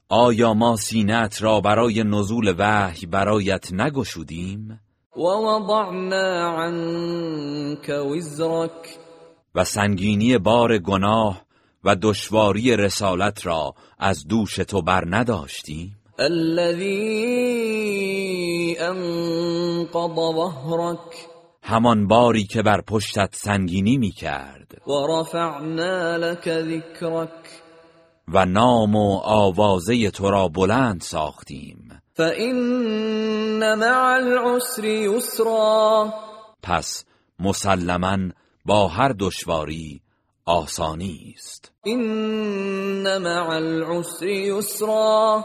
آیا 0.09 0.55
ما 0.55 0.76
سینت 0.76 1.42
را 1.42 1.60
برای 1.60 2.05
نزول 2.05 2.55
وحی 2.59 3.06
برایت 3.06 3.72
نگشودیم؟ 3.72 4.80
و 5.16 5.20
وضعنا 5.20 6.56
عنك 6.62 7.88
وزرك 8.10 8.97
و 9.55 9.64
سنگینی 9.64 10.38
بار 10.38 10.78
گناه 10.78 11.42
و 11.84 11.97
دشواری 12.02 12.76
رسالت 12.76 13.47
را 13.47 13.74
از 13.98 14.28
دوش 14.28 14.55
تو 14.56 14.82
بر 14.82 15.05
نداشتیم 15.06 15.97
الذي 16.18 17.06
انقض 18.78 20.16
ظهرك 20.16 20.98
همان 21.62 22.06
باری 22.09 22.44
که 22.44 22.62
بر 22.62 22.80
پشتت 22.80 23.30
سنگینی 23.34 23.98
می 23.98 24.12
ورفعنا 24.86 26.16
لك 26.19 26.48
ذكرك 26.48 27.62
و 28.35 28.44
نام 28.44 28.97
و 28.97 29.16
آوازه 29.19 30.11
تو 30.11 30.31
را 30.31 30.48
بلند 30.48 31.01
ساختیم 31.02 32.01
فإن 32.15 33.74
مع 33.78 34.15
العسر 34.15 34.85
یسرا 34.85 36.15
پس 36.62 37.05
مسلما 37.39 38.19
با 38.65 38.89
هر 38.89 39.12
دشواری 39.19 40.02
آسانی 40.44 41.35
است 41.39 41.73
این 41.85 43.19
مع 43.19 43.48
العسر 43.48 44.27
یسرا 44.27 45.44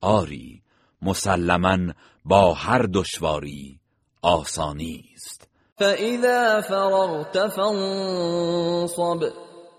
آری 0.00 0.62
مسلما 1.02 1.78
با 2.24 2.54
هر 2.54 2.82
دشواری 2.92 3.80
آسانی 4.22 5.04
است 5.16 5.41
فاذا 5.82 6.60
فرغت 6.60 7.38
فانصب 7.48 9.24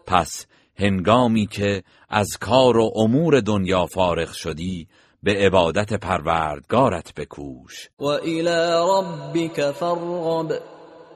پس 0.08 0.46
هنگامی 0.76 1.48
که 1.48 1.84
از 2.10 2.28
کار 2.42 2.78
و 2.78 2.92
امور 2.96 3.40
دنیا 3.42 3.86
فارغ 3.86 4.32
شدی 4.32 4.88
به 5.24 5.32
عبادت 5.32 5.94
پروردگارت 5.94 7.14
بکوش 7.14 7.90
و 8.00 8.04
الى 8.06 8.42
ربک 8.42 9.72
فرغب 9.72 10.52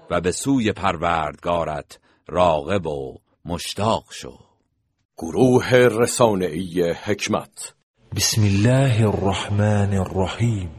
و 0.10 0.22
به 0.22 0.32
سوی 0.32 0.72
پروردگارت 0.72 2.00
راغب 2.28 2.88
و 2.88 3.18
مشتاق 3.46 4.04
شو 4.12 4.38
گروه 5.18 5.74
رسانه‌ای 5.76 6.92
حکمت 6.94 7.74
بسم 8.16 8.42
الله 8.44 9.08
الرحمن 9.08 9.94
الرحیم 9.94 10.77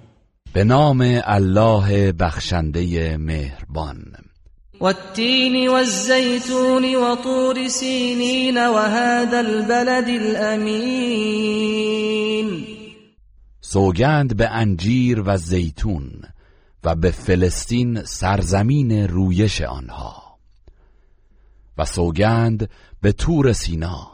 به 0.59 0.65
نام 0.65 1.01
الله 1.25 2.13
بخشنده 2.13 3.17
مهربان 3.17 3.99
و 4.81 4.85
و 4.85 4.89
و 7.03 7.17
طور 7.23 7.69
سینین 7.69 8.57
و 8.67 8.73
هاد 8.75 9.35
البلد 9.35 10.05
الامین 10.09 12.67
سوگند 13.61 14.37
به 14.37 14.49
انجیر 14.51 15.23
و 15.27 15.37
زیتون 15.37 16.11
و 16.85 16.95
به 16.95 17.11
فلسطین 17.11 18.03
سرزمین 18.05 19.09
رویش 19.09 19.61
آنها 19.61 20.39
و 21.79 21.85
سوگند 21.85 22.71
به 23.03 23.13
تور 23.13 23.53
سینا 23.53 24.09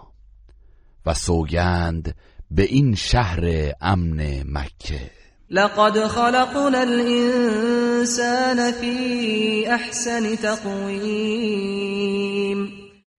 و 1.07 1.15
سوگند 1.15 2.15
به 2.51 2.63
این 2.63 2.95
شهر 2.95 3.73
امن 3.81 4.45
مکه 4.49 5.11
لقد 5.51 5.99
خلقنا 6.07 6.79
الانسان 6.83 8.73
فی 8.73 9.67
احسن 9.71 10.37
تقويم 10.37 12.73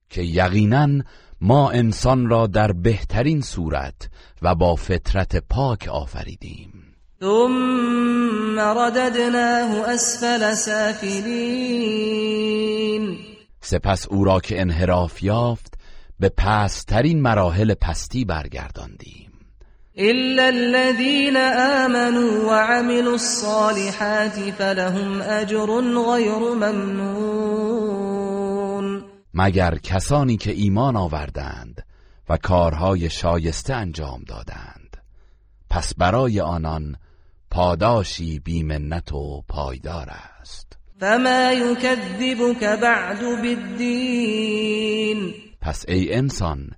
که 0.09 0.21
یقینا 0.23 0.87
ما 1.41 1.71
انسان 1.71 2.27
را 2.29 2.47
در 2.47 2.71
بهترین 2.71 3.41
صورت 3.41 4.09
و 4.41 4.55
با 4.55 4.75
فطرت 4.75 5.35
پاک 5.49 5.87
آفریدیم 5.91 6.73
ثم 7.19 8.59
رددناه 8.59 9.89
اسفل 9.89 10.53
سافلین 10.53 13.17
سپس 13.61 14.07
او 14.07 14.23
را 14.23 14.39
که 14.39 14.61
انحراف 14.61 15.23
یافت 15.23 15.73
به 16.19 16.29
پسترین 16.37 17.21
مراحل 17.21 17.73
پستی 17.73 18.25
برگرداندیم 18.25 19.24
إلا 19.97 20.49
الذين 20.49 21.37
آمنوا 21.37 22.43
وعملوا 22.45 23.13
الصالحات 23.15 24.39
فلهم 24.51 25.21
أجر 25.21 25.65
غیر 25.99 26.39
ممنون 26.39 29.05
مگر 29.33 29.77
کسانی 29.83 30.37
که 30.37 30.51
ایمان 30.51 30.95
آوردند 30.95 31.85
و 32.29 32.37
کارهای 32.37 33.09
شایسته 33.09 33.73
انجام 33.73 34.23
دادند 34.27 34.97
پس 35.69 35.93
برای 35.97 36.39
آنان 36.39 36.95
پاداشی 37.51 38.39
بیمنت 38.39 39.13
و 39.13 39.41
پایدار 39.47 40.09
است 40.41 40.77
فما 40.99 41.51
یکذبک 41.51 42.63
بعد 42.63 43.21
بالدین 43.21 45.33
پس 45.61 45.85
ای 45.87 46.13
انسان 46.13 46.69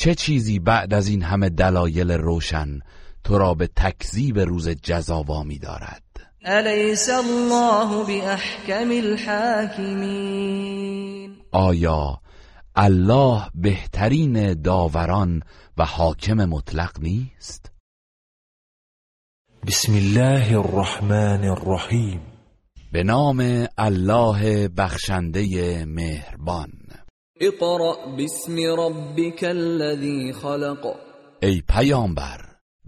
چه 0.00 0.14
چیزی 0.14 0.58
بعد 0.58 0.94
از 0.94 1.08
این 1.08 1.22
همه 1.22 1.48
دلایل 1.48 2.10
روشن 2.10 2.68
تو 3.24 3.38
را 3.38 3.54
به 3.54 3.66
تکذیب 3.76 4.38
روز 4.38 4.68
جزا 4.68 5.22
وامی 5.22 5.58
دارد 5.58 6.02
الیس 6.44 7.10
الله 7.10 8.04
باحکم 8.04 8.90
الحاکمین 8.90 11.36
آیا 11.52 12.20
الله 12.76 13.42
بهترین 13.54 14.62
داوران 14.62 15.42
و 15.76 15.84
حاکم 15.84 16.44
مطلق 16.44 16.92
نیست 17.00 17.72
بسم 19.66 19.92
الله 19.94 20.58
الرحمن 20.58 21.44
الرحیم 21.44 22.20
به 22.92 23.02
نام 23.02 23.66
الله 23.78 24.68
بخشنده 24.68 25.84
مهربان 25.84 26.68
اقرأ 27.40 27.96
باسم 28.16 28.56
ربك 28.78 29.44
الذي 29.44 30.32
خلق 30.32 30.94
ای 31.42 31.62
پیامبر 31.68 32.40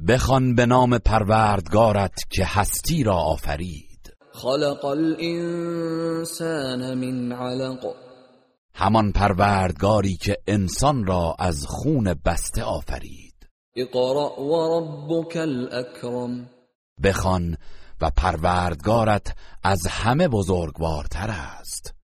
بخوان 0.09 0.55
به 0.55 0.67
نام 0.67 0.99
پروردگارت 0.99 2.21
که 2.31 2.43
هستی 2.47 3.03
را 3.05 3.17
آفرید 3.17 4.17
خلق 4.33 4.85
الانسان 4.85 6.95
من 6.95 7.33
علق 7.33 7.85
همان 8.75 9.13
پروردگاری 9.13 10.17
که 10.17 10.37
انسان 10.47 11.07
را 11.07 11.37
از 11.39 11.67
خون 11.69 12.15
بسته 12.27 12.63
آفرید 12.63 13.49
اقرأ 13.77 14.41
و 14.41 14.79
ربك 14.79 15.37
الاکرم 15.37 16.51
بخوان 17.03 17.57
و 18.01 18.11
پروردگارت 18.17 19.37
از 19.63 19.87
همه 19.87 20.29
بزرگوارتر 20.29 21.31
است 21.31 21.60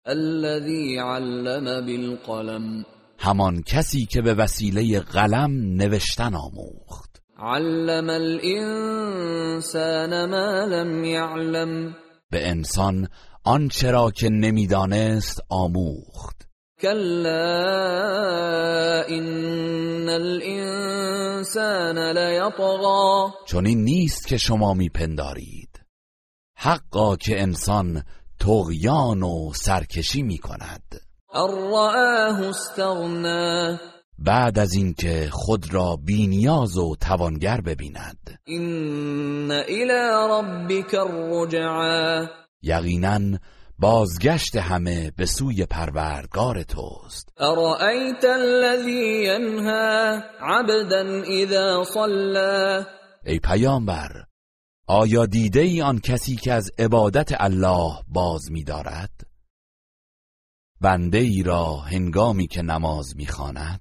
الذي 0.07 0.99
علم 0.99 1.87
بالقلم 1.87 2.85
همان 3.19 3.63
کسی 3.63 4.07
که 4.07 4.23
به 4.23 4.35
وسیله 4.35 5.01
قلم 5.01 5.51
نوشتن 5.77 6.35
آموخت 6.35 7.23
علم 7.39 8.11
الانسان 8.11 10.29
ما 10.31 10.65
لم 10.65 11.05
يعلم 11.05 11.97
به 12.31 12.49
انسان 12.49 13.09
آنچه 13.45 13.91
را 13.91 14.11
که 14.11 14.29
نمیدانست 14.29 15.41
آموخت 15.51 16.49
کلا 16.81 17.65
ان 19.09 20.09
الانسان 20.09 21.97
يطغى 22.33 23.31
چون 23.47 23.67
این 23.67 23.85
نیست 23.85 24.27
که 24.29 24.37
شما 24.37 24.75
میپندارید 24.75 25.81
حقا 26.59 27.17
که 27.17 27.41
انسان 27.43 28.03
تغیان 28.41 29.23
و 29.23 29.53
سرکشی 29.55 30.23
می 30.23 30.39
کند 30.39 31.01
بعد 34.19 34.59
از 34.59 34.75
اینکه 34.75 35.29
خود 35.33 35.75
را 35.75 35.97
بینیاز 36.05 36.79
و 36.79 36.97
توانگر 36.97 37.61
ببیند 37.61 38.39
این 38.45 39.51
ربک 40.31 40.95
الرجعا 40.95 42.27
یقینا 42.63 43.21
بازگشت 43.79 44.57
همه 44.57 45.13
به 45.17 45.27
سوی 45.27 45.67
پروردگار 45.67 46.63
توست 46.63 47.29
ارأیت 47.41 48.25
الذی 48.25 49.25
ینها 49.25 50.19
عبدا 50.41 51.23
اذا 51.43 51.85
صلى 51.85 52.83
ای 53.33 53.39
پیامبر 53.39 54.26
آیا 54.89 55.27
دیده 55.27 55.61
ای 55.61 55.83
آن 55.83 55.99
کسی 55.99 56.37
که 56.37 56.53
از 56.53 56.71
عبادت 56.79 57.33
الله 57.39 57.93
باز 58.09 58.51
می 58.53 58.65
دارد؟ 58.65 59.11
بنده 60.81 61.19
ای 61.19 61.43
را 61.43 61.77
هنگامی 61.77 62.47
که 62.47 62.63
نماز 62.63 63.17
می 63.17 63.27
خاند 63.27 63.81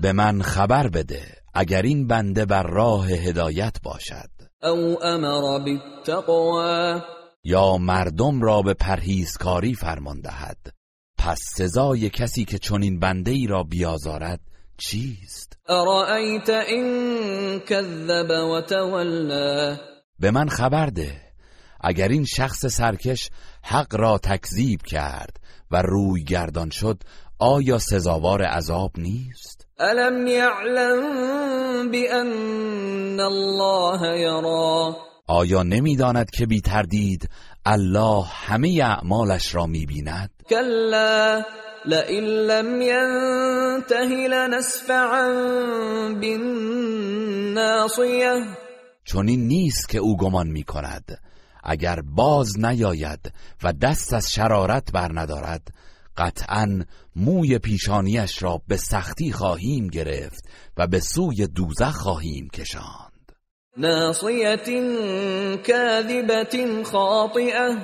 به 0.00 0.12
من 0.12 0.42
خبر 0.42 0.88
بده 0.88 1.22
اگر 1.54 1.82
این 1.82 2.06
بنده 2.06 2.44
بر 2.46 2.62
راه 2.62 3.08
هدایت 3.10 3.76
باشد 3.82 4.30
او 4.62 5.04
امر 5.04 5.70
یا 7.44 7.76
مردم 7.78 8.42
را 8.42 8.62
به 8.62 8.74
پرهیزکاری 8.74 9.74
فرمان 9.74 10.20
دهد 10.20 10.58
پس 11.18 11.40
سزای 11.42 12.10
کسی 12.10 12.44
که 12.44 12.58
چنین 12.58 12.98
بنده 13.00 13.30
ای 13.30 13.46
را 13.46 13.62
بیازارد 13.62 14.40
چیست؟ 14.82 15.58
ارائیت 15.68 16.48
این 16.48 17.60
کذب 17.60 18.30
و 18.30 18.60
تولا 18.60 19.76
به 20.18 20.30
من 20.30 20.48
خبر 20.48 20.86
ده 20.86 21.20
اگر 21.80 22.08
این 22.08 22.24
شخص 22.24 22.66
سرکش 22.66 23.30
حق 23.64 23.94
را 23.96 24.18
تکذیب 24.18 24.82
کرد 24.82 25.36
و 25.70 25.82
روی 25.82 26.24
گردان 26.24 26.70
شد 26.70 27.02
آیا 27.38 27.78
سزاوار 27.78 28.42
عذاب 28.42 28.90
نیست؟ 28.98 29.66
الم 29.78 30.26
یعلم 30.26 31.00
بان 31.90 33.20
الله 33.20 34.20
یرا 34.20 34.96
آیا 35.26 35.62
نمیداند 35.62 36.30
که 36.30 36.46
بی 36.46 36.60
تردید 36.60 37.28
الله 37.64 38.24
همه 38.24 38.80
اعمالش 38.84 39.54
را 39.54 39.66
میبیند؟ 39.66 40.30
کلا 40.50 41.42
لئن 41.84 42.24
لم 42.24 42.82
ینتهی 42.82 44.28
لنسفعا 44.28 45.28
بالناصیه 46.20 48.32
این 49.14 49.46
نیست 49.46 49.88
که 49.88 49.98
او 49.98 50.16
گمان 50.16 50.46
می 50.46 50.62
کند 50.62 51.20
اگر 51.64 52.00
باز 52.04 52.58
نیاید 52.58 53.32
و 53.62 53.72
دست 53.72 54.12
از 54.14 54.32
شرارت 54.32 54.92
بر 54.92 55.10
ندارد 55.14 55.68
قطعا 56.16 56.82
موی 57.16 57.58
پیشانیش 57.58 58.42
را 58.42 58.62
به 58.68 58.76
سختی 58.76 59.32
خواهیم 59.32 59.88
گرفت 59.88 60.44
و 60.76 60.86
به 60.86 61.00
سوی 61.00 61.46
دوزخ 61.46 61.90
خواهیم 61.96 62.48
کشاند 62.54 63.32
ناصیت 63.76 64.70
کاذبت 65.66 66.56
خاطئه 66.84 67.76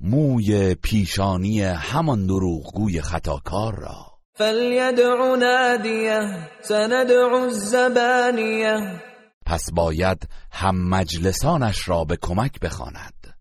موی 0.00 0.74
پیشانی 0.74 1.60
همان 1.62 2.26
دروغگوی 2.26 3.00
خطاکار 3.02 3.74
را 3.78 3.96
فلیدع 4.34 5.34
نادیه 5.38 6.20
سندع 6.62 7.24
الزبانیه 7.42 9.00
پس 9.46 9.70
باید 9.72 10.28
هم 10.50 10.88
مجلسانش 10.88 11.88
را 11.88 12.04
به 12.04 12.16
کمک 12.22 12.60
بخواند 12.60 13.36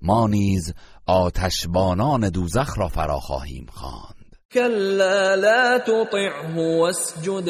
ما 0.00 0.26
نیز 0.28 0.74
آتشبانان 1.06 2.28
دوزخ 2.28 2.78
را 2.78 2.88
فرا 2.88 3.18
خواهیم 3.18 3.66
خواند 3.72 4.36
کلا 4.52 5.34
لا 5.34 5.78
تطعه 5.78 6.54
واسجد 6.56 7.48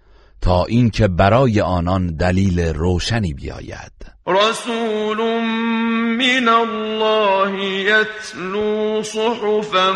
تا 0.44 0.64
اینکه 0.64 1.08
برای 1.08 1.60
آنان 1.60 2.06
دلیل 2.16 2.60
روشنی 2.60 3.34
بیاید 3.34 3.92
رسول 4.26 5.18
من 6.18 6.48
الله 6.48 7.64
یتلو 7.64 9.02
صحفا 9.02 9.92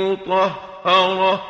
مطهره 0.00 1.40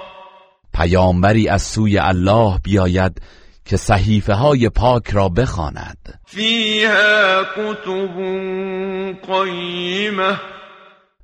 پیامبری 0.75 1.49
از 1.49 1.63
سوی 1.63 1.99
الله 1.99 2.59
بیاید 2.65 3.21
که 3.65 3.77
صحیفه 3.77 4.35
های 4.35 4.69
پاک 4.69 5.11
را 5.11 5.29
بخواند 5.29 6.21
فیها 6.27 7.45
کتب 7.45 8.17
قیمه 9.33 10.37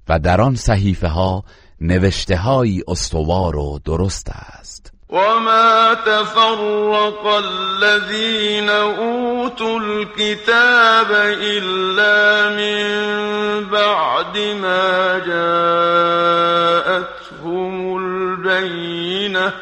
و 0.09 0.19
در 0.19 0.41
آن 0.41 0.55
صحیفه 0.55 1.09
ها 1.09 1.45
نوشته 1.81 2.37
های 2.37 2.83
استوار 2.89 3.57
و 3.57 3.79
درست 3.85 4.29
است 4.31 4.93
وما 5.11 5.95
تفرق 6.07 7.27
الذين 7.27 8.69
أوتوا 8.69 9.81
الكتاب 9.81 11.07
إلا 11.43 12.49
من 12.61 13.71
بعد 13.71 14.39
ما 14.63 15.19
جاءتهم 17.41 17.95
البينة 17.97 19.53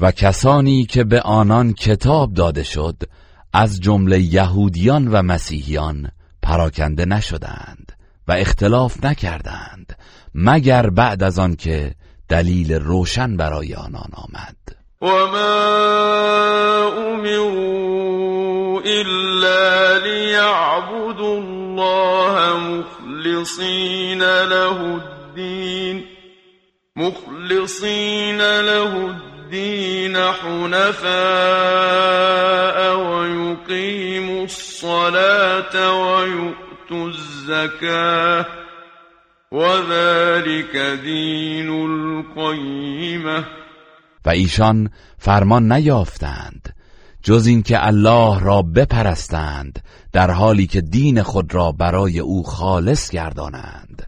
و 0.00 0.10
کسانی 0.16 0.84
که 0.84 1.04
به 1.04 1.20
آنان 1.20 1.72
کتاب 1.72 2.34
داده 2.34 2.62
شد 2.62 2.96
از 3.52 3.80
جمله 3.80 4.20
یهودیان 4.20 5.08
و 5.08 5.22
مسیحیان 5.22 6.08
پراکنده 6.42 7.04
نشدند 7.04 7.92
و 8.28 8.32
اختلاف 8.32 9.04
نکردند 9.04 9.96
مگر 10.34 10.90
بعد 10.90 11.22
از 11.22 11.38
آنکه، 11.38 11.94
دلیل 12.28 12.74
روشن 12.74 13.36
برای 13.36 13.74
آنان 13.74 14.10
آمد 14.14 14.56
و 15.02 15.06
ما 15.06 15.42
امرو 16.94 18.82
الا 18.84 19.96
لیعبد 19.98 21.20
الله 21.20 22.56
مخلصین 22.56 24.22
له 24.22 24.80
الدین 24.80 26.04
مخلصین 26.96 28.36
له 28.40 28.94
الدین 28.94 30.16
حنفاء 30.16 31.10
و 32.96 33.26
یقیم 33.26 34.38
الصلاة 34.40 35.76
و 35.76 36.26
یؤت 36.26 36.92
الزکاة 36.92 38.46
دین 39.52 41.68
القیمه 42.36 43.44
و 44.24 44.30
ایشان 44.30 44.90
فرمان 45.18 45.72
نیافتند 45.72 46.74
جز 47.22 47.46
اینکه 47.46 47.86
الله 47.86 48.40
را 48.40 48.62
بپرستند 48.62 49.84
در 50.12 50.30
حالی 50.30 50.66
که 50.66 50.80
دین 50.80 51.22
خود 51.22 51.54
را 51.54 51.72
برای 51.72 52.18
او 52.18 52.44
خالص 52.44 53.10
گردانند 53.10 54.06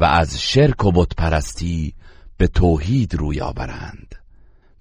و 0.00 0.04
از 0.04 0.40
شرک 0.42 0.84
و 0.84 1.04
پرستی 1.16 1.94
به 2.36 2.46
توحید 2.46 3.14
روی 3.14 3.40
آورند 3.40 4.14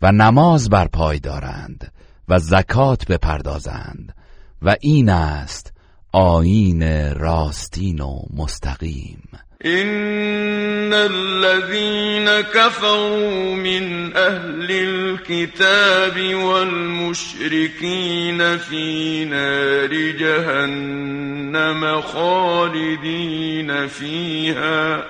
و 0.01 0.11
نماز 0.11 0.69
بر 0.69 0.87
پای 0.87 1.19
دارند 1.19 1.91
و 2.29 2.39
زکات 2.39 3.05
بپردازند 3.07 4.15
و 4.61 4.75
این 4.81 5.09
است 5.09 5.73
آین 6.11 6.83
راستین 7.15 7.99
و 8.01 8.19
مستقیم 8.35 9.23
إن 9.65 10.93
الذين 10.93 12.25
كفروا 12.55 13.55
من 13.55 14.17
أهل 14.17 14.71
الكتاب 14.71 16.35
والمشركين 16.35 18.57
في 18.57 19.25
نار 19.25 19.93
جهنم 20.11 22.01
خالدين 22.01 23.87
فيها 23.87 25.03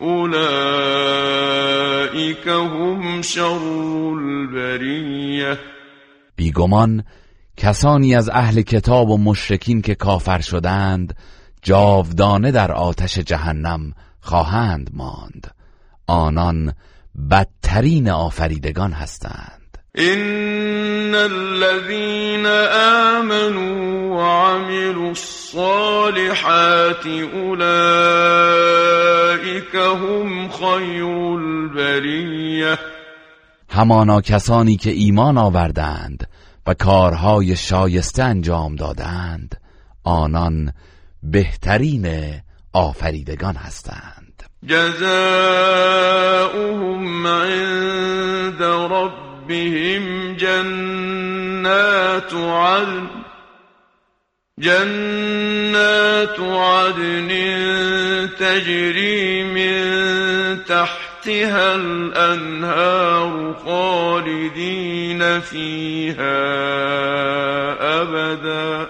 أولئك 0.00 2.48
هم 2.48 3.22
شر 3.22 4.12
البرية 4.18 5.58
بيغمان 6.38 7.04
كساني 7.56 8.16
از 8.18 8.28
اهل 8.30 8.60
كتاب 8.62 9.08
و 9.10 9.16
مشرکین 9.18 9.82
که 9.82 9.96
شدند 10.40 11.16
جاودانه 11.64 12.50
در 12.50 12.72
آتش 12.72 13.18
جهنم 13.18 13.92
خواهند 14.20 14.90
ماند 14.92 15.54
آنان 16.06 16.72
بدترین 17.30 18.10
آفریدگان 18.10 18.92
هستند 18.92 19.78
این 19.94 21.14
الذين 21.14 22.46
آمنوا 23.16 24.16
وعملوا 24.16 25.08
الصالحات 25.08 27.06
اولئك 27.34 29.74
هم 29.74 30.48
خیر 30.48 31.04
البریه 31.04 32.78
همانا 33.68 34.20
کسانی 34.20 34.76
که 34.76 34.90
ایمان 34.90 35.38
آوردند 35.38 36.28
و 36.66 36.74
کارهای 36.74 37.56
شایسته 37.56 38.22
انجام 38.22 38.76
دادند 38.76 39.60
آنان 40.04 40.72
بهترین 41.30 42.06
آفریدگان 42.72 43.56
هستند 43.56 44.42
جزاؤهم 44.68 47.26
عند 47.26 48.62
ربهم 48.62 50.34
جنات 50.36 52.34
عدن 52.34 53.10
جنات 54.60 56.40
عدن 56.40 57.28
تجري 58.26 59.42
من 59.42 59.84
تحتها 60.68 61.74
الأنهار 61.74 63.54
خالدين 63.64 65.40
فيها 65.40 66.50
أبداً 68.02 68.86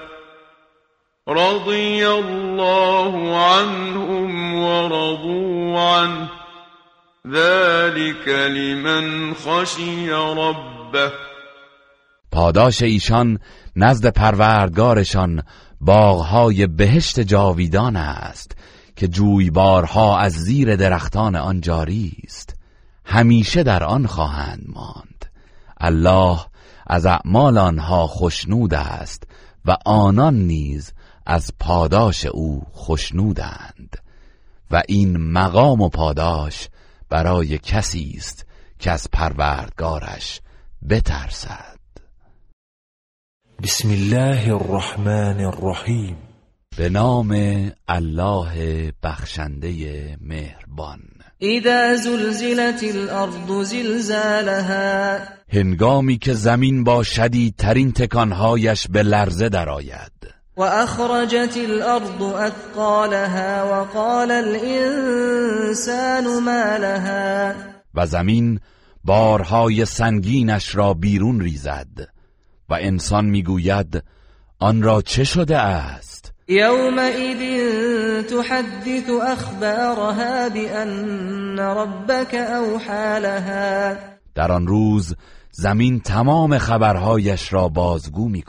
رضي 1.29 2.05
الله 2.07 3.37
عنهم 3.45 4.55
ورضوا 4.63 5.79
عنه 5.81 6.29
ذلك 7.27 8.29
لمن 8.29 9.35
خشی 9.35 10.09
ربه 10.11 11.13
پاداش 12.33 12.83
ایشان 12.83 13.39
نزد 13.77 14.07
پروردگارشان 14.07 15.43
باغهای 15.81 16.67
بهشت 16.67 17.21
جاویدان 17.21 17.97
است 17.97 18.57
که 18.97 19.09
جویبارها 19.09 20.19
از 20.19 20.33
زیر 20.33 20.77
درختان 20.77 21.37
آن 21.37 21.61
جاری 21.61 22.13
است 22.25 22.57
همیشه 23.05 23.63
در 23.63 23.85
آن 23.85 24.07
خواهند 24.07 24.65
ماند 24.73 25.25
الله 25.81 26.39
از 26.87 27.07
اعمال 27.07 27.59
آنها 27.59 28.07
خشنود 28.07 28.75
است 28.75 29.23
و 29.65 29.77
آنان 29.87 30.35
نیز 30.35 30.93
از 31.27 31.51
پاداش 31.61 32.27
او 32.27 32.63
خشنودند 32.75 33.97
و 34.71 34.83
این 34.89 35.17
مقام 35.17 35.81
و 35.81 35.89
پاداش 35.89 36.69
برای 37.09 37.59
کسی 37.59 38.15
است 38.19 38.47
که 38.79 38.91
از 38.91 39.09
پروردگارش 39.13 40.41
بترسد 40.89 41.79
بسم 43.63 43.91
الله 43.91 44.55
الرحمن 44.55 45.41
الرحیم 45.41 46.17
به 46.77 46.89
نام 46.89 47.31
الله 47.89 48.93
بخشنده 49.03 49.73
مهربان 50.21 51.01
اذا 51.41 51.97
زلزلت 51.97 52.85
الارض 52.95 53.71
زلزالها 53.71 55.19
هنگامی 55.53 56.19
که 56.19 56.35
زمین 56.35 56.85
با 56.85 57.03
شدیدترین 57.03 57.93
تکانهایش 57.93 58.87
به 58.89 59.03
لرزه 59.03 59.49
درآید 59.49 60.34
اخرجت 60.63 61.57
الارض 61.57 62.23
اثقالها 62.23 63.63
وقال 63.73 64.31
الانسان 64.33 66.43
ما 66.43 66.77
لها 66.79 67.55
و 67.95 68.07
زمین 68.07 68.61
بارهای 69.05 69.85
سنگینش 69.85 70.75
را 70.75 70.95
بیرون 70.95 71.41
ریزد 71.41 72.09
و 72.69 72.75
انسان 72.81 73.25
میگوید 73.27 74.03
آن 74.59 74.83
را 74.83 75.03
چه 75.03 75.25
شده 75.25 75.59
است 75.59 76.35
یومئذ 76.49 77.73
تحدث 78.27 79.11
اخبارها 79.33 80.49
بان 80.49 81.59
ربك 81.59 82.35
اوحى 82.35 83.21
لها 83.21 83.97
در 84.35 84.53
آن 84.53 84.67
روز 84.67 85.15
زمین 85.51 86.01
تمام 86.01 86.59
خبرهایش 86.59 87.53
را 87.53 87.69
بازگو 87.69 88.29
می 88.29 88.43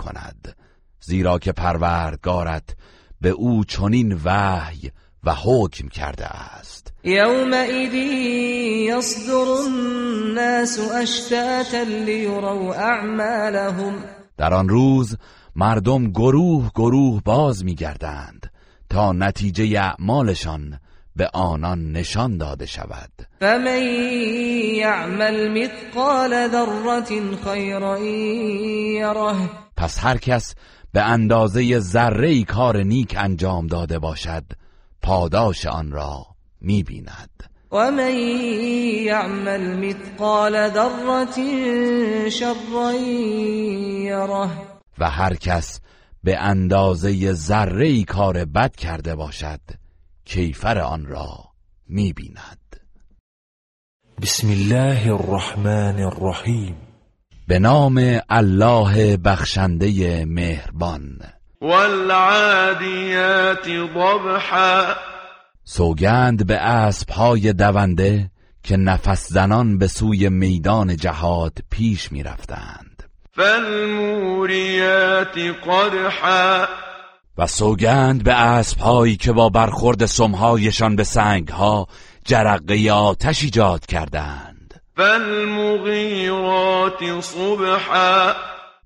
زیرا 1.08 1.40
که 1.40 1.52
پروردگارت 1.52 2.76
به 3.22 3.30
او 3.30 3.64
چنین 3.66 4.22
وحی 4.26 4.92
و 5.24 5.34
حکم 5.44 5.88
کرده 5.88 6.26
است 6.26 6.94
یصدر 7.04 9.34
الناس 9.68 10.80
اشتاتا 11.02 11.82
لیروا 11.82 12.74
اعمالهم 12.74 13.94
در 14.38 14.54
آن 14.54 14.70
روز 14.70 15.18
مردم 15.56 16.08
گروه 16.10 16.70
گروه 16.76 17.22
باز 17.26 17.66
میگردند 17.66 18.52
تا 18.90 19.14
نتیجه 19.14 19.80
اعمالشان 19.82 20.80
به 21.16 21.30
آنان 21.34 21.92
نشان 21.92 22.38
داده 22.38 22.66
شود 22.66 23.10
فمن 23.40 23.82
یعمل 24.76 25.62
مثقال 25.64 26.48
ذره 26.50 27.36
خیرا 27.44 28.00
یره 28.00 29.36
پس 29.78 30.00
هر 30.04 30.18
کس 30.18 30.56
به 30.96 31.02
اندازه 31.02 31.80
ذره 31.80 32.44
کار 32.44 32.84
نیک 32.84 33.16
انجام 33.18 33.68
داده 33.68 34.00
باشد 34.00 34.44
پاداش 35.02 35.66
آن 35.66 35.92
را 35.92 36.26
میبیند 36.62 37.30
و 37.72 37.92
من 37.92 38.16
یعمل 38.16 39.86
مثقال 39.86 40.70
و 44.98 45.10
هر 45.10 45.36
کس 45.36 45.82
به 46.24 46.38
اندازه 46.40 47.34
ذره 47.34 48.04
کار 48.04 48.46
بد 48.46 48.76
کرده 48.76 49.16
باشد 49.16 49.62
کیفر 50.26 50.80
آن 50.80 51.06
را 51.06 51.30
میبیند 51.88 52.76
بسم 54.22 54.48
الله 54.50 55.12
الرحمن 55.14 56.00
الرحیم 56.00 56.76
به 57.48 57.60
نام 57.60 58.22
الله 58.30 59.18
بخشنده 59.18 60.24
مهربان 60.26 61.20
والعادیات 61.62 63.64
ضبحا 63.64 64.82
سوگند 65.64 66.48
به 66.48 66.56
اسبهای 66.56 67.54
دونده 67.54 68.32
که 68.64 68.78
نفس 68.78 69.30
زنان 69.30 69.78
به 69.78 69.88
سوی 69.88 70.30
میدان 70.30 70.98
جهاد 70.98 71.58
پیش 71.72 72.12
می 72.12 72.24
رفتند 72.24 73.04
فالموریات 73.36 75.38
قرحا 75.66 76.66
و 77.38 77.48
سوگند 77.48 78.24
به 78.24 78.34
اسبهایی 78.42 79.16
که 79.16 79.32
با 79.32 79.50
برخورد 79.50 80.06
سمهایشان 80.06 80.96
به 80.96 81.04
سنگها 81.04 81.88
جرقه 82.26 82.92
آتش 82.92 83.44
ایجاد 83.44 83.86
کردند 83.86 84.55
فالمغیرات 84.98 87.22
صبحا 87.22 88.34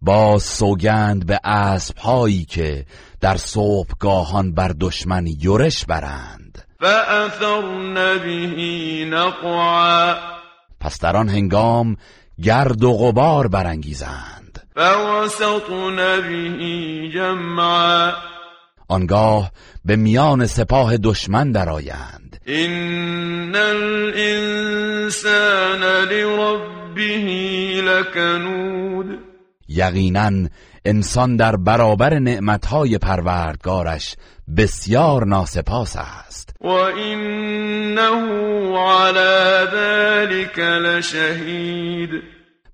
با 0.02 0.40
سوگند 0.40 1.26
به 1.26 1.40
اسب 1.44 1.98
هایی 1.98 2.46
که 2.46 2.86
در 3.22 3.38
صبحگاهان 3.38 4.54
بر 4.54 4.74
دشمن 4.80 5.28
یورش 5.42 5.86
برند 5.86 6.66
فاثرن 6.80 7.94
به 7.96 8.48
نقعا 9.06 10.16
پس 10.80 11.00
در 11.00 11.18
آن 11.18 11.30
هنگام 11.30 11.96
گرد 12.44 12.84
و 12.84 12.94
غبار 12.94 13.48
برانگیزند 13.48 14.68
فوسطن 14.76 15.96
به 15.98 17.10
جمعا 17.14 18.12
آنگاه 18.88 19.52
به 19.86 19.96
میان 19.96 20.46
سپاه 20.46 20.98
دشمن 20.98 21.52
درآیند 21.52 22.29
إن 22.50 23.56
الانسان 23.56 25.84
لربه 26.08 27.26
لکنود 27.86 29.06
یقینا 29.68 30.30
انسان 30.86 31.36
در 31.36 31.56
برابر 31.56 32.20
نعمتهای 32.20 32.98
پروردگارش 32.98 34.16
بسیار 34.58 35.26
ناسپاس 35.26 35.96
است 35.98 36.56
و 36.62 36.68
انه 36.68 38.02
على 38.78 39.68
ذلك 39.72 40.60
لشهید 40.60 42.10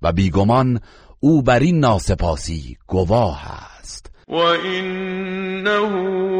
و 0.02 0.12
بیگمان 0.12 0.80
او 1.20 1.42
بر 1.42 1.58
این 1.58 1.80
ناسپاسی 1.80 2.76
گواه 2.86 3.46
است 3.78 4.10
و 4.28 4.34
انه 4.34 5.78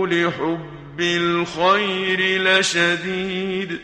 لحب 0.06 0.85
بالخير 0.96 2.20
لشدید 2.42 3.80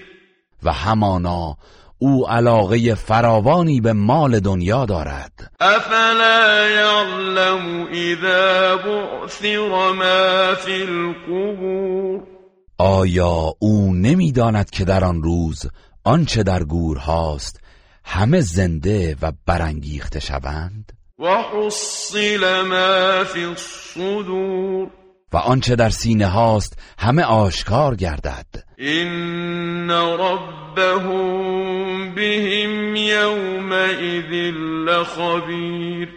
و 0.62 0.72
همانا 0.72 1.56
او 1.98 2.28
علاقه 2.30 2.94
فراوانی 2.94 3.80
به 3.80 3.92
مال 3.92 4.40
دنیا 4.40 4.84
دارد 4.86 5.52
افلا 5.60 6.68
یعلم 6.70 7.86
اذا 7.92 8.76
بعثر 8.76 9.58
ما 9.92 10.54
فی 10.54 10.82
القبور 10.82 12.20
آیا 12.78 13.52
او 13.58 13.92
نمیداند 13.94 14.70
که 14.70 14.84
در 14.84 15.04
آن 15.04 15.22
روز 15.22 15.62
آنچه 16.04 16.42
در 16.42 16.62
گور 16.64 16.96
هاست 16.98 17.60
همه 18.04 18.40
زنده 18.40 19.16
و 19.22 19.32
برانگیخته 19.46 20.20
شوند 20.20 20.92
و 21.18 21.36
حصل 21.52 22.60
ما 22.62 23.24
فی 23.24 23.44
الصدور 23.44 24.86
و 25.32 25.36
آنچه 25.36 25.76
در 25.76 25.90
سینه 25.90 26.26
هاست 26.26 26.78
همه 26.98 27.22
آشکار 27.22 27.96
گردد 27.96 28.46
این 28.78 29.90
ربهم 29.90 32.14
بهم 32.14 32.94
لخبیر 34.88 36.08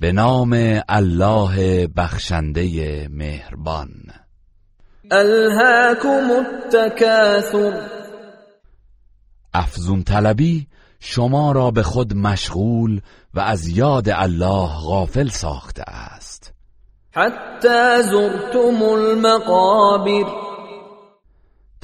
به 0.00 0.12
نام 0.12 0.50
الله 0.88 1.86
بخشنده 1.86 3.08
مهربان 3.10 3.90
الهاکم 5.10 6.30
التکاثر 6.30 7.88
افزون 9.54 10.02
طلبی 10.02 10.66
شما 11.00 11.52
را 11.52 11.70
به 11.70 11.82
خود 11.82 12.16
مشغول 12.16 13.00
و 13.34 13.40
از 13.40 13.68
یاد 13.68 14.08
الله 14.08 14.68
غافل 14.68 15.28
ساخته 15.28 15.82
است 15.82 16.52
حتی 17.12 18.02
زرتم 18.02 18.82
المقابر 18.82 20.43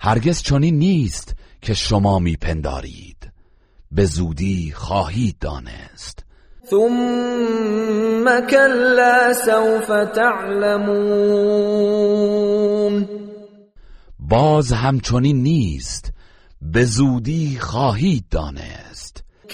هرگز 0.00 0.42
چنین 0.42 0.78
نیست 0.78 1.36
که 1.62 1.74
شما 1.74 2.18
میپندارید 2.18 3.32
به 3.92 4.04
زودی 4.04 4.72
خواهید 4.76 5.36
دانست 5.40 6.18
ثم 6.70 8.24
کلا 8.50 9.32
سوف 9.32 9.86
تعلمون 10.16 13.08
باز 14.18 14.72
همچنین 14.72 15.42
نیست 15.42 16.10
به 16.62 16.84
زودی 16.84 17.58
خواهید 17.60 18.24
دانست 18.30 19.03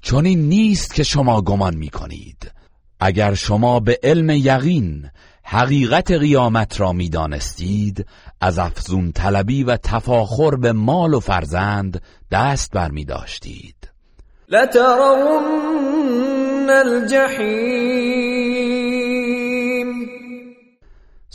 چون 0.00 0.24
این 0.26 0.40
نیست 0.48 0.94
که 0.94 1.02
شما 1.02 1.42
گمان 1.42 1.74
می 1.76 1.90
اگر 3.00 3.34
شما 3.34 3.80
به 3.80 3.98
علم 4.02 4.30
یقین 4.30 5.10
حقیقت 5.44 6.10
قیامت 6.10 6.80
را 6.80 6.92
میدانستید، 6.92 8.06
از 8.40 8.58
افزون 8.58 9.12
طلبی 9.12 9.64
و 9.64 9.76
تفاخر 9.76 10.56
به 10.56 10.72
مال 10.72 11.14
و 11.14 11.20
فرزند 11.20 12.02
دست 12.32 12.72
بر 12.72 12.90
می 12.90 13.04
داشتید 13.04 13.74
لترون 14.48 16.70
الجحیم 16.70 18.35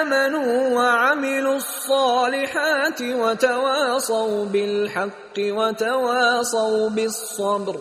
آمنوا 0.00 0.70
وعملوا 0.76 1.54
الصالحات 1.56 3.00
وتواصوا 3.02 4.44
بالحق 4.44 5.34
وتواصوا 5.38 6.88
بالصبر 6.90 7.74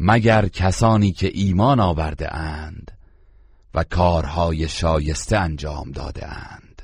مگر 0.00 0.48
کسانی 0.48 1.12
که 1.12 1.30
ایمان 1.34 1.80
آورده 1.80 2.34
اند 2.34 2.90
و 3.74 3.84
کارهای 3.84 4.68
شایسته 4.68 5.36
انجام 5.36 5.90
داده 5.90 6.26
اند 6.26 6.82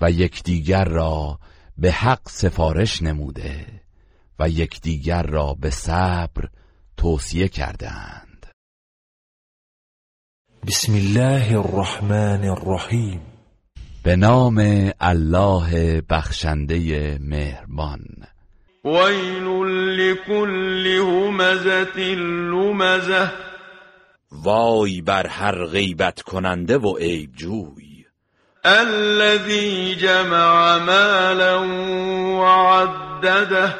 و 0.00 0.10
یکدیگر 0.10 0.84
را 0.84 1.38
به 1.78 1.92
حق 1.92 2.20
سفارش 2.28 3.02
نموده 3.02 3.66
و 4.38 4.48
یکدیگر 4.48 5.22
را 5.22 5.54
به 5.60 5.70
صبر 5.70 6.48
توصیه 6.96 7.48
کرده 7.48 7.88
اند 7.90 8.31
بسم 10.66 10.94
الله 10.94 11.58
الرحمن 11.60 12.44
الرحیم 12.44 13.20
به 14.04 14.16
نام 14.16 14.58
الله 15.00 16.00
بخشنده 16.10 17.18
مهربان 17.22 18.00
ویل 18.84 19.48
لكل 19.98 20.86
همزت 20.86 21.98
لمزه 22.52 23.30
وای 24.32 25.00
بر 25.00 25.26
هر 25.26 25.66
غیبت 25.66 26.22
کننده 26.22 26.78
و 26.78 26.96
عیب 26.96 27.32
جوی 27.36 28.04
الذی 28.64 29.94
جمع 29.96 30.76
مالا 30.78 31.68
وعدده 32.40 33.74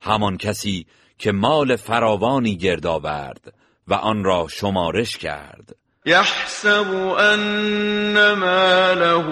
همان 0.00 0.36
کسی 0.36 0.86
که 1.18 1.32
مال 1.32 1.76
فراوانی 1.76 2.56
گرد 2.56 2.86
آورد 2.86 3.54
و 3.88 3.94
آن 3.94 4.24
را 4.24 4.46
شمارش 4.48 5.18
کرد 5.18 5.76
يحسب 6.06 6.90
ان 7.18 8.32
ماله 8.34 9.28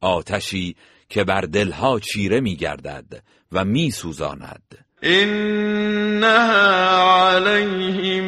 آتشی 0.02 0.76
که 1.10 1.24
بر 1.24 1.42
دلها 1.42 2.00
چیره 2.00 2.40
میگردد 2.40 3.06
و 3.52 3.66
می 3.66 3.92
سوزاند 3.92 4.86
اینها 5.04 7.30
علیهم 7.30 8.26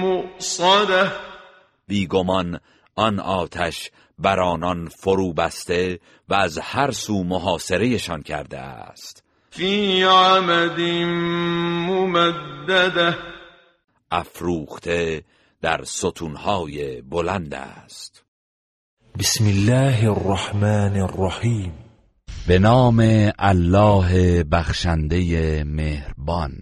مؤصده 0.00 1.12
بیگمان 1.88 2.60
آن 2.96 3.20
آتش 3.20 3.90
بر 4.18 4.40
آنان 4.40 4.88
فرو 4.88 5.32
بسته 5.32 5.98
و 6.28 6.34
از 6.34 6.58
هر 6.58 6.90
سو 6.90 7.22
محاصرهشان 7.24 8.22
کرده 8.22 8.58
است 8.58 9.24
فی 9.50 10.02
عمد 10.02 10.80
ممدده 11.90 13.16
افروخته 14.10 15.24
در 15.60 15.84
ستونهای 15.84 17.02
بلند 17.02 17.54
است 17.54 18.24
بسم 19.18 19.46
الله 19.46 20.10
الرحمن 20.10 20.96
الرحیم 21.00 21.83
به 22.46 22.58
نام 22.58 23.32
الله 23.38 24.42
بخشنده 24.44 25.20
مهربان 25.66 26.52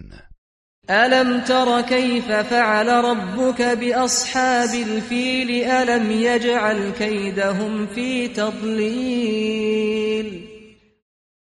الم 0.89 1.43
تر 1.43 1.81
کیف 1.89 2.25
فعل 2.27 2.89
ربك 2.89 3.61
باصحاب 3.61 4.67
الفیل 4.89 5.63
الم 5.71 6.11
یجعل 6.11 6.91
کیدهم 6.91 7.85
فی 7.87 8.27
تضلیل 8.27 10.41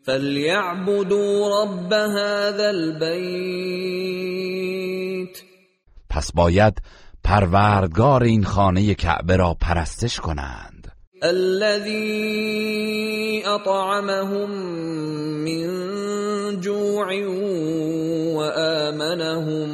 فلیعبدوا 0.05 1.63
رب 1.63 1.93
هذا 1.93 2.63
البیت 2.63 5.37
پس 6.09 6.31
باید 6.33 6.81
پروردگار 7.23 8.23
این 8.23 8.43
خانه 8.43 8.95
کعبه 8.95 9.35
را 9.37 9.55
پرستش 9.61 10.19
کنند 10.19 10.91
الذي 11.21 12.23
اطعمهم 13.45 14.51
من 15.45 16.61
جوع 16.61 17.25
وآمنهم 18.35 19.69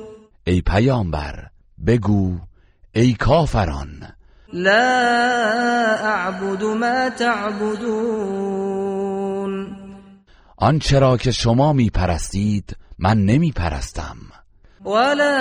ای 0.48 0.61
پیامبر 0.61 1.48
بگو 1.88 2.39
ای 2.95 3.14
کافران 3.14 3.89
لا 4.53 4.95
اعبد 6.03 6.64
ما 6.64 7.09
تعبدون 7.19 9.77
آنچه 10.57 11.18
که 11.19 11.31
شما 11.31 11.73
می 11.73 11.89
پرستید 11.89 12.77
من 12.99 13.18
نمی 13.18 13.51
پرستم 13.51 14.18
ولا 14.85 15.38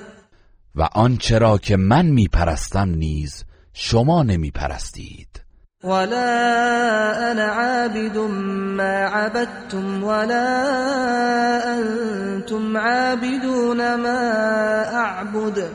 و 0.75 0.83
آنچه 0.93 1.59
که 1.63 1.77
من 1.77 2.07
می 2.07 2.29
پرستم 2.29 2.89
نیز 2.89 3.45
شما 3.73 4.23
نمی 4.23 4.51
پرستید 4.51 5.32
ولا 5.85 6.33
انا 7.33 7.43
عابد 7.45 8.19
ما 8.79 9.05
عبدتم 9.15 10.05
ولا 10.05 10.63
انتم 11.79 12.77
عابدون 12.77 13.95
ما 13.97 14.21
اعبد 14.95 15.71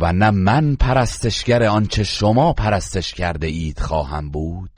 و 0.00 0.12
نه 0.12 0.30
من 0.30 0.74
پرستشگر 0.76 1.62
آنچه 1.62 2.02
شما 2.04 2.52
پرستش 2.52 3.14
کرده 3.14 3.46
اید 3.46 3.80
خواهم 3.80 4.30
بود 4.30 4.70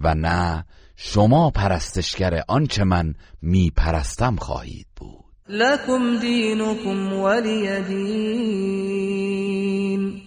و 0.00 0.14
نه 0.14 0.64
شما 0.96 1.50
پرستشگر 1.50 2.42
آنچه 2.48 2.84
من 2.84 3.14
می 3.42 3.70
پرستم 3.76 4.36
خواهید 4.36 4.86
بود 4.96 5.24
لکم 5.48 6.18
دینکم 6.20 7.12
ولی 7.12 7.82
دین 7.82 10.20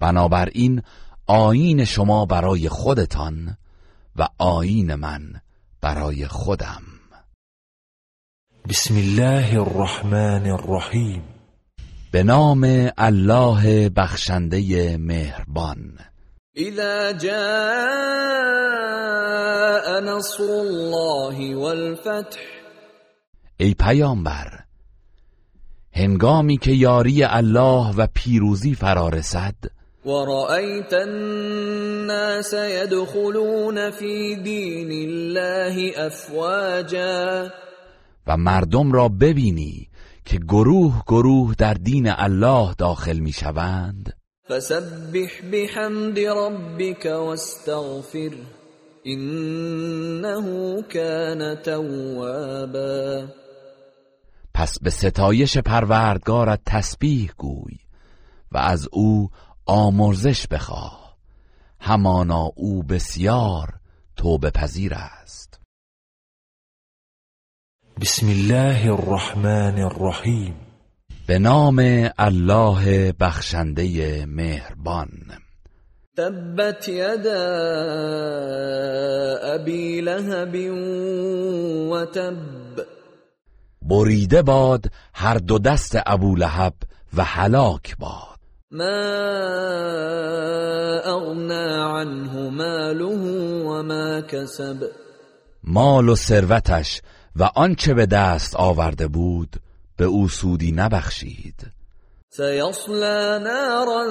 بنابراین 0.00 0.82
آین 1.26 1.84
شما 1.84 2.26
برای 2.26 2.68
خودتان 2.68 3.56
و 4.16 4.28
آین 4.38 4.94
من 4.94 5.22
برای 5.80 6.26
خودم 6.28 6.82
بسم 8.68 8.94
الله 8.96 9.60
الرحمن 9.60 10.46
الرحیم 10.46 11.22
به 12.10 12.22
نام 12.22 12.90
الله 12.98 13.88
بخشنده 13.88 14.96
مهربان 14.96 15.98
ای 23.58 23.74
پیامبر 23.80 24.60
هنگامی 25.92 26.58
که 26.58 26.72
یاری 26.72 27.24
الله 27.24 27.94
و 27.96 28.06
پیروزی 28.14 28.74
فرارسد 28.74 29.54
رسد 29.62 29.81
ورأيت 30.04 30.92
الناس 30.92 32.52
يدخلون 32.54 33.90
في 33.90 34.34
دين 34.36 34.90
الله 35.08 35.92
افواجا 36.06 37.50
و 38.26 38.36
مردم 38.36 38.92
را 38.92 39.08
ببینی 39.08 39.88
که 40.24 40.38
گروه 40.38 41.02
گروه 41.06 41.54
در 41.58 41.74
دین 41.74 42.08
الله 42.16 42.74
داخل 42.78 43.18
می 43.18 43.32
شوند 43.32 44.12
فسبح 44.50 45.30
بحمد 45.52 46.18
ربك 46.18 47.04
واستغفر 47.06 48.30
انه 49.06 50.82
كان 50.82 51.54
توابا 51.54 53.24
پس 54.54 54.78
به 54.82 54.90
ستایش 54.90 55.58
پروردگارت 55.58 56.60
تسبیح 56.66 57.30
گوی 57.38 57.74
و 58.52 58.56
از 58.58 58.88
او 58.92 59.30
آمرزش 59.66 60.46
بخواه 60.46 61.16
همانا 61.80 62.52
او 62.54 62.82
بسیار 62.82 63.74
توبه 64.16 64.50
پذیر 64.50 64.94
است 64.94 65.60
بسم 68.00 68.28
الله 68.28 68.92
الرحمن 68.92 69.78
الرحیم 69.78 70.54
به 71.26 71.38
نام 71.38 71.78
الله 72.18 73.12
بخشنده 73.12 74.26
مهربان 74.26 75.08
تبت 76.16 76.88
یدا 76.88 77.42
ابی 79.42 80.00
لهب 80.00 80.54
و 81.92 82.04
تب 82.06 82.86
بریده 83.82 84.42
باد 84.42 84.86
هر 85.14 85.34
دو 85.38 85.58
دست 85.58 85.98
ابو 86.06 86.34
لهب 86.36 86.74
و 87.14 87.24
هلاک 87.24 87.96
باد 87.96 88.31
ما 88.72 89.02
اغنا 91.04 91.84
عنه 91.96 92.50
ماله 92.50 93.22
وما 93.64 94.20
كسب 94.20 94.90
مال 95.64 96.08
و 96.08 96.16
ثروتش 96.16 97.00
و 97.36 97.44
آنچه 97.54 97.94
به 97.94 98.06
دست 98.06 98.56
آورده 98.56 99.08
بود 99.08 99.56
به 99.96 100.04
او 100.04 100.28
سودی 100.28 100.72
نبخشید 100.72 101.72
سیصلا 102.30 103.38
نارا 103.38 104.06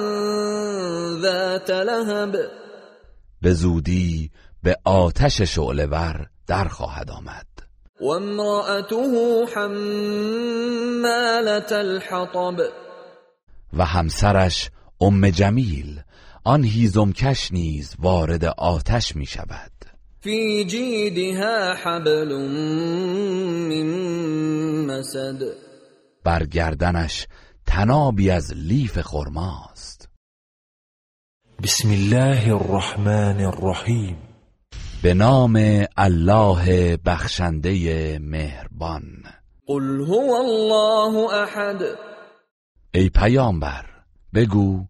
ذات 1.22 1.70
لهب 1.70 2.36
به 3.42 3.50
زودی 3.52 4.30
به 4.62 4.76
آتش 4.84 5.40
شعله 5.42 5.86
ور 5.86 6.26
در 6.46 6.64
خواهد 6.68 7.10
آمد 7.10 7.46
و 8.00 8.04
امرأته 8.04 9.44
حمالت 9.54 11.72
الحطب 11.72 12.60
و 13.72 13.84
همسرش 13.84 14.70
ام 15.00 15.30
جمیل 15.30 16.00
آن 16.44 16.64
هیزمکش 16.64 17.52
نیز 17.52 17.94
وارد 17.98 18.44
آتش 18.44 19.16
می 19.16 19.26
شود 19.26 19.72
فی 20.20 20.64
جیدها 20.64 21.74
حبل 21.74 22.36
من 23.68 23.90
مسد 24.98 25.42
بر 26.24 26.46
گردنش 26.46 27.26
تنابی 27.66 28.30
از 28.30 28.52
لیف 28.56 28.98
خرماست 29.00 30.08
بسم 31.62 31.88
الله 31.90 32.48
الرحمن 32.54 33.40
الرحیم 33.40 34.16
به 35.02 35.14
نام 35.14 35.84
الله 35.96 36.96
بخشنده 36.96 38.18
مهربان 38.22 39.02
قل 39.66 40.00
هو 40.00 40.34
الله 40.44 41.18
احد 41.34 41.78
ای 42.94 43.10
پیامبر 43.10 43.86
بگو 44.34 44.84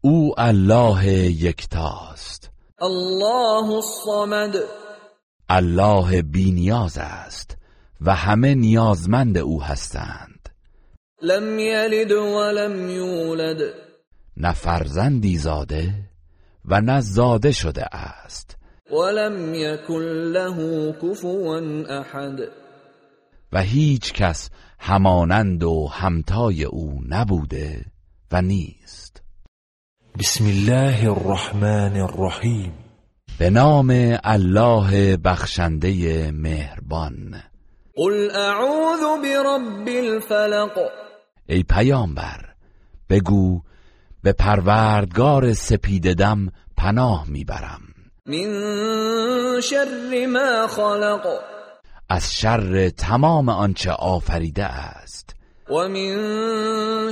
او 0.00 0.34
الله 0.38 1.06
یکتاست 1.30 2.50
الله 2.80 3.70
الصمد 3.70 4.56
الله 5.48 6.22
بینیاز 6.22 6.98
است 6.98 7.56
و 8.00 8.14
همه 8.14 8.54
نیازمند 8.54 9.38
او 9.38 9.62
هستند 9.62 10.48
لم 11.22 11.58
یلد 11.58 12.12
ولم 12.12 12.90
یولد 12.90 13.74
نه 14.36 14.52
فرزندی 14.52 15.36
زاده 15.36 15.94
و 16.64 16.80
نه 16.80 17.00
زاده 17.00 17.52
شده 17.52 17.84
است 17.96 18.56
ولم 18.92 19.54
یکن 19.54 20.02
له 20.04 20.92
کفوا 20.92 21.56
احد 22.00 22.40
و 23.52 23.62
هیچ 23.62 24.12
کس 24.12 24.50
همانند 24.78 25.62
و 25.62 25.88
همتای 25.92 26.64
او 26.64 27.00
نبوده 27.08 27.84
و 28.32 28.42
نیست 28.42 29.22
بسم 30.18 30.44
الله 30.44 31.10
الرحمن 31.10 31.96
الرحیم 31.96 32.72
به 33.38 33.50
نام 33.50 33.88
الله 34.24 35.16
بخشنده 35.16 35.92
مهربان 36.32 37.42
قل 37.96 38.30
اعوذ 38.30 39.22
برب 39.24 39.88
الفلق 39.88 40.78
ای 41.48 41.62
پیامبر 41.62 42.54
بگو 43.10 43.60
به 44.22 44.32
پروردگار 44.32 45.54
سپیددم 45.54 46.48
پناه 46.76 47.26
میبرم 47.28 47.80
من 48.26 48.46
شر 49.62 50.26
ما 50.32 50.66
خلق 50.66 51.26
از 52.08 52.34
شر 52.36 52.90
تمام 52.90 53.48
آنچه 53.48 53.90
آفریده 53.92 54.64
است 54.64 55.36
و 55.70 55.74
من 55.74 56.12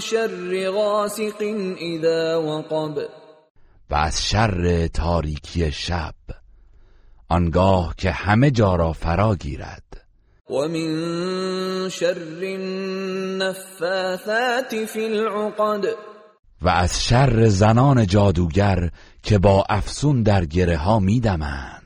شر 0.00 0.70
غاسق 0.70 1.42
اذا 1.80 2.42
وقب 2.42 2.98
و 3.90 3.94
از 3.94 4.26
شر 4.26 4.86
تاریکی 4.86 5.72
شب 5.72 6.14
آنگاه 7.28 7.94
که 7.98 8.10
همه 8.10 8.50
جا 8.50 8.74
را 8.74 8.92
فرا 8.92 9.34
گیرد 9.34 10.06
و 10.50 10.54
من 10.68 11.88
شر 11.88 12.18
النفاثات 12.42 14.84
فی 14.88 15.04
العقد 15.04 15.84
و 16.62 16.68
از 16.68 17.04
شر 17.04 17.48
زنان 17.48 18.06
جادوگر 18.06 18.90
که 19.22 19.38
با 19.38 19.64
افسون 19.68 20.22
در 20.22 20.44
گره 20.44 20.76
ها 20.76 20.98
میدمند 21.00 21.83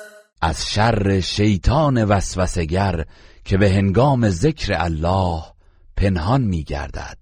از 0.42 0.66
شر 0.66 1.20
شیطان 1.20 2.04
وسوسگر 2.04 3.04
که 3.46 3.56
به 3.58 3.70
هنگام 3.70 4.30
ذکر 4.30 4.72
الله 4.76 5.42
پنهان 5.96 6.40
می 6.42 6.64
گردد 6.64 7.18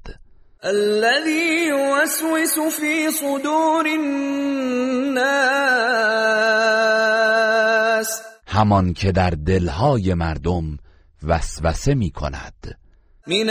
همان 8.47 8.93
که 8.95 9.13
در 9.13 9.31
دلهای 9.31 10.15
مردم 10.15 10.77
وسوسه 11.23 11.95
می 11.95 12.11
کند 12.11 12.79
من 13.27 13.49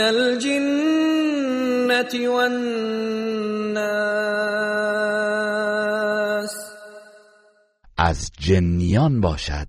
از 7.98 8.30
جنیان 8.38 9.20
باشد 9.20 9.68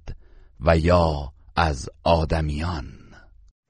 و 0.66 0.78
یا 0.78 1.35
از 1.58 1.90
آدمیان 2.04 2.88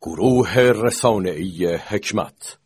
گروه 0.02 0.58
رسانه‌ای 0.60 1.76
حکمت 1.78 2.58